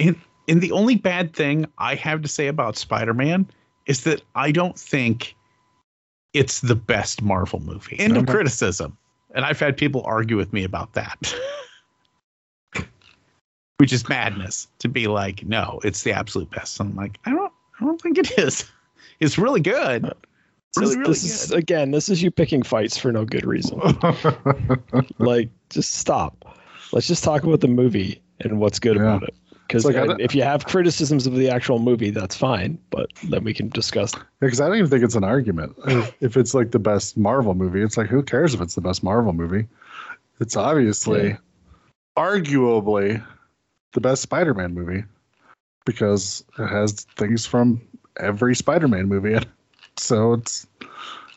[0.00, 0.16] and,
[0.48, 3.46] and the only bad thing I have to say about Spider Man
[3.86, 5.34] is that I don't think
[6.32, 7.98] it's the best Marvel movie.
[7.98, 8.96] End of criticism.
[9.34, 11.34] And I've had people argue with me about that.
[13.78, 16.78] Which is madness to be like, no, it's the absolute best.
[16.80, 18.64] I'm like, I don't I don't think it is.
[19.18, 20.06] It's really good.
[20.06, 20.12] Uh,
[20.70, 21.58] it's really, really this is good.
[21.58, 23.78] again, this is you picking fights for no good reason.
[25.18, 26.56] like, just stop.
[26.92, 29.02] Let's just talk about the movie and what's good Yeah.
[29.02, 29.34] about it.
[29.70, 32.78] Because like, if you have criticisms of the actual movie, that's fine.
[32.90, 34.12] But then we can discuss.
[34.40, 35.76] Because I don't even think it's an argument.
[35.86, 38.80] If, if it's like the best Marvel movie, it's like who cares if it's the
[38.80, 39.68] best Marvel movie?
[40.40, 41.36] It's obviously, Yeah.
[42.16, 43.24] arguably,
[43.92, 45.04] the best Spider-Man movie
[45.84, 47.80] because it has things from
[48.18, 49.34] every Spider-Man movie.
[49.34, 49.48] in it.
[49.98, 50.66] So it's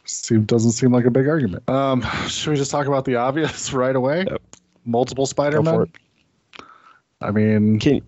[0.05, 1.67] seem doesn't seem like a big argument.
[1.69, 4.25] Um, should we just talk about the obvious right away?
[4.29, 4.41] Yep.
[4.85, 5.91] Multiple Spider-Man.
[7.21, 8.01] I mean, Can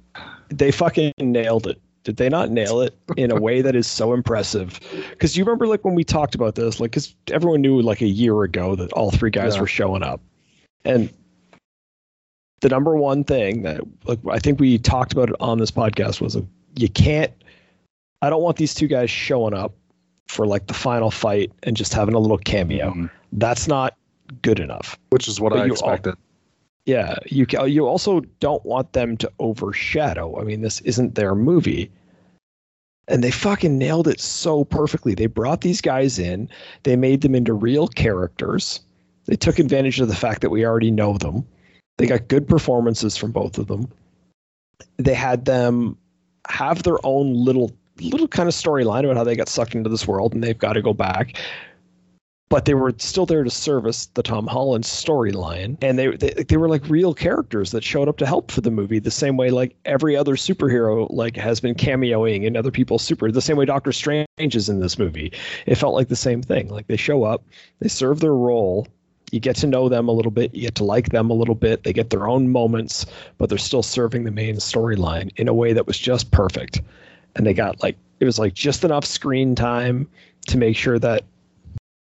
[0.57, 1.81] they fucking nailed it?
[2.03, 4.79] Did they not nail it in a way that is so impressive?
[5.09, 8.07] Because you remember, like when we talked about this, like because everyone knew like a
[8.07, 9.61] year ago that all three guys Yeah.
[9.61, 10.21] were showing up,
[10.83, 11.11] and
[12.61, 16.21] the number one thing that like I think we talked about it on this podcast
[16.21, 16.41] was uh,
[16.75, 17.31] you can't.
[18.21, 19.73] I don't want these two guys showing up
[20.27, 22.91] for like the final fight and just having a little cameo.
[22.91, 23.09] Mhm.
[23.33, 23.95] That's not
[24.41, 24.97] good enough.
[25.09, 26.15] which is what But I all- expected.
[26.85, 30.39] Yeah, you you also don't want them to overshadow.
[30.39, 31.91] I mean, this isn't their movie.
[33.07, 35.13] And they fucking nailed it so perfectly.
[35.13, 36.49] They brought these guys in,
[36.83, 38.79] they made them into real characters.
[39.25, 41.45] They took advantage of the fact that we already know them.
[41.97, 43.91] They got good performances from both of them.
[44.97, 45.97] They had them
[46.47, 47.71] have their own little
[48.01, 50.73] little kind of storyline about how they got sucked into this world and they've got
[50.73, 51.39] to go back
[52.55, 56.55] but they were still there to service the Tom Holland storyline, and they, they they
[56.55, 59.49] were like real characters that showed up to help for the movie, the same way
[59.49, 63.65] like every other superhero like has been cameoing in other people's super, the same way
[63.65, 65.33] Doctor Strange is in this movie.
[65.65, 66.69] It felt like the same thing.
[66.69, 67.43] Like they show up,
[67.79, 68.87] they serve their role.
[69.33, 70.55] You get to know them a little bit.
[70.55, 71.83] You get to like them a little bit.
[71.83, 73.05] They get their own moments,
[73.37, 76.79] but they're still serving the main storyline in a way that was just perfect.
[77.35, 80.07] And they got like it was like just enough screen time
[80.47, 81.25] to make sure that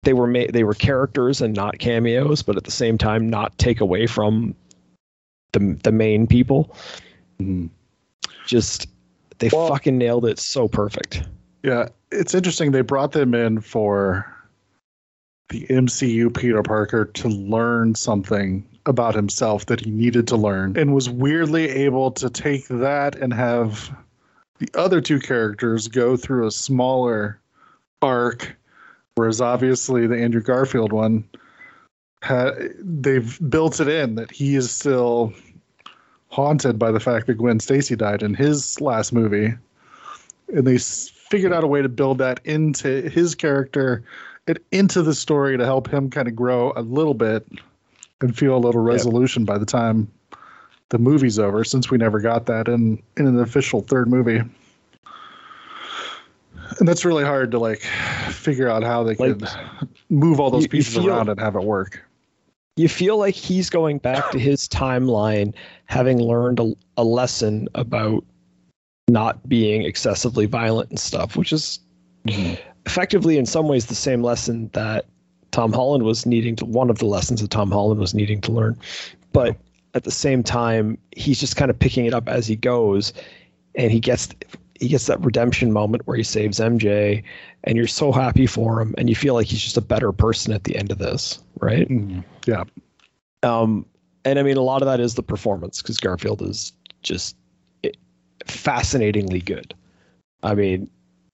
[0.03, 3.57] they were ma- they were characters and not cameos, but at the same time not
[3.57, 4.55] take away from
[5.51, 6.75] the the main people.
[7.39, 7.69] Mhm.
[8.45, 8.87] Just
[9.39, 11.23] they Well- fucking nailed it so perfect.
[11.63, 12.71] Yeah, it's interesting.
[12.71, 14.25] They brought them in for
[15.49, 20.93] the MCU Peter Parker to learn something about himself that he needed to learn and
[20.93, 23.91] was weirdly able to take that and have
[24.59, 27.39] the other two characters go through a smaller
[28.01, 28.55] arc
[29.19, 31.25] whereas obviously the Andrew Garfield one
[32.23, 35.33] ha- they've built it in that he is still
[36.29, 39.53] haunted by the fact that Gwen Stacy died in his last movie.
[40.55, 44.05] And they s- figured out a way to build that into his character
[44.47, 47.45] and into the story to help him kind of grow a little bit
[48.21, 50.09] and feel a little resolution by the time
[50.89, 54.41] the movie's over since we never got that in in an official third movie
[56.79, 57.79] and that's really hard to like
[58.31, 59.49] figure out how they Like, could
[60.09, 62.01] move all those you- you pieces feel- around and have it work
[62.77, 65.53] You feel like he's going back to his timeline,
[65.85, 68.23] having learned a, a lesson about
[69.09, 71.79] not being excessively violent and stuff, which is
[72.85, 75.05] effectively in some ways the same lesson that
[75.51, 78.51] Tom Holland was needing to one of the lessons that Tom Holland was needing to
[78.51, 78.77] learn.
[79.33, 79.57] But
[79.93, 83.11] at the same time, he's just kind of picking it up as he goes
[83.75, 84.29] and he gets
[84.79, 87.23] he gets that redemption moment where he saves MJ
[87.63, 90.53] and you're so happy for him and you feel like he's just a better person
[90.53, 91.87] at the end of this, right?
[92.45, 92.63] yeah
[93.43, 93.85] Um,
[94.25, 97.35] and I mean, a lot of that is the performance because Garfield is just
[97.83, 97.91] eh,
[98.45, 99.73] fascinatingly good.
[100.43, 100.89] I mean,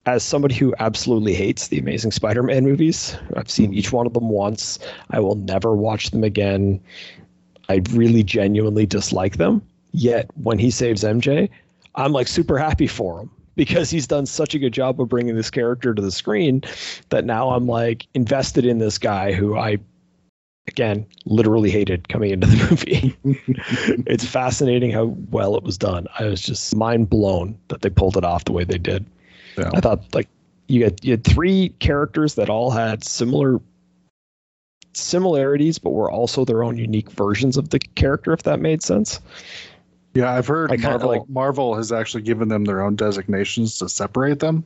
[0.08, 4.30] as somebody who absolutely hates the Amazing Spider-Man movies, I've seen each one of them
[4.30, 4.80] once.
[5.12, 6.80] I will never watch them again.
[7.70, 9.62] I really genuinely dislike them.
[9.92, 11.50] Yet when he saves MJ,
[11.96, 15.36] I'm like super happy for him because he's done such a good job of bringing
[15.36, 16.61] this character to the screen
[17.10, 19.77] that now I'm like invested in this guy who I
[20.68, 23.18] again literally hated coming into the movie.
[24.07, 26.07] it's fascinating how well it was done.
[26.19, 29.06] I was just mind blown that they pulled it off the way they did.
[29.57, 29.72] Yeah.
[29.73, 30.27] I thought like
[30.68, 33.61] you had you had three characters that all had similar
[34.94, 39.19] similarities but were also their own unique versions of the character if that made sense.
[40.16, 43.90] Yeah, I've heard I Marvel, like- Marvel has actually given them their own designations to
[43.90, 44.64] separate them.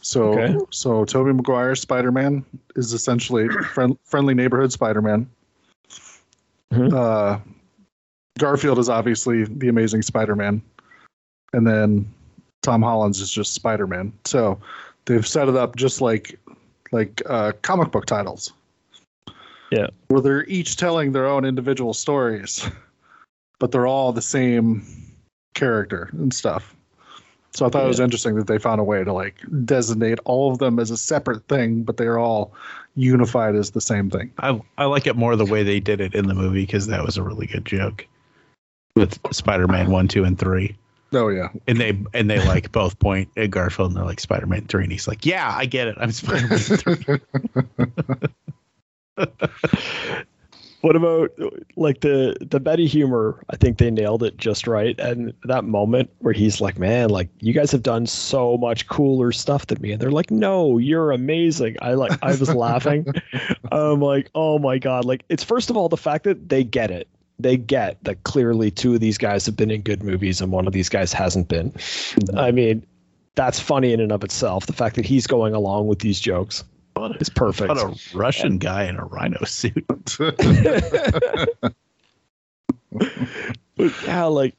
[0.00, 0.56] So Okay.
[0.70, 2.44] so Tobey Maguire's Spider-Man
[2.74, 5.28] is essentially friend, friendly neighborhood Spider-Man.
[6.72, 6.92] Mhm.
[6.92, 7.38] Uh,
[8.38, 10.60] Garfield is obviously the Amazing Spider-Man,
[11.52, 12.10] and then
[12.62, 14.12] Tom Holland's is just Spider-Man.
[14.24, 14.58] So
[15.04, 16.38] they've set it up just like
[16.90, 18.52] like uh, comic book titles.
[19.70, 19.86] Yeah.
[20.08, 22.68] where they're each telling their own individual stories,
[23.62, 24.84] but they're all the same
[25.54, 26.74] character and stuff.
[27.52, 30.50] So I thought it was interesting that they found a way to like designate all
[30.50, 32.52] of them as a separate thing, but they're all
[32.96, 34.32] unified as the same thing.
[34.38, 37.04] I I like it more the way they did it in the movie because that
[37.04, 38.04] was a really good joke
[38.96, 40.76] with Spider-Man one, two, and three.
[41.12, 44.66] Oh yeah, And they and they like both point at Garfield and they're like Spider-Man
[44.66, 45.96] three, and he's like, "Yeah, I get it.
[46.00, 47.20] I'm Spider-Man." 3.
[50.82, 51.30] What about
[51.76, 53.44] like the the Betty humor?
[53.50, 54.98] I think they nailed it just right.
[54.98, 59.30] And that moment where he's like, "Man, like you guys have done so much cooler
[59.30, 63.06] stuff than me," and they're like, "No, you're amazing." I like I was laughing.
[63.72, 66.90] I'm like, "Oh my god!" Like it's first of all the fact that they get
[66.90, 67.08] it.
[67.38, 70.66] They get that clearly two of these guys have been in good movies and one
[70.66, 71.72] of these guys hasn't been.
[72.36, 72.84] I mean,
[73.36, 74.66] that's funny in and of itself.
[74.66, 76.64] The fact that he's going along with these jokes
[77.20, 77.68] is perfect.
[77.68, 79.86] What a Russian guy in a rhino suit.
[83.76, 84.54] But yeah, like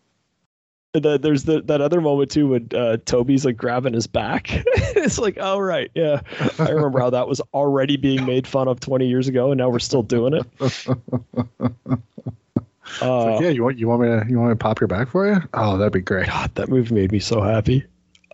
[0.93, 4.47] the, there's the, that other moment too when uh, Tobey's like grabbing his back.
[4.65, 6.21] it's like, oh right, yeah.
[6.59, 9.69] I remember how that was already being made fun of 20 years ago, and now
[9.69, 10.87] we're still doing it.
[13.01, 13.49] Uh, yeah.
[13.49, 15.41] You want you want me to you want me to pop your back for you?
[15.53, 16.27] Oh, that'd be great.
[16.27, 17.85] God, that movie made me so happy.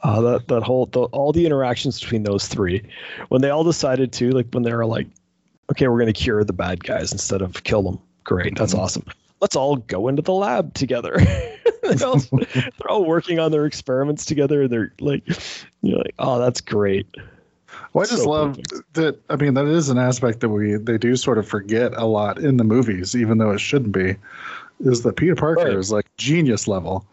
[0.03, 2.81] Uh, that that whole the, all the interactions between those three,
[3.27, 5.07] when they all decided to like when they were like,
[5.71, 7.99] okay, we're gonna cure the bad guys instead of kill them.
[8.23, 9.03] Great, that's awesome.
[9.41, 11.17] Let's all go into the lab together.
[11.83, 12.19] they're, all,
[12.53, 14.63] they're all working on their experiments together.
[14.63, 15.23] and They're like,
[15.81, 17.07] you're like, oh, that's great.
[17.93, 18.93] Well, I just So love perfect.
[18.93, 19.19] that.
[19.29, 22.37] I mean, that is an aspect that we they do sort of forget a lot
[22.39, 24.15] in the movies, even though it shouldn't be.
[24.81, 25.73] Is that Peter Parker Right.
[25.73, 27.05] is like genius level,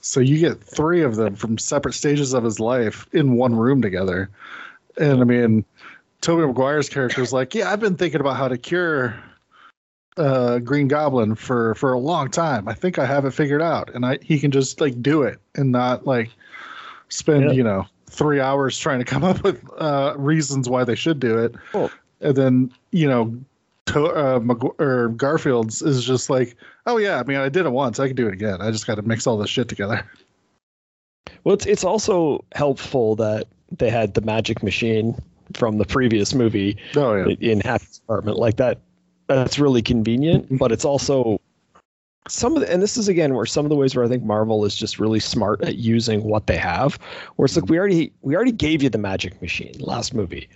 [0.00, 3.82] so you get three of them from separate stages of his life in one room
[3.82, 4.30] together,
[4.96, 5.64] and I mean,
[6.20, 9.14] Tobey Maguire's character is like, yeah, I've been thinking about how to cure
[10.16, 12.66] uh, Green Goblin for for a long time.
[12.68, 15.38] I think I have it figured out, and I he can just like do it
[15.54, 16.30] and not like
[17.08, 17.52] spend Yeah.
[17.52, 21.38] you know three hours trying to come up with uh, reasons why they should do
[21.38, 23.36] it, Well- and then you know.
[23.88, 24.40] To, uh,
[24.78, 26.56] or Garfield's is just like,
[26.86, 28.60] oh yeah, I mean, I did it once, I can do it again.
[28.60, 30.04] I just got to mix all this shit together.
[31.44, 35.14] Well, it's it's also helpful that they had the magic machine
[35.54, 38.78] from the previous movie Oh yeah, in Happy's apartment like that.
[39.28, 41.40] That's really convenient, but it's also
[42.28, 44.24] some of the, and this is again where some of the ways where I think
[44.24, 46.98] Marvel is just really smart at using what they have.
[47.36, 50.48] Where it's like we already we already gave you the magic machine last movie.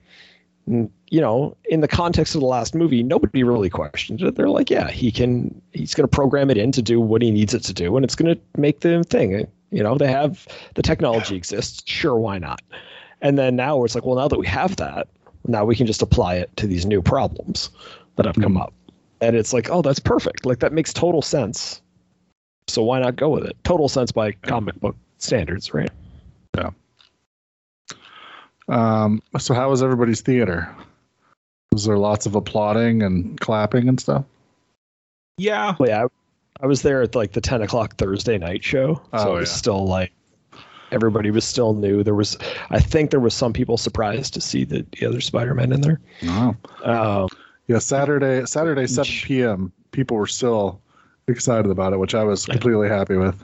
[0.67, 4.37] You know, in the context of the last movie, nobody really questioned it.
[4.37, 7.31] They're like, yeah, he can he's going to program it in to do what he
[7.31, 9.47] needs it to do, and it's going to make the thing.
[9.71, 11.83] You know, they have the technology exists.
[11.87, 12.63] Sure, why not?
[13.23, 15.09] And then now it's like, well, now that we have that,
[15.47, 17.71] now we can just apply it to these new problems
[18.17, 18.63] that have come mm-hmm.
[18.63, 18.75] up.
[19.21, 20.45] And it's like, oh, that's perfect.
[20.45, 21.81] Like that makes total sense.
[22.69, 23.57] So why not go with it?
[23.65, 25.91] Total sense by comic book standards, right?
[28.69, 30.69] Um, so how was everybody's theater?
[31.73, 34.25] Was there lots of applauding and clapping and stuff?
[35.39, 35.75] Yeah.
[35.79, 39.03] Well, yeah, I, I was there at like the ten o'clock Thursday night show, so
[39.13, 39.57] Oh, it was yeah.
[39.57, 40.13] still like
[40.93, 42.03] everybody was still new.
[42.03, 42.37] There was,
[42.71, 46.01] I think, there was some people surprised to see the, the other Spider-Man in there.
[46.23, 46.55] No.
[46.85, 47.29] Um,
[47.67, 49.73] Yeah, Saturday, Saturday, seven p.m.
[49.93, 50.81] People were still
[51.29, 53.43] excited about it, which I was completely happy with.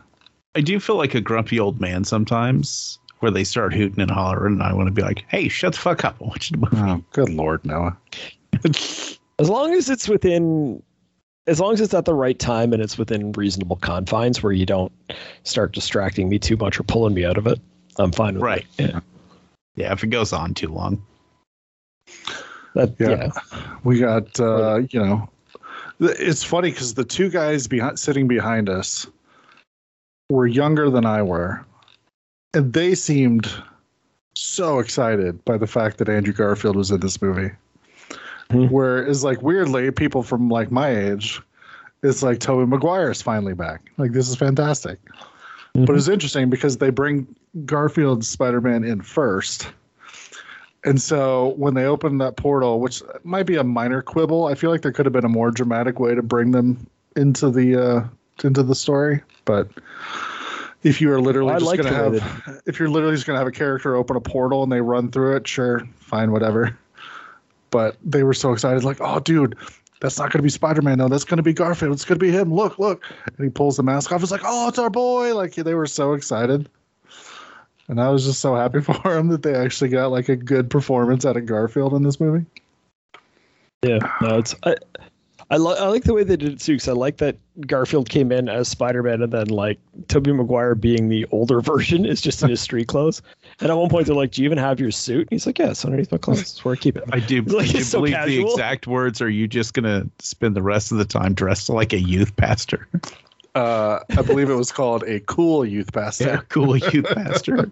[0.54, 4.54] I do feel like a grumpy old man sometimes where they start hooting and hollering
[4.54, 6.16] and I want to be like, hey, shut the fuck up.
[6.20, 6.74] I want you to move.
[6.74, 7.96] Oh, good lord, Noah.
[8.64, 10.82] as long as it's within,
[11.46, 14.66] as long as it's at the right time and it's within reasonable confines, where you
[14.66, 14.92] don't
[15.44, 17.58] start distracting me too much or pulling me out of it,
[17.98, 18.66] I'm fine with Right.
[18.78, 18.90] it.
[18.90, 19.00] Yeah.
[19.76, 21.02] Yeah, if it goes on too long.
[22.74, 23.08] That, Yeah.
[23.08, 23.30] yeah.
[23.84, 25.28] We got, uh, you know,
[26.00, 29.06] it's funny because the two guys behind, sitting behind us
[30.30, 31.64] were younger than I were,
[32.54, 33.50] and they seemed
[34.34, 37.50] so excited by the fact that Andrew Garfield was in this movie.
[38.50, 38.66] Hmm.
[38.66, 41.40] Whereas, like, weirdly, people from like my age,
[42.02, 43.90] it's like Tobey Maguire's finally back.
[43.98, 44.98] Like, this is fantastic.
[45.74, 47.26] But it's interesting because they bring
[47.64, 49.68] Garfield's Spider Man in first.
[50.84, 54.70] And so when they open that portal, which might be a minor quibble, I feel
[54.70, 58.04] like there could have been a more dramatic way to bring them into the uh,
[58.42, 59.20] into the story.
[59.44, 59.68] But
[60.82, 63.26] If you are literally I just like gonna the way have, if you're literally just
[63.26, 66.78] gonna have a character open a portal and they run through it, sure, fine, whatever.
[67.70, 69.56] But they were so excited, like, oh, dude,
[70.00, 71.08] that's not gonna be Spider Man, though.
[71.08, 71.92] That's gonna be Garfield.
[71.92, 72.54] It's gonna be him.
[72.54, 73.02] Look, look.
[73.26, 74.22] And he pulls the mask off.
[74.22, 75.34] It's like, oh, it's our boy.
[75.34, 76.68] Like they were so excited.
[77.88, 80.70] And I was just so happy for him that they actually got like a good
[80.70, 82.46] performance out of Garfield in this movie.
[83.82, 84.74] Yeah, no, it's I,
[85.50, 88.10] I, li- I like the way they did it too because I like that Garfield
[88.10, 92.20] came in as Spider Man and then like Tobey Maguire being the older version is
[92.20, 93.22] just in his street clothes.
[93.60, 95.58] And at one point they're like, "Do you even have your suit?" And he's like,
[95.58, 96.38] "Yeah, it's underneath my clothes.
[96.38, 98.86] That's where I keep it." I do, Like, I do it's so believe the exact
[98.86, 102.36] words are you just gonna spend the rest of the time dressed like a youth
[102.36, 102.86] pastor?
[103.54, 106.24] Uh, I believe it was called a cool youth pastor.
[106.24, 107.70] Yeah, cool youth pastor.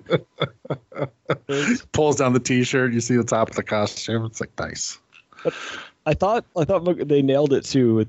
[1.92, 2.92] Pulls down the t-shirt.
[2.92, 4.24] You see the top of the costume.
[4.24, 4.98] It's like nice.
[6.06, 8.08] I thought I thought they nailed it too with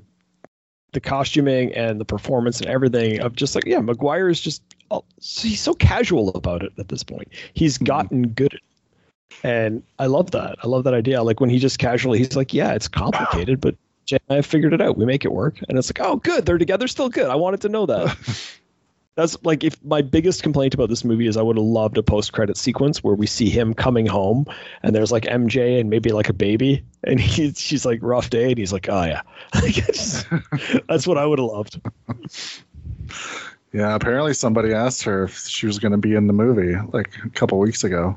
[0.92, 5.04] the costuming and the performance and everything of just like yeah, Maguire is just oh,
[5.20, 7.28] he's so casual about it at this point.
[7.52, 7.84] He's Mhm.
[7.86, 8.62] gotten good at it.
[9.44, 10.56] And I love that.
[10.62, 11.22] I love that idea.
[11.22, 13.74] Like when he just casually he's like, Yeah, it's complicated, but
[14.06, 14.96] Jay and I figured it out.
[14.96, 15.58] We make it work.
[15.68, 17.26] And it's like, oh good, they're together still good.
[17.28, 18.16] I wanted to know that.
[19.18, 22.04] That's like if my biggest complaint about this movie is I would have loved a
[22.04, 24.46] post credit sequence where we see him coming home
[24.84, 28.50] and there's like MJ and maybe like a baby and he she's like rough day
[28.50, 29.22] and he's like oh yeah.
[29.56, 30.24] Like, just-
[30.88, 31.80] that's what I would have loved.
[33.72, 37.10] Yeah, apparently somebody asked her if she was going to be in the movie like
[37.24, 38.16] a couple weeks ago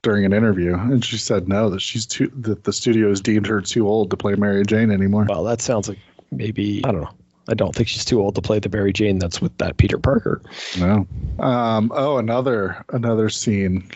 [0.00, 3.46] during an interview, and she said no, that she's too that the studio has deemed
[3.46, 5.26] her too old to play Mary Jane anymore.
[5.28, 5.98] well that sounds like
[6.30, 7.10] maybe I don't know
[7.48, 9.98] I don't think she's too old to play the Mary Jane that's with that Peter
[9.98, 10.42] Parker
[10.78, 11.06] No.
[11.38, 13.88] Um, oh, another another scene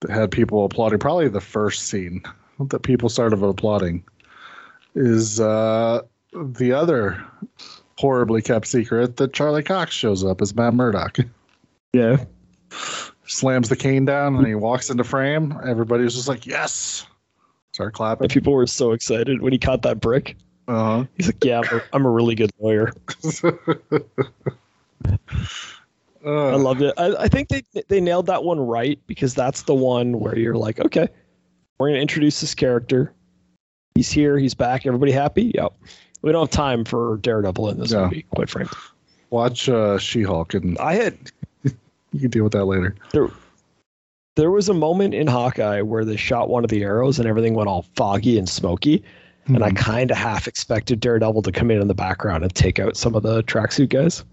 [0.00, 0.98] that had people applauding.
[0.98, 2.22] Probably the first scene
[2.60, 4.04] that people started applauding
[4.94, 6.02] is uh,
[6.32, 7.22] the other
[7.98, 11.18] horribly kept secret that Charlie Cox shows up as Matt Murdock.
[11.92, 12.24] yeah
[13.26, 15.58] slams the cane down and he walks into frame.
[15.66, 17.06] Everybody was just like, "Yes!"
[17.72, 18.24] Start clapping.
[18.24, 20.36] and people were so excited when he caught that brick
[20.66, 21.04] Uh-huh.
[21.16, 22.92] he's like yeah I'm a, I'm a really good lawyer
[25.06, 25.20] I
[26.26, 26.94] Uh, loved it.
[26.96, 30.56] I, I think they they nailed that one right because that's the one where you're
[30.56, 31.06] like, okay,
[31.78, 33.12] we're gonna introduce this character.
[33.94, 34.38] He's here.
[34.38, 34.86] He's back.
[34.86, 35.52] Everybody happy?
[35.54, 35.74] Yep.
[36.22, 38.04] We don't have time for Daredevil in this Yeah.
[38.04, 38.78] movie, quite frankly.
[39.28, 41.18] watch uh, She-Hulk, and I had
[41.64, 42.94] you can deal with that later.
[43.12, 43.28] there.
[44.36, 47.54] There was a moment in Hawkeye where they shot one of the arrows and everything
[47.54, 49.04] went all foggy and smoky,
[49.46, 52.78] and I kind of half expected Daredevil to come in in the background and take
[52.78, 54.24] out some of the tracksuit guys.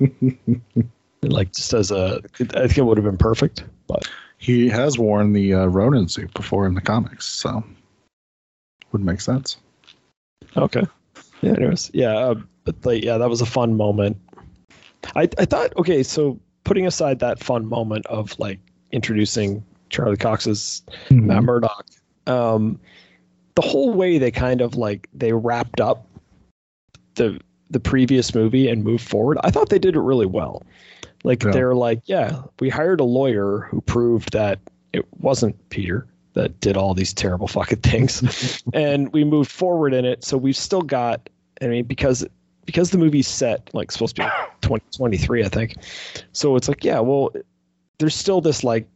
[1.22, 4.08] like just as a, I think it would have been perfect, but
[4.38, 7.62] He has worn the uh, Ronin suit before in the comics, so
[8.92, 9.58] would make sense.
[10.56, 10.82] Okay.
[11.42, 11.52] Yeah.
[11.52, 12.34] Anyways, yeah, uh,
[12.64, 14.16] but like, yeah, that was a fun moment.
[15.14, 18.58] I I thought okay, so putting aside that fun moment of like
[18.92, 21.86] introducing Charlie Cox's Matt Murdock,
[22.26, 22.80] um,
[23.54, 26.06] the whole way they kind of like they wrapped up
[27.14, 27.40] the
[27.70, 29.38] the previous movie and moved forward.
[29.42, 30.62] I thought they did it really well.
[31.24, 31.50] Like Yeah.
[31.52, 34.58] they're like, yeah, we hired a lawyer who proved that
[34.92, 40.04] it wasn't Peter that did all these terrible fucking things, and we moved forward in
[40.04, 40.24] it.
[40.24, 41.28] So we've still got.
[41.62, 42.26] I mean, because
[42.66, 44.28] because the movie's set like supposed to be
[44.62, 45.76] 2023, I think.
[46.32, 47.30] So it's like, yeah, well,
[47.98, 48.88] there's still this like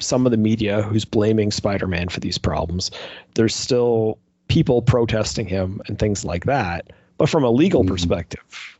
[0.00, 2.90] some of the media who's blaming Spider-Man for these problems.
[3.34, 4.18] There's still
[4.48, 6.92] people protesting him and things like that.
[7.18, 7.88] But from a legal Mhm.
[7.88, 8.78] perspective,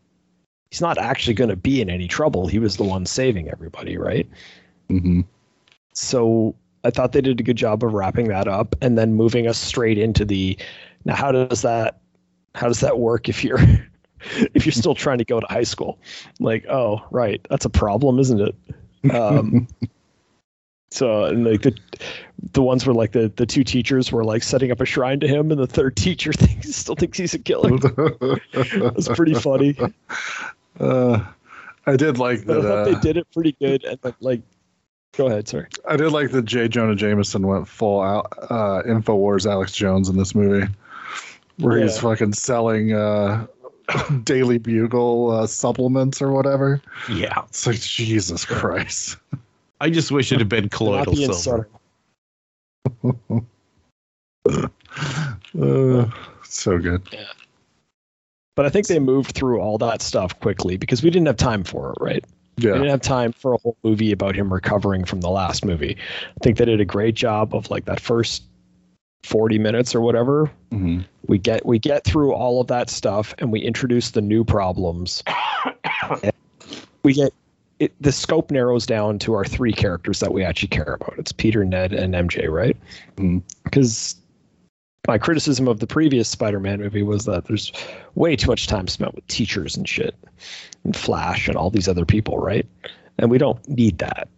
[0.70, 2.46] he's not actually going to be in any trouble.
[2.46, 4.26] He was the one saving everybody, right?
[4.88, 5.20] hmm
[5.92, 6.54] So
[6.84, 9.58] I thought they did a good job of wrapping that up and then moving us
[9.58, 10.56] straight into the
[11.04, 12.00] now how does that
[12.54, 13.58] how does that work if you're
[14.54, 15.98] if you're still trying to go to high school?
[16.40, 18.54] Like, oh, right, that's a problem, isn't it?
[19.14, 19.68] Um,
[20.90, 21.76] so and like the
[22.52, 25.28] the ones where like the the two teachers were like setting up a shrine to
[25.28, 27.78] him, and the third teacher thinks still thinks he's a killer.
[28.52, 29.76] That's pretty funny.
[30.80, 31.24] uh,
[31.86, 32.60] I did like that.
[32.60, 34.42] Uh, they did it pretty good, and then, like,
[35.16, 35.68] go ahead, sorry.
[35.88, 36.68] I did like that J.
[36.68, 40.70] Jonah Jameson went full out uh, Infowars Alex Jones in this movie,
[41.58, 43.46] where he's fucking selling uh,
[44.24, 46.80] Daily Bugle uh, supplements or whatever.
[47.10, 47.42] Yeah.
[47.48, 49.16] It's like Jesus Christ.
[49.80, 51.68] I just wish it had been colloidal being silver.
[53.02, 53.46] subtle.
[55.60, 56.08] Uh,
[56.44, 57.02] so good.
[57.12, 57.24] Yeah.
[58.56, 61.64] But I think they moved through all that stuff quickly because we didn't have time
[61.64, 62.24] for it, right?
[62.56, 62.72] Yeah.
[62.72, 65.96] We didn't have time for a whole movie about him recovering from the last movie.
[65.96, 68.42] I think they did a great job of like that first
[69.22, 70.50] 40 minutes or whatever.
[70.72, 71.04] Mhm.
[71.26, 75.22] We get we get through all of that stuff and we introduce the new problems.
[77.02, 77.32] we get
[77.80, 81.14] it, the scope narrows down to our three characters that we actually care about.
[81.18, 82.76] It's Peter, Ned, and MJ, right?
[83.16, 83.42] Mhm.
[83.64, 84.16] Because
[85.06, 87.72] my criticism of the previous Spider-Man movie was that there's
[88.14, 90.14] way too much time spent with teachers and shit,
[90.84, 92.66] and Flash and all these other people, right?
[93.18, 94.28] And we don't need that.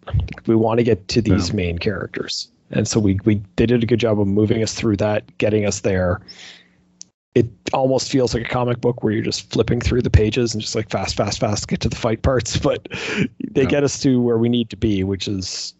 [0.46, 3.86] We want to get to these main characters, and so we we they did a
[3.86, 6.20] good job of moving us through that, getting us there.
[7.34, 10.60] It almost feels like a comic book where you're just flipping through the pages and
[10.60, 12.56] just like fast, fast, fast, get to the fight parts.
[12.62, 12.88] But
[13.52, 13.68] they Yeah.
[13.68, 15.74] get us to where we need to be, which is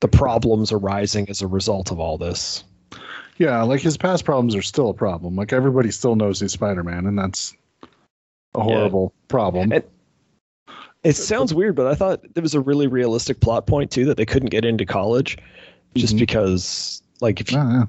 [0.00, 2.64] the problems arising as a result of all this.
[3.38, 5.36] Yeah, like his past problems are still a problem.
[5.36, 7.54] Like everybody still knows he's Spider Man, and that's
[8.54, 9.72] a horrible problem.
[9.72, 9.84] And-
[11.04, 14.16] It sounds weird, but I thought there was a really realistic plot point too that
[14.16, 15.36] they couldn't get into college
[15.96, 16.20] just Mhm.
[16.20, 17.84] because, like, if you, Yeah, yeah.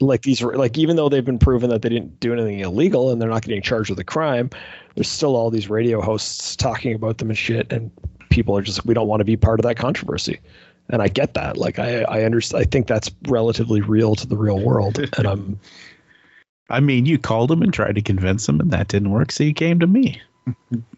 [0.00, 3.10] Like these were like even though they've been proven that they didn't do anything illegal
[3.10, 4.50] and they're not getting charged with a crime,
[4.94, 7.90] there's still all these radio hosts talking about them and shit, and
[8.30, 10.40] people are just we don't want to be part of that controversy.
[10.88, 11.56] And I get that.
[11.56, 12.62] Like I I understand.
[12.62, 15.60] I think that's relatively real to the real world, and I'm
[16.70, 19.44] I mean, you called him and tried to convince him, and that didn't work, so
[19.44, 20.20] you came to me.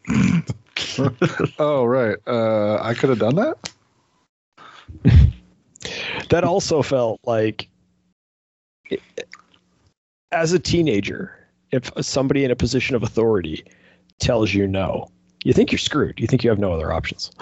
[1.58, 2.16] Oh right.
[2.26, 3.70] Uh, I could have done that.
[6.28, 7.68] that also felt like
[10.32, 11.36] as a teenager
[11.70, 13.64] if somebody in a position of authority
[14.18, 15.08] tells you no
[15.44, 16.20] you think you're screwed.
[16.20, 17.30] You think you have no other options.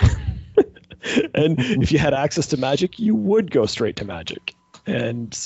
[1.34, 4.54] And if you had access to magic you would go straight to magic.
[4.86, 5.36] And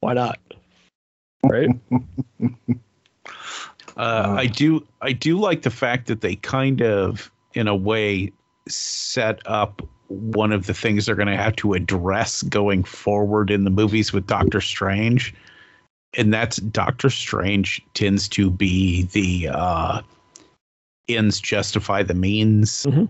[0.00, 0.40] why not?
[1.44, 1.70] Right?
[3.96, 8.32] Uh, I do I do like the fact that they kind of in a way
[8.66, 9.82] set up
[10.14, 14.12] one of the things they're going to have to address going forward in the movies
[14.12, 15.34] with Doctor Strange.
[16.16, 20.00] And that's Doctor Strange tends to be the uh
[21.08, 23.08] ends justify the means Mhm.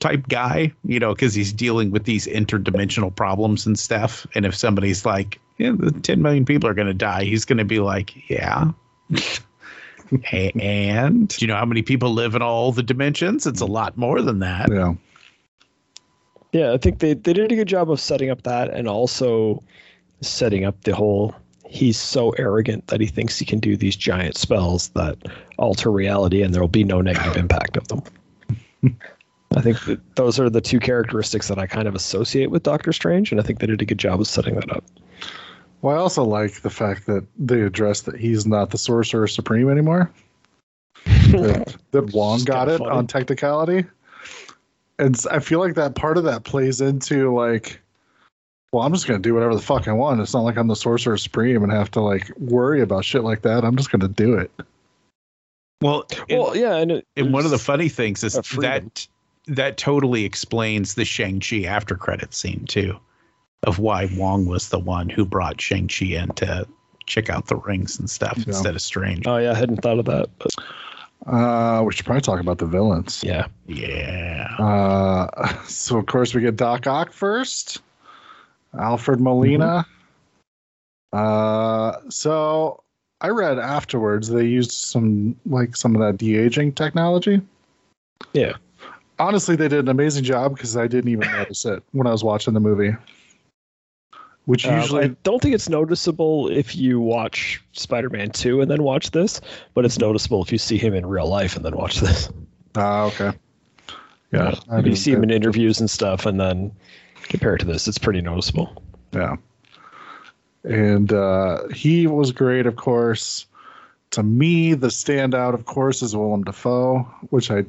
[0.00, 4.26] type guy, you know, because he's dealing with these interdimensional problems and stuff.
[4.34, 7.58] And if somebody's like, yeah, the 10 million people are going to die, he's going
[7.58, 8.72] to be like, yeah.
[10.32, 13.46] And do you know how many people live in all the dimensions?
[13.46, 14.68] It's a lot more than that.
[14.70, 14.94] Yeah.
[16.56, 19.62] Yeah i think they, they did a good job of setting up that and also
[20.20, 21.34] setting up the whole
[21.66, 25.16] he's so arrogant that he thinks he can do these giant spells that
[25.58, 28.02] alter reality and there will be no negative impact of them
[29.56, 32.92] i think that those are the two characteristics that i kind of associate with doctor
[32.92, 34.84] strange and i think they did a good job of setting that up
[35.82, 39.68] Well, I also like the fact that they address that he's not the Sorcerer Supreme
[39.68, 40.10] anymore.
[41.04, 42.90] that, that Wong got it funny.
[42.90, 43.84] on technicality.
[44.98, 47.80] And I feel like that part of that plays into like,
[48.72, 50.20] well, I'm just gonna do whatever the fuck I want.
[50.20, 53.42] It's not like I'm the Sorcerer Supreme and have to like worry about shit like
[53.42, 53.64] that.
[53.64, 54.50] I'm just gonna do it.
[55.82, 59.06] Well, and, well yeah and, it, and one of the funny things is that
[59.46, 62.98] that totally explains the Shang-Chi after credit scene too,
[63.64, 66.66] of why Wong was the one who brought Shang-Chi in to
[67.06, 68.44] check out the rings and stuff Yeah.
[68.48, 69.26] instead of Strange.
[69.28, 70.50] oh yeah i hadn't thought of that but
[71.24, 73.22] Uh, we should probably talk about the villains.
[73.24, 74.54] yeah yeah.
[74.58, 77.80] Uh, so of course we get Doc Ock first,
[78.78, 79.86] Alfred Molina.
[81.12, 82.82] Uh, so
[83.20, 87.40] I read afterwards they used some like some of that de aging technology.
[88.32, 88.54] Yeah.
[89.18, 92.22] Honestly, they did an amazing job because I didn't even notice it when I was
[92.22, 92.94] watching the movie.
[94.46, 98.82] Which Um, usually, I don't think it's noticeable if you watch Spider-Man 2 and then
[98.82, 99.40] watch this,
[99.74, 102.30] but it's noticeable if you see him in real life and then watch this.
[102.76, 103.32] ah, okay,
[104.32, 106.72] yeah, I if you see him in interviews and stuff, and then
[107.24, 108.82] compare it to this, it's pretty noticeable.
[109.12, 109.36] Yeah.
[110.64, 113.46] And uh, he was great, of course.
[114.12, 116.98] To me, the standout, of course, is Willem Dafoe,
[117.30, 117.64] which I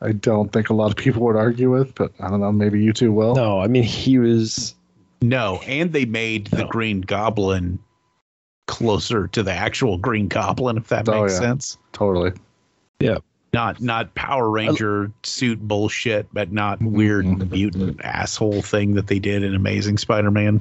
[0.00, 2.82] I don't think a lot of people would argue with, but I don't know, maybe
[2.82, 3.34] you two will.
[3.34, 4.74] No, I mean he was.
[5.22, 6.68] No, and they made the No.
[6.68, 7.78] Green Goblin
[8.66, 11.38] closer to the actual Green Goblin, if that Oh, makes yeah.
[11.40, 11.78] sense.
[11.92, 12.32] Totally.
[13.00, 13.18] Yeah.
[13.52, 19.42] Not not Power Ranger suit bullshit, but not weird mutant asshole thing that they did
[19.42, 20.60] in Amazing Spider-Man.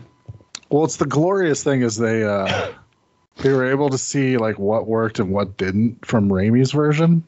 [0.69, 2.67] Well, it's the glorious thing is they uh,
[3.37, 7.23] they were able to see like what worked and what didn't from Raimi's version.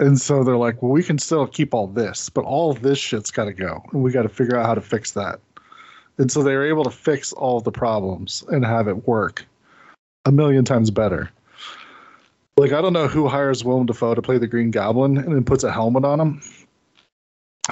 [0.00, 3.32] And so they're like, well, we can still keep all this, but all this shit's
[3.32, 3.82] got to go.
[3.92, 5.40] And we got to figure out how to fix that.
[6.18, 9.46] And so they were able to fix all the problems and have it work
[10.24, 11.30] a million times better.
[12.56, 15.44] Like, I don't know who hires Willem Dafoe to play the Green Goblin and then
[15.44, 16.42] puts a helmet on him.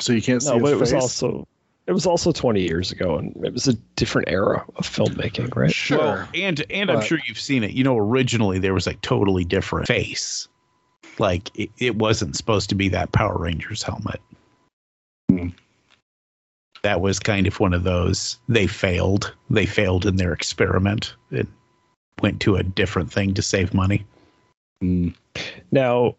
[0.00, 1.48] So you can't see No, his but it was also
[1.86, 5.72] it was also 20 years ago, and it was a different era of filmmaking, right?
[5.72, 5.98] Sure.
[5.98, 7.72] Well, and and I'm sure you've seen it.
[7.72, 10.48] You know, originally there was a totally different face
[11.18, 14.20] Like it, it wasn't supposed to be that Power Rangers helmet.
[16.86, 19.34] That was kind of one of those they failed.
[19.50, 21.16] They failed in their experiment.
[21.32, 21.48] It
[22.22, 24.06] went to a different thing to save money.
[24.80, 25.12] Mm.
[25.72, 26.14] Now,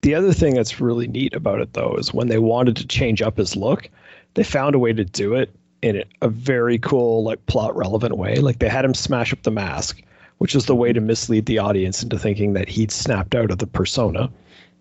[0.00, 3.20] the other thing that's really neat about it, though, is when they wanted to change
[3.20, 3.90] up his look,
[4.32, 8.36] they found a way to do it in a very cool, like plot relevant way.
[8.36, 10.02] Like they had him smash up the mask,
[10.38, 13.58] which is the way to mislead the audience into thinking that he'd snapped out of
[13.58, 14.30] the persona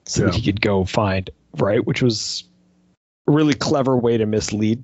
[0.06, 1.86] so that he could go find, right?
[1.86, 2.46] Which was
[3.28, 4.84] really clever way to mislead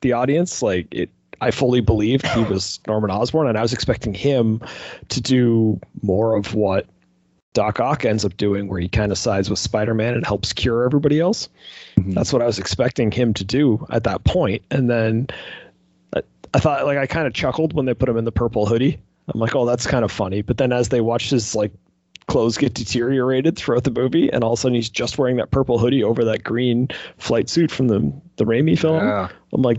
[0.00, 0.62] the audience.
[0.62, 1.10] Like it,
[1.40, 4.60] I fully believed he was Norman Osborn, and I was expecting him
[5.08, 6.86] to do more of what
[7.52, 10.52] Doc Ock ends up doing, where he kind of sides with Spider Man and helps
[10.52, 11.48] cure everybody else.
[11.96, 12.14] Mhm.
[12.14, 14.62] That's what I was expecting him to do at that point.
[14.70, 15.26] And then
[16.14, 16.22] I,
[16.54, 18.98] I thought, like, I kind of chuckled when they put him in the purple hoodie.
[19.32, 20.42] I'm like, oh, that's kind of funny.
[20.42, 21.72] But then as they watched his like
[22.32, 25.50] clothes get deteriorated throughout the movie, and all of a sudden he's just wearing that
[25.50, 26.88] purple hoodie over that green
[27.18, 29.04] flight suit from the the Raimi film.
[29.04, 29.28] Yeah.
[29.52, 29.78] I'm like,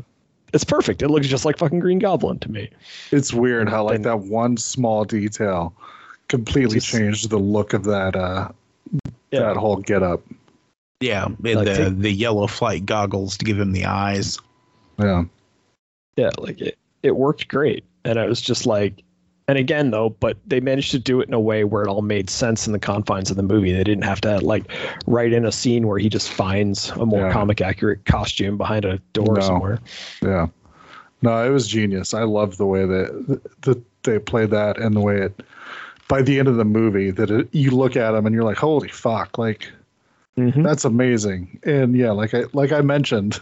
[0.54, 1.02] it's perfect.
[1.02, 2.70] It looks just like fucking Green Goblin to me.
[3.12, 5.74] It's weird how like And- that one small detail
[6.28, 8.50] completely Just- changed the look of that uh
[9.32, 9.40] Yeah.
[9.42, 10.22] that whole getup.
[11.02, 14.38] Yeah, Like the they- the yellow flight goggles to give him the eyes.
[15.00, 15.24] Yeah.
[16.16, 19.02] yeah like it, it worked great and i was just like
[19.48, 22.02] and again though but they managed to do it in a way where it all
[22.02, 24.72] made sense in the confines of the movie they didn't have to like
[25.08, 27.32] write in a scene where he just finds a more Yeah.
[27.34, 29.42] comic accurate costume behind a door No.
[29.42, 29.80] somewhere
[30.22, 30.48] Yeah.
[31.22, 32.14] No, it was genius.
[32.14, 35.42] I love the way that that they played that and the way it
[36.10, 38.58] by the end of the movie that it, you look at him and you're like,
[38.58, 39.72] "Holy fuck." Like
[40.38, 40.64] Mhm.
[40.66, 41.60] that's amazing.
[41.64, 43.40] And yeah, like I like I mentioned,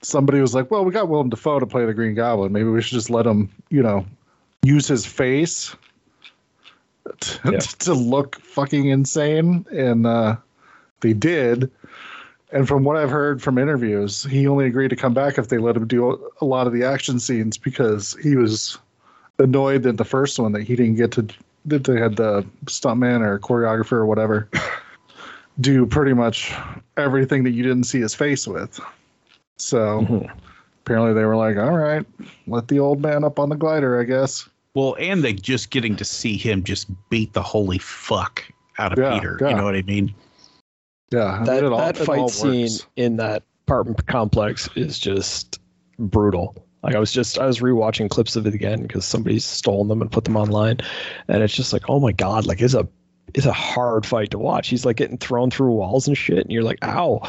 [0.00, 2.50] somebody was like, "Well, we got Willem Dafoe to play the Green Goblin.
[2.50, 4.06] Maybe we should just let him, you know,
[4.62, 5.74] use his face
[7.20, 7.58] to, Yeah.
[7.58, 10.36] to look fucking insane." And uh,
[11.00, 11.70] they did.
[12.52, 15.56] And from what I've heard from interviews, he only agreed to come back if they
[15.58, 18.76] let him do a lot of the action scenes because he was
[19.38, 21.26] annoyed that the first one that he didn't get to
[21.64, 24.48] that they had the stuntman or choreographer or whatever
[25.60, 26.52] do pretty much
[26.96, 28.78] everything that you didn't see his face with.
[29.56, 30.30] So Mhm.
[30.84, 32.04] apparently they were like, all right,
[32.46, 34.46] let the old man up on the glider, I guess.
[34.74, 38.44] Well, and they just getting to see him just beat the holy fuck
[38.78, 39.38] out of Yeah, Peter.
[39.40, 39.50] yeah.
[39.50, 40.14] You know what I mean?
[41.10, 41.24] Yeah.
[41.24, 42.32] I mean, that, it all- that it fight works.
[42.34, 45.60] scene in that apartment complex is just
[45.98, 49.86] brutal like i was just i was rewatching clips of it again because somebody's stolen
[49.86, 50.78] them and put them online
[51.28, 52.88] and it's just like oh my god like it's a
[53.34, 56.50] it's a hard fight to watch he's like getting thrown through walls and shit and
[56.50, 57.20] you're like ow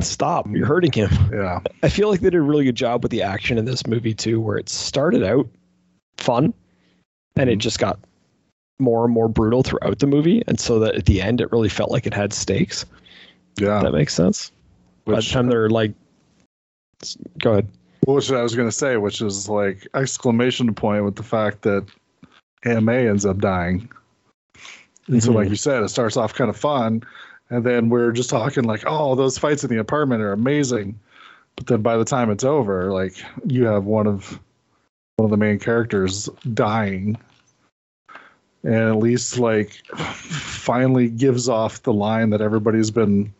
[0.00, 1.60] stop you're hurting him Yeah.
[1.82, 4.14] i feel like they did a really good job with the action in this movie
[4.14, 5.46] too where it started out
[6.16, 6.54] fun
[7.36, 7.98] and it just got
[8.78, 11.68] more and more brutal throughout the movie and so that at the end it really
[11.68, 12.84] felt like it had stakes
[13.58, 13.80] Yeah.
[13.82, 14.50] that makes sense
[15.04, 15.92] by the Which, time they're like,
[17.38, 17.68] go ahead.
[18.06, 21.84] which I was going to say, which is like exclamation point with the fact that
[22.64, 23.88] May ends up dying.
[25.08, 25.34] And so, Mhm.
[25.34, 27.02] like you said, it starts off kind of fun,
[27.50, 30.98] and then we're just talking like, "Oh, those fights in the apartment are amazing,"
[31.56, 33.16] but then by the time it's over, like
[33.46, 34.40] you have one of
[35.16, 37.16] one of the main characters dying,
[38.62, 43.32] and at least like finally gives off the line that everybody's been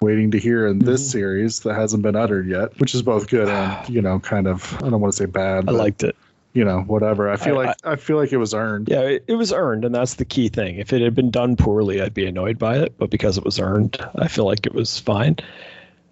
[0.00, 1.10] waiting to hear in this Mhm.
[1.12, 4.74] series that hasn't been uttered yet, which is both good and you know kind of
[4.82, 6.14] I don't want to say bad, I liked it.
[6.52, 7.30] you know whatever.
[7.30, 8.88] I feel I- like I, feel like it was earned.
[8.90, 10.76] Yeah, it, it was earned, and that's the key thing.
[10.76, 12.94] If it had been done poorly, I'd be annoyed by it.
[12.98, 15.36] But because it was earned, I feel like it was fine.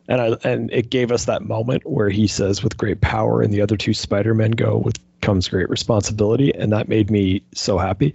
[0.08, 3.52] And I and it gave us that moment where he says, "With great power," and
[3.52, 7.78] the other two Spider Men go, "With comes great responsibility," and that made me so
[7.78, 8.14] happy.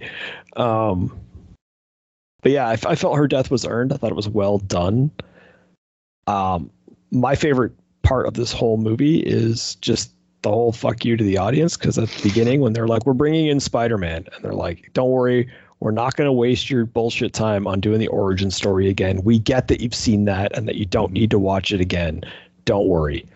[0.56, 1.14] Um,
[2.42, 3.92] but yeah, I felt her death was earned.
[3.92, 5.10] I thought it was well done.
[6.26, 6.70] Um,
[7.10, 10.12] my favorite part of this whole movie is just
[10.42, 13.12] the whole fuck you to the audience because at the beginning when they're like we're
[13.12, 15.48] bringing in spider-man and they're like don't worry
[15.82, 19.20] we're not going to waste your bullshit time on doing the origin story again.
[19.24, 21.14] We get that you've seen that and that you don't mm-hmm.
[21.14, 22.22] need to watch it again.
[22.64, 23.26] Don't worry.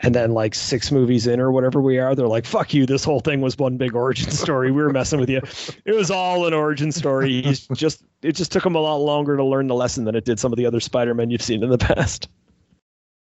[0.00, 3.04] And then like six movies in or whatever we are they're like fuck you this
[3.04, 4.72] whole thing was one big origin story.
[4.72, 5.40] We were messing with you.
[5.84, 7.40] It was all an origin story.
[7.40, 10.24] He's just it just took him a lot longer to learn the lesson than it
[10.24, 12.28] did some of the other spider-men you've seen in the past.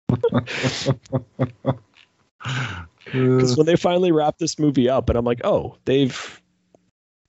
[3.04, 6.41] Because when they finally wrap this movie up and i'm like oh they've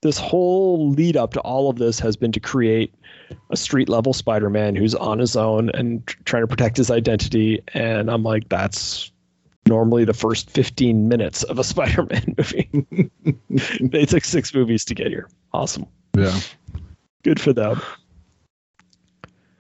[0.04, 2.94] this whole lead up to all of this has been to create
[3.50, 7.64] a street level spider-man who's on his own and tr- trying to protect his identity.
[7.74, 9.12] And i'm like that's
[9.68, 13.10] normally the first 15 minutes of a spider-man movie.
[13.82, 15.30] They took six movies to get here.
[15.54, 15.86] Awesome.
[16.18, 16.38] Yeah.
[17.24, 17.82] good for them.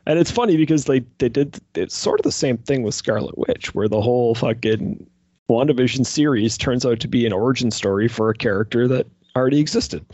[0.06, 3.38] And it's funny because they they did it's sort of the same thing with Scarlet
[3.38, 5.07] Witch, where the whole fucking
[5.49, 10.06] WandaVision series turns out to be an origin story for a character that already existed.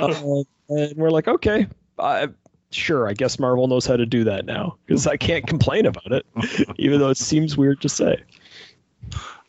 [0.00, 1.66] uh, and we're like, okay,
[1.98, 2.28] I,
[2.70, 6.12] sure, I guess Marvel knows how to do that now because I can't complain about
[6.12, 6.26] it,
[6.78, 8.22] even though it seems weird to say.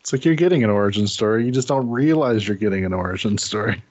[0.00, 1.44] It's like you're getting an origin story.
[1.44, 3.82] You just don't realize you're getting an origin story.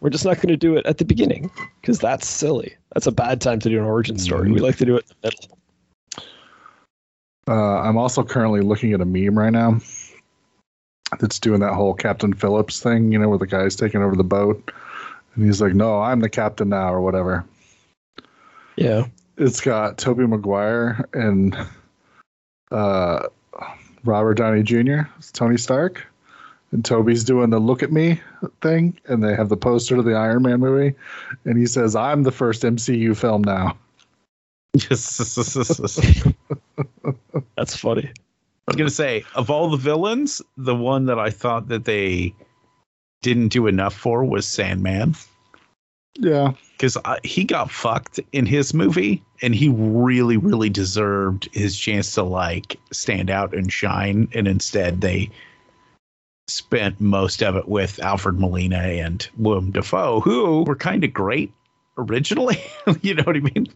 [0.00, 2.76] We're just not going to do it at the beginning because that's silly.
[2.92, 4.52] That's a bad time to do an origin story.
[4.52, 5.58] We like to do it in the middle.
[7.48, 9.80] Uh, I'm also currently looking at a meme right now
[11.18, 14.24] that's doing that whole Captain Phillips thing, you know, where the guy's taking over the
[14.24, 14.70] boat.
[15.34, 17.44] And he's like, no, I'm the captain now, or whatever.
[18.76, 19.06] Yeah.
[19.36, 21.56] It's got Tobey Maguire and
[22.70, 23.26] uh,
[24.04, 26.06] Robert Downey Jr., It's Tony Stark.
[26.72, 28.20] And Tobey's doing the look at me
[28.60, 28.98] thing.
[29.06, 30.96] And they have the poster to the Iron Man movie.
[31.44, 33.76] And he says, I'm the first MCU film now.
[34.74, 35.16] Yes,
[37.56, 38.10] That's funny.
[38.66, 42.34] I was gonna say, of all the villains, the one that I thought that they
[43.22, 45.14] didn't do enough for was Sandman
[46.18, 46.52] Yeah.
[46.72, 52.22] because he got fucked in his movie, and he really, really deserved his chance to
[52.24, 54.28] like stand out and shine.
[54.34, 55.30] And instead, they
[56.48, 61.52] spent most of it with Alfred Molina and Willem Dafoe, who were kind of great
[61.98, 62.62] originally.
[63.02, 63.68] you know what I mean?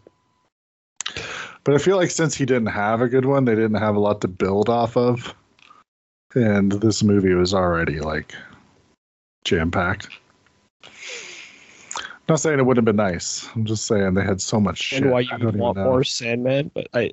[1.63, 3.99] But I feel like since he didn't have a good one, they didn't have a
[3.99, 5.33] lot to build off of.
[6.33, 8.33] And this movie was already like
[9.45, 10.09] jam packed.
[12.29, 13.47] Not saying it wouldn't have been nice.
[13.53, 15.01] I'm just saying they had so much shit.
[15.03, 17.11] and why I you don't want more Sandman, but I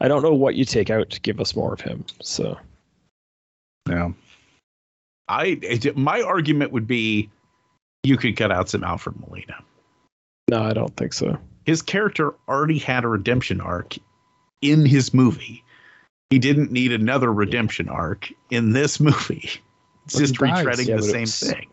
[0.00, 2.04] I don't know what you take out to give us more of him.
[2.20, 2.58] So
[3.88, 4.10] Yeah.
[5.28, 7.30] I it- my argument would be
[8.02, 9.62] you could cut out some Alfred Molina.
[10.50, 11.38] no, I don't think so.
[11.64, 13.96] His character already had a redemption arc
[14.60, 15.62] in his movie.
[16.30, 19.50] He didn't need another redemption arc in this movie.
[20.06, 20.66] It's just dies.
[20.66, 21.66] retreading Yeah, the same was- thing.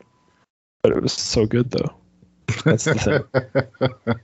[0.84, 1.93] But it was so good though.
[2.63, 3.26] That's the
[4.05, 4.15] thing.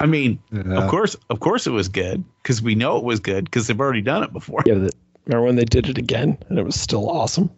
[0.00, 0.74] I mean, Yeah.
[0.82, 3.80] of course, of course, it was good because we know it was good because they've
[3.80, 4.62] already done it before.
[4.66, 4.94] Yeah, but
[5.26, 7.50] remember when they did it again and it was still awesome?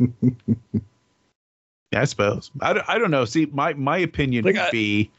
[1.93, 2.51] Yeah, I suppose.
[2.61, 3.25] I, don't- I don't know.
[3.27, 5.11] See, my my opinion Like, would I- be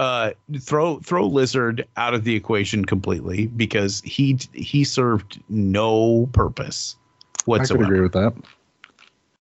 [0.00, 0.30] uh
[0.60, 7.36] throw throw lizard out of the equation completely because he he served no purpose I
[7.36, 8.32] could whatsoever agree with that.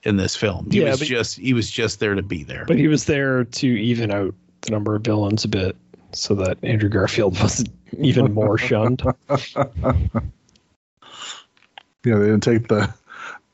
[0.05, 0.69] in this film.
[0.71, 2.65] He Yeah, was but- just he was just there to be there.
[2.65, 5.75] But he was there to even out the number of villains a bit
[6.13, 7.65] so that Andrew Garfield was
[7.99, 9.03] even more shunned.
[12.05, 12.93] Yeah, they didn't take the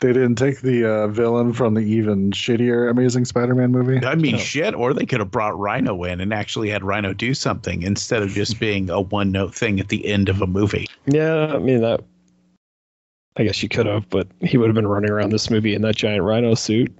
[0.03, 4.05] they didn't take the uh, villain from the even shittier Amazing Spider-Man movie.
[4.05, 4.39] I mean, No.
[4.39, 4.75] shit.
[4.75, 8.29] Or they could have brought Rhino in and actually had Rhino do something instead of
[8.31, 10.87] just being a one note thing at the end of a movie.
[11.07, 12.03] Yeah, I mean that.
[13.37, 15.81] I guess you could have, but he would have been running around this movie in
[15.83, 16.95] that giant rhino suit.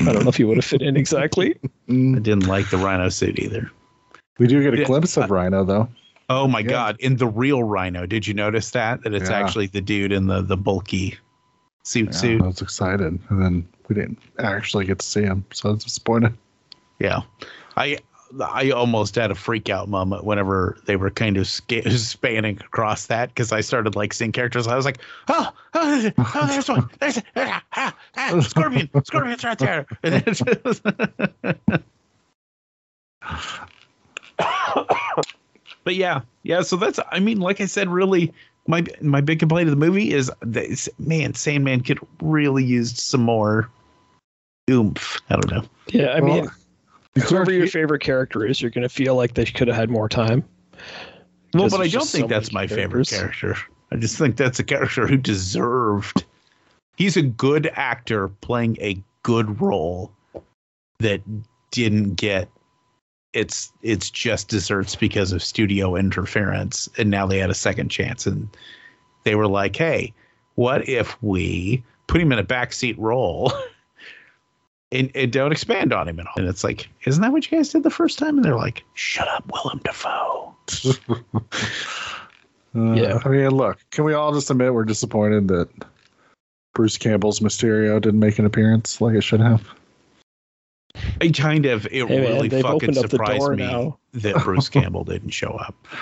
[0.00, 1.54] I don't know if he would have fit in exactly.
[1.64, 3.70] I Mm, didn't like the Rhino suit either.
[4.38, 5.88] we do get a Yeah, glimpse of Rhino though.
[6.28, 6.70] Oh my Yeah.
[6.70, 6.96] god!
[7.00, 9.36] In the real Rhino, did you notice that that it's Yeah.
[9.36, 11.16] actually the dude in the the bulky
[11.82, 12.42] suit Yeah, suit?
[12.42, 15.84] I was excited, and then we didn't actually get to see him, so I was
[15.84, 16.34] disappointed.
[16.98, 17.22] Yeah,
[17.76, 17.98] I
[18.40, 23.06] I almost had a freak out moment whenever they were kind of sca- spanning across
[23.06, 24.66] that because I started like seeing characters.
[24.66, 29.58] I was like, oh, oh, oh there's one, there's ah, ah, ah, scorpion, scorpion's right
[29.58, 29.86] there.
[30.02, 30.80] And it was-
[35.84, 36.62] but yeah, yeah.
[36.62, 38.32] So that's I mean, like I said, really.
[38.66, 43.22] My my big complaint of the movie is that man, Sandman could really used some
[43.22, 43.68] more
[44.70, 45.20] oomph.
[45.30, 45.64] I don't know.
[45.88, 46.50] Yeah, I Well, mean,
[47.24, 50.08] whoever your favorite character is, you're going to feel like they could have had more
[50.08, 50.44] time.
[51.54, 53.56] Well, but I don't think so that's my many favorite character.
[53.90, 56.24] I just think that's a character who deserved.
[56.96, 60.12] He's a good actor playing a good role
[60.98, 61.20] that
[61.72, 62.48] didn't get
[63.32, 68.26] it's it's just desserts because of studio interference and now they had a second chance
[68.26, 68.48] and
[69.24, 70.12] they were like hey
[70.56, 73.52] what if we put him in a backseat role
[74.92, 77.56] and, and don't expand on him at all and it's like isn't that what you
[77.56, 80.54] guys did the first time and they're like shut up willem dafoe
[82.74, 83.18] Uh, Yeah.
[83.24, 85.68] I mean, look, can we all just admit we're disappointed that
[86.74, 89.62] Bruce Campbell's Mysterio didn't make an appearance like it should have?
[91.20, 93.98] I kind of it Hey, really they've fucking opened up the surprised me now.
[94.14, 95.74] that Bruce Campbell didn't show up.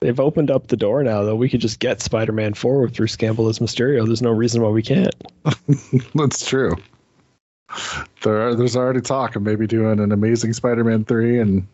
[0.00, 1.36] They've opened up the door now, though.
[1.36, 4.06] We could just get Spider-Man 4 with Bruce Campbell as Mysterio.
[4.06, 5.14] There's no reason why we can't.
[6.14, 6.72] That's true.
[8.22, 11.66] There, there's already talk of maybe doing an Amazing Spider-Man three and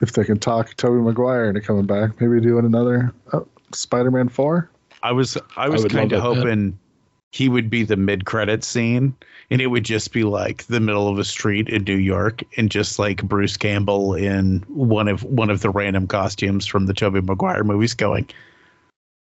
[0.00, 3.40] if they can talk Tobey Maguire into coming back, maybe doing another uh,
[3.72, 4.70] Spider-Man four.
[5.02, 6.78] I was I was would kind of love it, hoping
[7.32, 9.16] he would be the mid credit scene
[9.50, 12.70] and it would just be like the middle of a street in New York and
[12.70, 17.22] just like Bruce Campbell in one of one of the random costumes from the Tobey
[17.22, 18.28] Maguire movies going,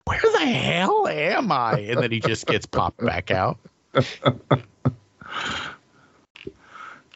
[0.06, 1.80] Where the hell am I?
[1.80, 3.60] And then he just gets popped back out.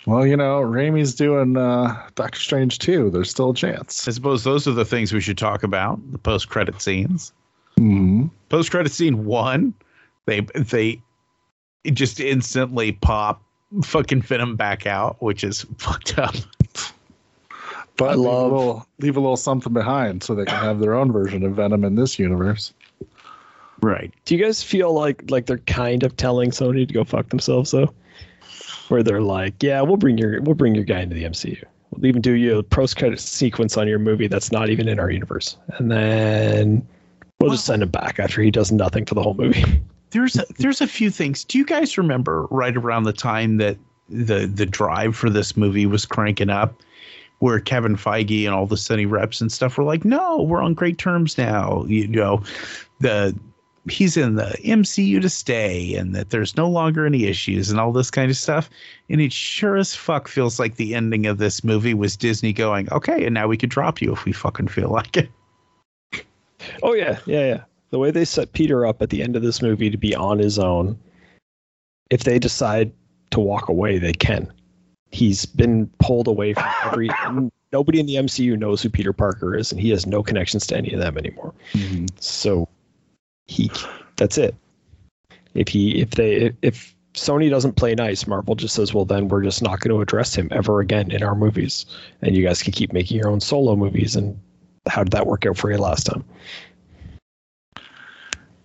[0.08, 3.11] Well, you know, Raimi's doing uh, Doctor Strange too.
[3.11, 4.08] There's still a chance.
[4.08, 7.32] I suppose those are the things we should talk about, the post credit scenes.
[7.78, 9.76] hmm Post credit scene one,
[10.25, 11.01] they they
[11.91, 13.41] just instantly pop
[13.83, 16.35] fucking Venom back out, which is fucked up.
[17.98, 20.80] But I leave, love- a little, leave a little something behind so they can have
[20.80, 22.74] their own version of Venom in this universe.
[23.82, 24.14] Right.
[24.25, 27.72] Do you guys feel like like they're kind of telling Sony to go fuck themselves
[27.72, 27.91] though?
[28.90, 31.64] Where they're like, yeah, we'll bring your we'll bring your guy into the MCU.
[31.90, 35.00] We'll even do you a post credit sequence on your movie that's not even in
[35.00, 36.88] our universe, and then
[37.40, 39.64] we'll just send him back after he does nothing for the whole movie.
[40.11, 41.43] There's a, there's a few things.
[41.43, 43.77] Do you guys remember right around the time that
[44.09, 46.81] the the drive for this movie was cranking up,
[47.40, 50.73] where Kevin Feige and all the Sony reps and stuff were like, "No, we're on
[50.73, 52.43] great terms now." You know,
[52.99, 53.38] the
[53.90, 57.91] he's in the MCU to stay, and that there's no longer any issues and all
[57.91, 58.69] this kind of stuff.
[59.09, 62.91] And it sure as fuck feels like the ending of this movie was Disney going,
[62.91, 65.30] "Okay, and now we could drop you if we fucking feel like it."
[66.83, 67.64] Oh yeah, yeah, yeah.
[67.92, 70.40] The way they set Peter up at the end of this movie to be on
[70.40, 70.98] his own,
[72.10, 72.92] if they decide
[73.32, 74.52] to walk away, they can.
[75.11, 77.10] He's been pulled away from every.
[77.72, 80.78] nobody in the MCU knows who Peter Parker is, and he has no connections to
[80.78, 81.53] any of them anymore.
[81.74, 82.06] Mm-hmm.
[82.20, 82.68] So
[83.48, 83.70] he,
[84.16, 84.56] that's it.
[85.53, 89.44] If he, if they, if Sony doesn't play nice, Marvel just says, well, then we're
[89.44, 91.86] just not going to address him ever again in our movies,
[92.22, 94.16] and you guys can keep making your own solo movies.
[94.16, 94.40] And
[94.88, 96.24] how did that work out for you last time?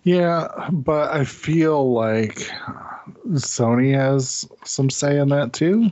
[0.07, 2.49] Yeah, but I feel like
[3.31, 5.91] Sony has some say in that too.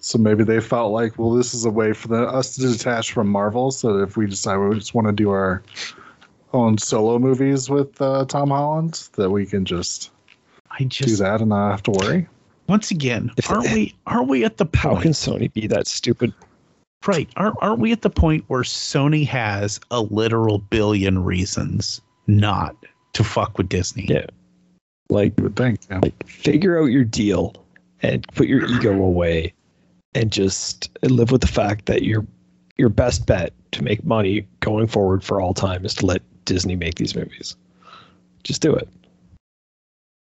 [0.00, 3.12] So maybe they felt like, well, this is a way for the, us to detach
[3.12, 3.70] from Marvel.
[3.70, 5.62] So if we decide we just want to do our
[6.52, 10.10] own solo movies with uh, Tom Holland, that we can just
[10.72, 12.26] I just do that and not have to worry.
[12.68, 14.82] once again, If- aren't we aren't we at the point?
[14.82, 15.02] How point?
[15.04, 16.34] can Sony be that stupid?
[17.06, 17.28] Right.
[17.36, 22.74] Aren't, aren't we at the point where Sony has a literal billion reasons not
[23.14, 24.06] to fuck with Disney?
[24.08, 24.26] Yeah.
[25.08, 25.80] Like, You would think.
[25.90, 26.00] Yeah.
[26.02, 27.54] like figure out your deal
[28.02, 29.52] and put your ego away
[30.14, 32.26] and just live with the fact that your
[32.76, 36.76] your best bet to make money going forward for all time is to let Disney
[36.76, 37.54] make these movies.
[38.42, 38.88] Just do it.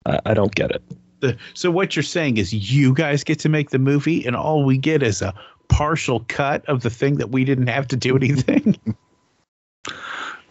[0.05, 0.81] I, I don't get it.
[1.21, 4.63] The, so what you're saying is you guys get to make the movie and all
[4.63, 5.33] we get is a
[5.69, 8.77] partial cut of the thing that we didn't have to do anything?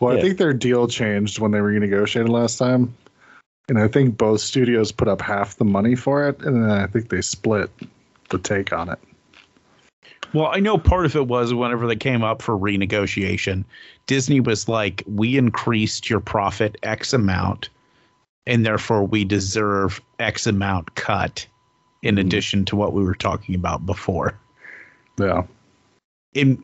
[0.00, 2.94] Well, I think their deal changed when they renegotiated last time.
[3.68, 6.40] And I think both studios put up half the money for it.
[6.40, 7.70] And then I think they split
[8.30, 8.98] the take on it.
[10.32, 13.64] well, I know part of it was whenever they came up for renegotiation,
[14.06, 17.68] Disney was like, we increased your profit X amount
[18.46, 21.46] and therefore we deserve X amount cut
[22.02, 22.26] in mm-hmm.
[22.26, 24.38] addition to what we were talking about before.
[25.18, 25.44] Yeah.
[26.34, 26.62] and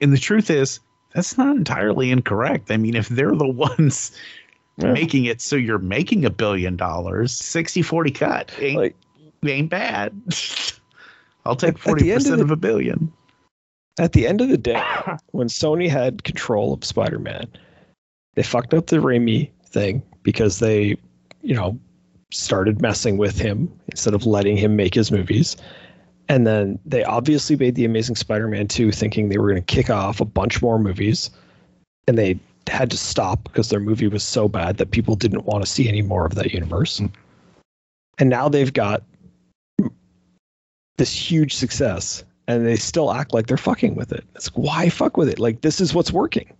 [0.00, 0.80] and the truth is
[1.16, 2.70] that's not entirely incorrect.
[2.70, 4.12] I mean, if they're the ones
[4.76, 4.92] Yeah.
[4.92, 8.96] making it so you're making a billion dollars, 60 40 cut ain't, Like
[9.44, 10.12] ain't bad.
[11.46, 13.10] I'll take At- at the 40% of of, a billion.
[13.98, 14.82] at the end of the day,
[15.32, 17.46] when Sony had control of Spider-Man,
[18.34, 20.96] they fucked up the Raimi thing because they,
[21.40, 21.78] you know,
[22.30, 25.56] started messing with him instead of letting him make his movies.
[26.28, 29.90] And then they obviously made the Amazing Spider-Man 2 thinking they were going to kick
[29.90, 31.30] off a bunch more movies.
[32.08, 35.64] And they had to stop because their movie was so bad that people didn't want
[35.64, 37.00] to see any more of that universe.
[37.00, 37.12] Mm.
[38.18, 39.02] And now they've got
[40.96, 44.24] this huge success and they still act like they're fucking with it.
[44.34, 45.38] It's like, why fuck with it?
[45.38, 46.50] Like this is what's working.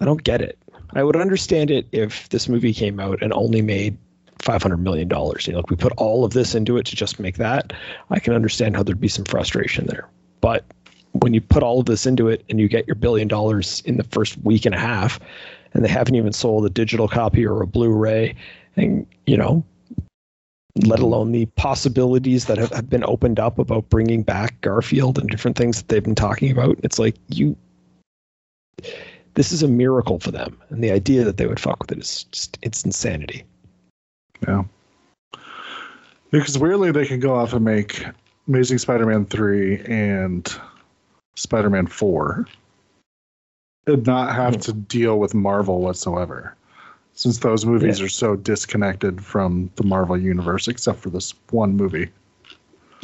[0.00, 0.58] I don't get it.
[0.94, 3.96] I would understand it if this movie came out and only made
[4.42, 5.46] five hundred million dollars.
[5.46, 7.72] You know, like we put all of this into it to just make that.
[8.10, 10.08] I can understand how there'd be some frustration there.
[10.40, 10.64] But
[11.12, 13.96] when you put all of this into it and you get your billion dollars in
[13.96, 15.20] the first week and a half,
[15.72, 18.34] and they haven't even sold a digital copy or a Blu-ray,
[18.76, 19.64] and you know,
[20.84, 25.28] let alone the possibilities that have, have been opened up about bringing back Garfield and
[25.28, 26.78] different things that they've been talking about.
[26.82, 27.56] It's like you,
[29.34, 31.98] this is a miracle for them, and the idea that they would fuck with it
[31.98, 33.44] is just it's insanity.
[34.46, 34.64] Yeah.
[36.30, 38.04] Because weirdly, they can go off and make
[38.48, 40.52] Amazing Spider Man 3 and
[41.36, 42.46] Spider-Man Four,
[43.86, 46.54] and not have to deal with Marvel whatsoever,
[47.14, 48.06] since those movies Yeah.
[48.06, 52.08] are so disconnected from the Marvel universe, except for this one movie.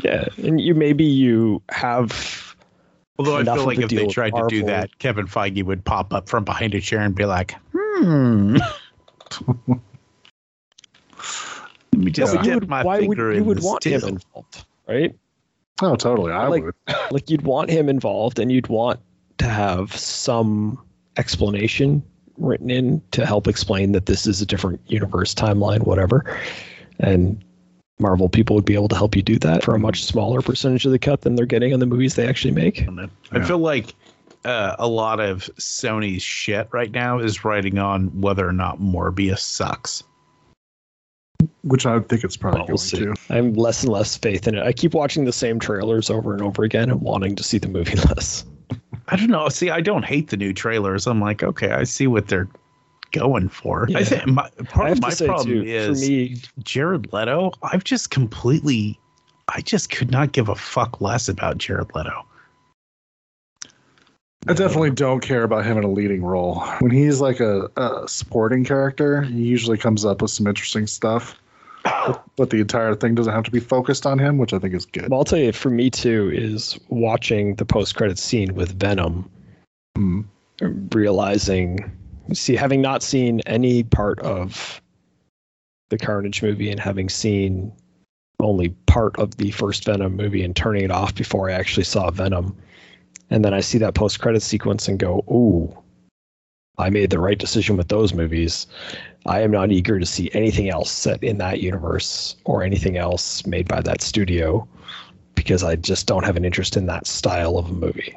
[0.03, 2.55] Yeah, and you maybe you have
[3.19, 6.29] Although I feel like if they tried to do that, Kevin Feige would pop up
[6.29, 8.59] from behind a chair and be like, "Hmm."
[11.99, 13.83] Let me just but you dip would, my why would finger you in would want
[13.83, 14.01] still.
[14.01, 15.15] him involved, right?
[15.83, 16.33] Oh, totally.
[16.33, 16.75] I Like- would.
[17.11, 19.01] Like you'd want him involved, and you'd want
[19.39, 20.79] to have some
[21.17, 22.03] explanation
[22.37, 26.25] written in to help explain that this is a different universe, timeline, whatever.
[27.01, 27.43] And
[27.99, 30.87] Marvel people would be able to help you do that for a much smaller percentage
[30.87, 32.87] of the cut than they're getting on the movies they actually make.
[32.89, 33.45] I Yeah.
[33.45, 33.95] feel like
[34.45, 39.41] uh, a lot of Sony's shit right now is writing on whether or not Morbius
[39.41, 40.05] sucks.
[41.63, 42.99] Which I think it's probably oh, Well, going we'll see.
[42.99, 43.15] to.
[43.31, 44.63] I have less and less faith in it.
[44.65, 47.69] I keep watching the same trailers over and over again and wanting to see the
[47.69, 48.45] movie less.
[49.09, 49.49] I don't know.
[49.49, 51.07] See, I don't hate the new trailers.
[51.07, 52.49] I'm like, okay, I see what they're
[53.13, 53.87] going for.
[53.95, 54.05] I Yeah.
[54.05, 57.53] think my, part of my problem too, is for me, Jared Leto.
[57.63, 58.99] I've just completely,
[59.49, 62.25] I just could not give a fuck less about Jared Leto.
[64.47, 66.61] I definitely don't care about him in a leading role.
[66.79, 71.37] When he's like a, a supporting character, he usually comes up with some interesting stuff.
[71.85, 74.75] But, but the entire thing doesn't have to be focused on him, which I think
[74.75, 75.11] is good.
[75.11, 79.29] well, I'll tell you, for me too, is watching the post credit scene with Venom,
[79.97, 80.25] Mm.
[80.95, 81.91] realizing,
[82.33, 84.81] see, having not seen any part of
[85.91, 87.73] the Carnage movie and having seen
[88.41, 92.11] only part of the first Venom movie and turning it off before I actually saw
[92.11, 92.57] Venom.
[93.31, 95.77] And then I see that post credit sequence and go, ooh,
[96.79, 98.67] I made the right decision with those movies.
[99.27, 103.45] I am not eager to see anything else set in that universe or anything else
[103.47, 104.67] made by that studio
[105.35, 108.17] because I just don't have an interest in that style of a movie.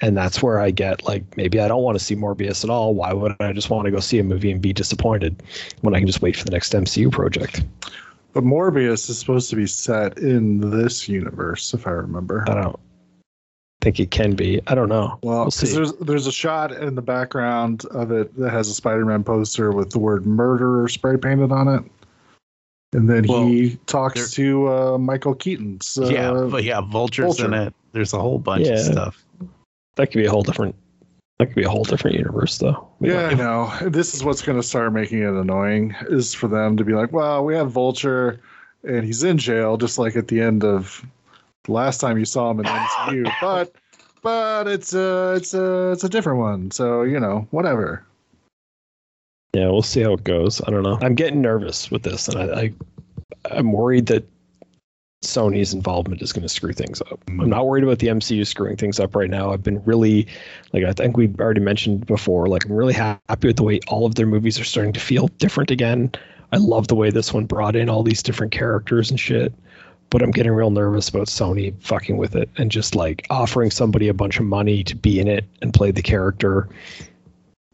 [0.00, 2.92] And that's where I get like, maybe I don't want to see Morbius at all.
[2.92, 5.42] Why would I just want to go see a movie and be disappointed
[5.82, 7.64] when I can just wait for the next MCU project?
[8.32, 12.44] But Morbius is supposed to be set in this universe, if I remember.
[12.48, 12.80] I don't
[13.82, 14.60] think it can be.
[14.68, 15.18] I don't know.
[15.22, 15.74] Well, we'll 'cause see.
[15.74, 19.90] there's there's a shot in the background of it that has a Spider-Man poster with
[19.90, 21.84] the word "murderer" spray painted on it,
[22.94, 25.98] and then Well, he talks there- to uh, Michael Keaton's.
[25.98, 27.74] Uh, yeah, but yeah, Vulture's in it.
[27.92, 28.74] There's a whole bunch Yeah.
[28.74, 29.24] of stuff.
[29.96, 30.74] That could be a whole different.
[31.38, 32.86] That could be a whole different universe, though.
[33.00, 33.72] Yeah, I know.
[33.88, 37.12] This is what's going to start making it annoying is for them to be like,
[37.12, 38.38] well, we have Vulture
[38.84, 41.04] and he's in jail, just like at the end of
[41.64, 43.32] the last time you saw him in MCU.
[43.40, 43.74] but
[44.22, 46.70] but it's a it's a it's a different one.
[46.70, 48.04] So you know, whatever.
[49.54, 50.62] Yeah, we'll see how it goes.
[50.66, 50.98] I don't know.
[51.02, 52.72] I'm getting nervous with this, and I, I
[53.50, 54.26] I'm worried that
[55.22, 57.20] Sony's involvement is going to screw things up.
[57.28, 59.52] I'm not worried about the MCU screwing things up right now.
[59.52, 60.26] I've been really,
[60.72, 64.04] like I think we already mentioned before, like I'm really happy with the way all
[64.04, 66.10] of their movies are starting to feel different again.
[66.50, 69.54] I love the way this one brought in all these different characters and shit.
[70.12, 74.08] But I'm getting real nervous about Sony fucking with it and just like offering somebody
[74.08, 76.68] a bunch of money to be in it and play the character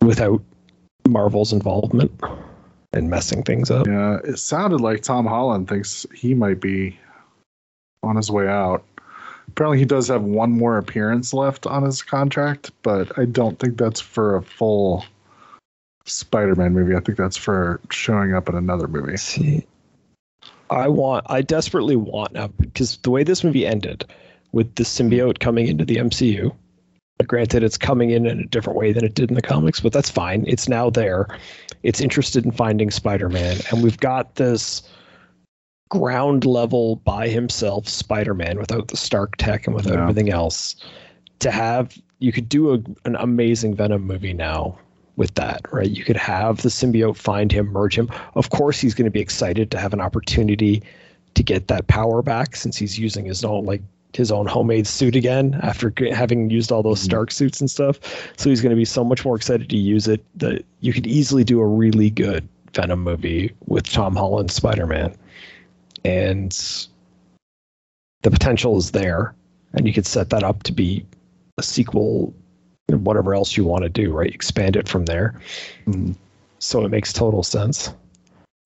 [0.01, 0.41] without
[1.09, 2.13] Marvel's involvement
[2.93, 3.89] and messing things up.
[3.89, 6.97] Yeah, it sounded like Tom Holland thinks he might be
[8.05, 8.85] on his way out.
[9.49, 13.79] Apparently, he does have one more appearance left on his contract, but I don't think
[13.79, 15.05] that's for a full
[16.05, 16.95] Spider-Man movie.
[16.95, 19.17] I think that's for showing up in another movie.
[19.17, 19.67] See,
[20.71, 24.05] I want, I desperately want now because the way this movie ended
[24.53, 26.55] with the symbiote coming into the MCU,
[27.27, 29.93] granted, it's coming in in a different way than it did in the comics, but
[29.93, 30.45] that's fine.
[30.47, 31.27] It's now there.
[31.83, 34.83] It's interested in finding Spider Man, and we've got this
[35.89, 40.03] ground level by himself Spider Man without the Stark tech and without Yeah.
[40.03, 40.77] everything else.
[41.41, 44.79] To have, you could do a, an amazing Venom movie now
[45.19, 45.91] with that, right?
[45.91, 48.09] You could have the symbiote find him, merge him.
[48.37, 50.83] Of course, he's going to be excited to have an opportunity
[51.35, 53.83] to get that power back since he's using his own like
[54.15, 57.11] his own homemade suit again after having used all those mm-hmm.
[57.11, 58.01] Stark suits and stuff.
[58.39, 61.07] So he's going to be so much more excited to use it that you could
[61.07, 65.15] easily do a really good Venom movie with Tom Holland Spider Man,
[66.05, 66.53] and
[68.23, 69.35] the potential is there,
[69.73, 71.05] and you could set that up to be
[71.59, 72.33] a sequel
[72.89, 74.35] and whatever else you want to do, right?
[74.35, 75.35] Expand it from there.
[75.87, 76.15] Mhm.
[76.59, 77.93] So it makes total sense.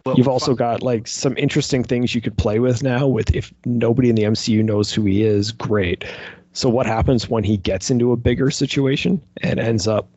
[0.05, 3.53] Well, You've also got like some interesting things you could play with now with if
[3.65, 6.05] nobody in the MCU knows who he is, great.
[6.55, 10.09] So what happens when he gets into a bigger situation and ends up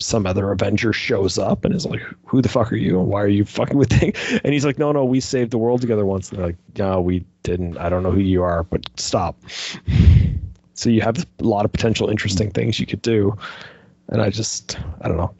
[0.00, 2.98] some other Avenger shows up and is like, "Who the fuck are you?
[2.98, 5.58] And why are you fucking with things?" And he's like, "No, no, we saved the
[5.58, 7.76] world together once." And they're like, "No, we didn't.
[7.78, 9.36] I don't know who you are, but stop."
[10.74, 12.54] So you have a lot of potential interesting mm.
[12.54, 13.36] things you could do.
[14.08, 15.34] And I just, I don't know.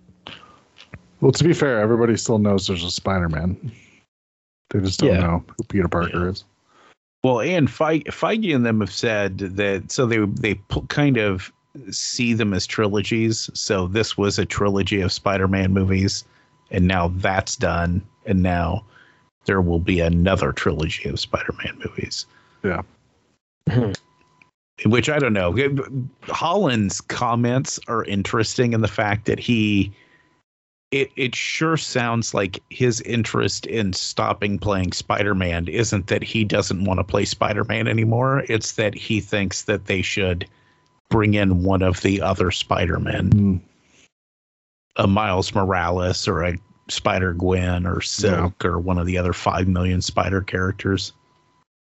[1.20, 3.72] Well, to be fair, everybody still knows there's a Spider-Man.
[4.70, 5.20] They just don't Yeah.
[5.20, 6.44] know who Peter Parker is.
[7.22, 11.50] Well, and Feige, Feige and them have said that so they they kind of
[11.90, 13.48] see them as trilogies.
[13.54, 16.24] So this was a trilogy of Spider-Man movies,
[16.70, 18.84] and now that's done, and now
[19.46, 22.26] there will be another trilogy of Spider-Man movies.
[22.62, 22.82] Yeah.
[23.70, 23.92] Hmm.
[24.86, 25.56] Which I don't know.
[26.22, 29.92] Holland's comments are interesting in the fact that he
[30.90, 36.84] it it sure sounds like his interest in stopping playing Spider-Man isn't that he doesn't
[36.84, 38.44] want to play Spider-Man anymore.
[38.48, 40.46] It's that he thinks that they should
[41.08, 43.56] bring in one of the other Spider-Men, Hmm.
[44.96, 49.68] a Miles Morales or a Spider Gwen or Silk or one of the other five
[49.68, 51.12] million Spider characters.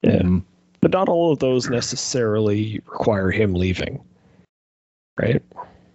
[0.03, 0.41] Yeah.
[0.87, 4.01] But not all of those necessarily require him leaving.
[5.19, 5.43] Right?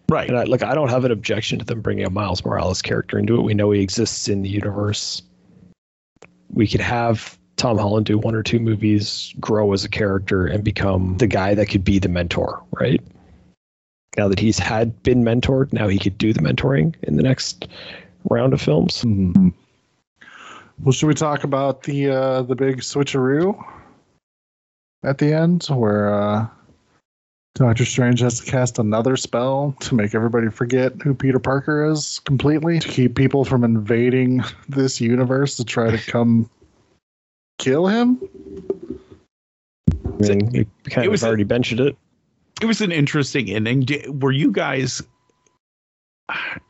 [0.10, 0.28] Right.
[0.28, 3.18] And I, like, I don't have an objection to them bringing a Miles Morales character
[3.18, 3.44] into it.
[3.44, 5.22] We know he exists in the universe.
[6.54, 10.62] We could have Tom Holland do one or two movies, grow as a character, and
[10.62, 13.02] become the guy that could be the mentor, right?
[14.18, 17.70] Now that he's had been mentored, now he could do the mentoring in the next
[18.30, 19.06] round of films.
[19.06, 19.54] Mhm.
[20.84, 23.56] Well, should we talk about the uh, the big switcheroo
[25.04, 26.48] at the end, where uh,
[27.56, 32.20] Doctor Strange has to cast another spell to make everybody forget who Peter Parker is
[32.20, 36.50] completely, to keep people from invading this universe to try to come
[37.58, 38.20] kill him?
[40.06, 41.98] I mean, we kind it of was a- already mentioned it.
[42.62, 43.88] it was an interesting ending.
[44.20, 45.02] Were you guys?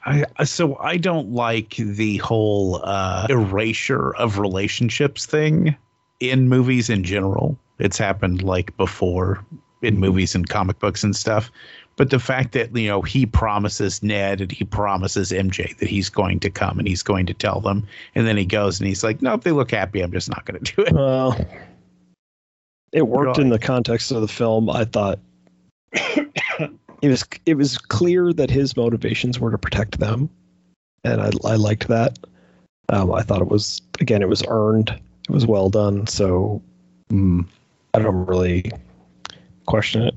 [0.05, 5.75] I so I don't like the whole uh, erasure of relationships thing
[6.19, 7.59] in movies in general.
[7.81, 9.43] It's happened like before
[9.81, 11.51] in movies and comic books and stuff.
[11.97, 16.09] But the fact that you know he promises Ned and he promises MJ that he's
[16.09, 17.85] going to come and he's going to tell them,
[18.15, 20.01] and then he goes and he's like, "Nope, they look happy.
[20.01, 21.35] I'm just not going to do it." Well,
[22.93, 24.69] it worked in the context of the film.
[24.69, 25.19] I thought
[25.91, 26.69] it
[27.03, 30.29] was it was clear that his motivations were to protect them,
[31.03, 32.17] and I I liked that.
[32.89, 34.89] Um, I thought it was again it was earned.
[34.89, 36.07] It was well done.
[36.07, 36.61] So
[37.11, 37.41] Hmm.
[37.93, 38.71] I don't really
[39.65, 40.15] question it.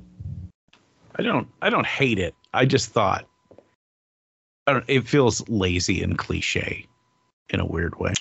[1.17, 2.35] I don't I don't hate it.
[2.53, 3.27] I just thought
[4.67, 6.86] I don't it feels lazy and cliche
[7.51, 8.12] in a weird way.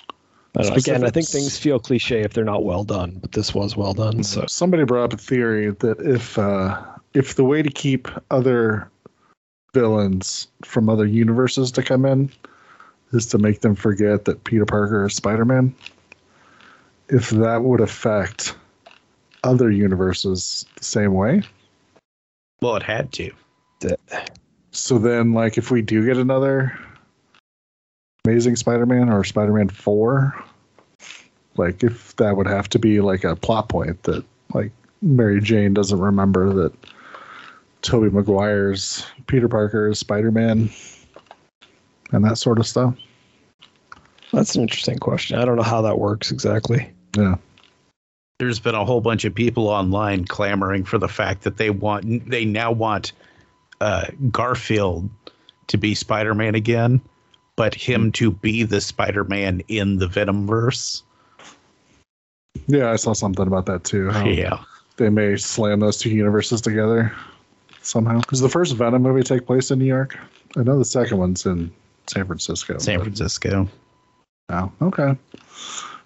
[0.56, 0.76] I don't know.
[0.76, 3.94] Again, I think things feel cliche if they're not well done, but this was well
[3.94, 4.24] done.
[4.24, 6.82] So Somebody brought up a theory that if uh,
[7.14, 8.90] if the way to keep other
[9.74, 12.32] villains from other universes to come in
[13.12, 15.74] is to make them forget that Peter Parker is Spider Man,
[17.10, 18.56] if that would affect
[19.44, 21.42] other universes the same way.
[22.62, 23.32] Well, it had to.
[24.72, 26.78] So then, like, if we do get another
[28.26, 30.34] Amazing Spider Man or Spider Man 4,
[31.58, 34.24] like, if that would have to be like a plot point that,
[34.54, 36.74] like, Mary Jane doesn't remember that
[37.82, 40.70] Tobey Maguire's Peter Parker is Spider Man
[42.14, 42.96] and that sort of stuff.
[44.32, 45.38] that's an interesting question.
[45.38, 46.90] I don't know how that works exactly.
[47.18, 47.36] Yeah.
[48.44, 52.30] There's been a whole bunch of people online clamoring for the fact that they want
[52.30, 53.14] they now want
[53.80, 55.10] uh, Garfield
[55.68, 57.00] to be Spider-Man again,
[57.56, 61.04] but him to be the Spider-Man in the Venomverse.
[62.68, 64.12] Yeah, I saw something about that too.
[64.26, 64.62] Yeah.
[64.98, 67.14] They may slam those two universes together
[67.82, 68.20] somehow.
[68.28, 70.20] Does the first Venom movie take place in New York?
[70.58, 71.72] I know the second one's in
[72.08, 72.78] San Francisco.
[72.78, 73.70] San Francisco.
[74.50, 75.18] Oh, okay.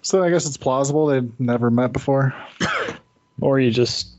[0.02, 2.34] So I guess it's plausible they'd never met before.
[3.40, 4.10] Or you just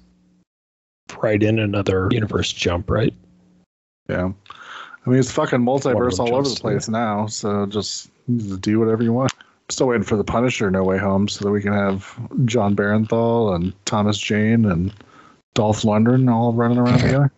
[1.21, 3.13] write in another universe jump, right?
[4.07, 4.31] Yeah.
[5.05, 7.27] I mean, it's fucking multiverse One of them all over the place now.
[7.27, 8.09] So just
[8.61, 9.33] do whatever you want.
[9.69, 13.55] Still waiting for the Punisher No Way Home so that we can have Jon Bernthal
[13.55, 14.93] and Thomas Jane and
[15.53, 17.31] Dolph Lundgren all running around together.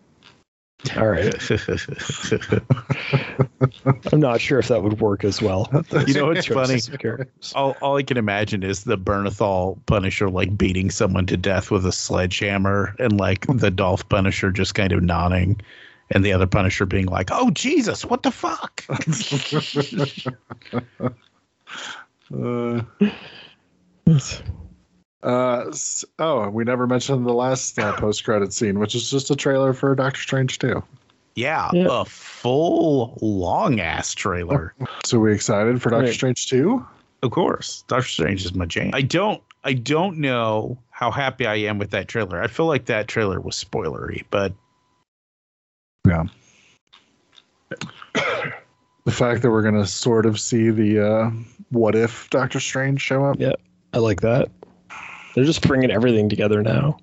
[0.97, 1.33] All right.
[4.11, 5.69] I'm not sure if that would work as well.
[6.07, 6.73] you know what's funny?
[6.73, 7.53] Choices of characters.
[7.55, 11.85] All, all I can imagine is the Bernthal Punisher like beating someone to death with
[11.85, 15.61] a sledgehammer, and like the Dolph Punisher just kind of nodding,
[16.09, 18.83] and the other Punisher being like, "Oh Jesus, what the fuck?"
[22.33, 22.81] Uh,
[25.23, 25.71] uh,
[26.19, 29.73] oh, we never mentioned the last uh, post credit scene, which is just a trailer
[29.73, 30.81] for Doctor Strange 2.
[31.35, 31.87] yeah, Yeah.
[31.89, 34.73] a full long ass trailer.
[35.05, 36.13] So we excited for Doctor Right.
[36.13, 36.85] Strange 2?
[37.23, 38.91] of course, Doctor Strange is my jam.
[38.93, 42.41] I don't, I don't know how happy I am with that trailer.
[42.41, 44.53] I feel like that trailer was spoilery, but
[46.07, 46.23] Yeah.
[49.03, 51.31] The fact that we're gonna sort of see the uh,
[51.69, 53.37] what if Doctor Strange show up.
[53.39, 53.53] Yeah,
[53.93, 54.49] I like that.
[55.33, 56.97] They're just bringing everything together now.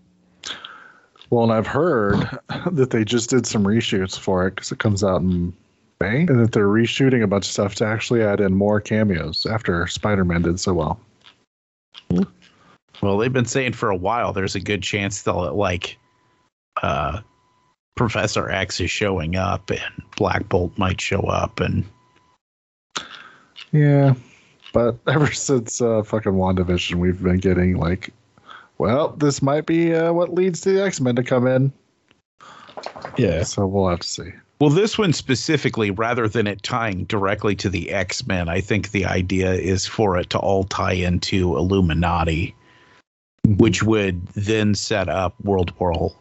[1.31, 2.17] Well, and I've heard
[2.71, 5.53] that they just did some reshoots for it because it comes out in
[6.01, 9.47] May, and that they're reshooting a bunch of stuff to actually add in more cameos
[9.47, 11.01] after Spider-Man did so well.
[13.03, 15.99] well, they've been saying for a while there's a good chance they'll like
[16.83, 17.21] uh
[17.97, 21.85] Professor X is showing up and Black Bolt might show up and
[23.73, 24.15] Yeah,
[24.73, 28.13] but ever since uh, fucking WandaVision, we've been getting like,
[28.79, 31.73] well, this might be uh, what leads to the X Men to come in.
[33.17, 34.33] Yeah, So we'll have to see.
[34.61, 38.91] Well, this one specifically, rather than it tying directly to the X Men, I think
[38.91, 42.55] the idea is for it to all tie into Illuminati,
[43.47, 46.13] which would then set up World War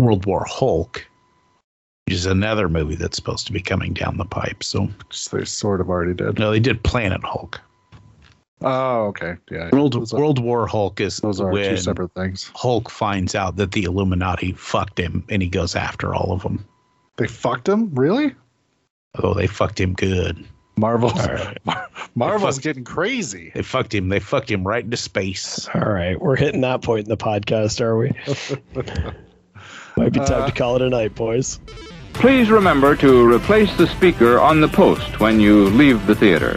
[0.00, 1.06] World War Hulk,
[2.06, 4.62] which is another movie that's supposed to be coming down the pipe.
[4.62, 4.88] So
[5.30, 6.38] they sort of already did.
[6.38, 7.60] no, they did Planet Hulk.
[8.62, 9.34] Oh, okay.
[9.50, 9.68] Yeah.
[9.70, 12.50] World World War Hulk is those are two separate things.
[12.54, 16.64] Hulk finds out that the Illuminati fucked him, and he goes after all of them.
[17.16, 17.94] They fucked him?
[17.94, 18.34] Really?
[19.22, 20.44] Oh, they fucked him good.
[20.78, 21.58] Marvel's All right.
[21.64, 23.50] Mar- Marvel's fucked- getting crazy.
[23.54, 24.08] They fucked him.
[24.08, 25.68] They fucked him right into space.
[25.74, 26.20] all right.
[26.20, 28.12] We're hitting that point in the podcast, are we?
[29.96, 31.58] Might be time Uh, to call it a night, boys.
[32.12, 36.56] Please remember to replace the speaker on the post when you leave the theater.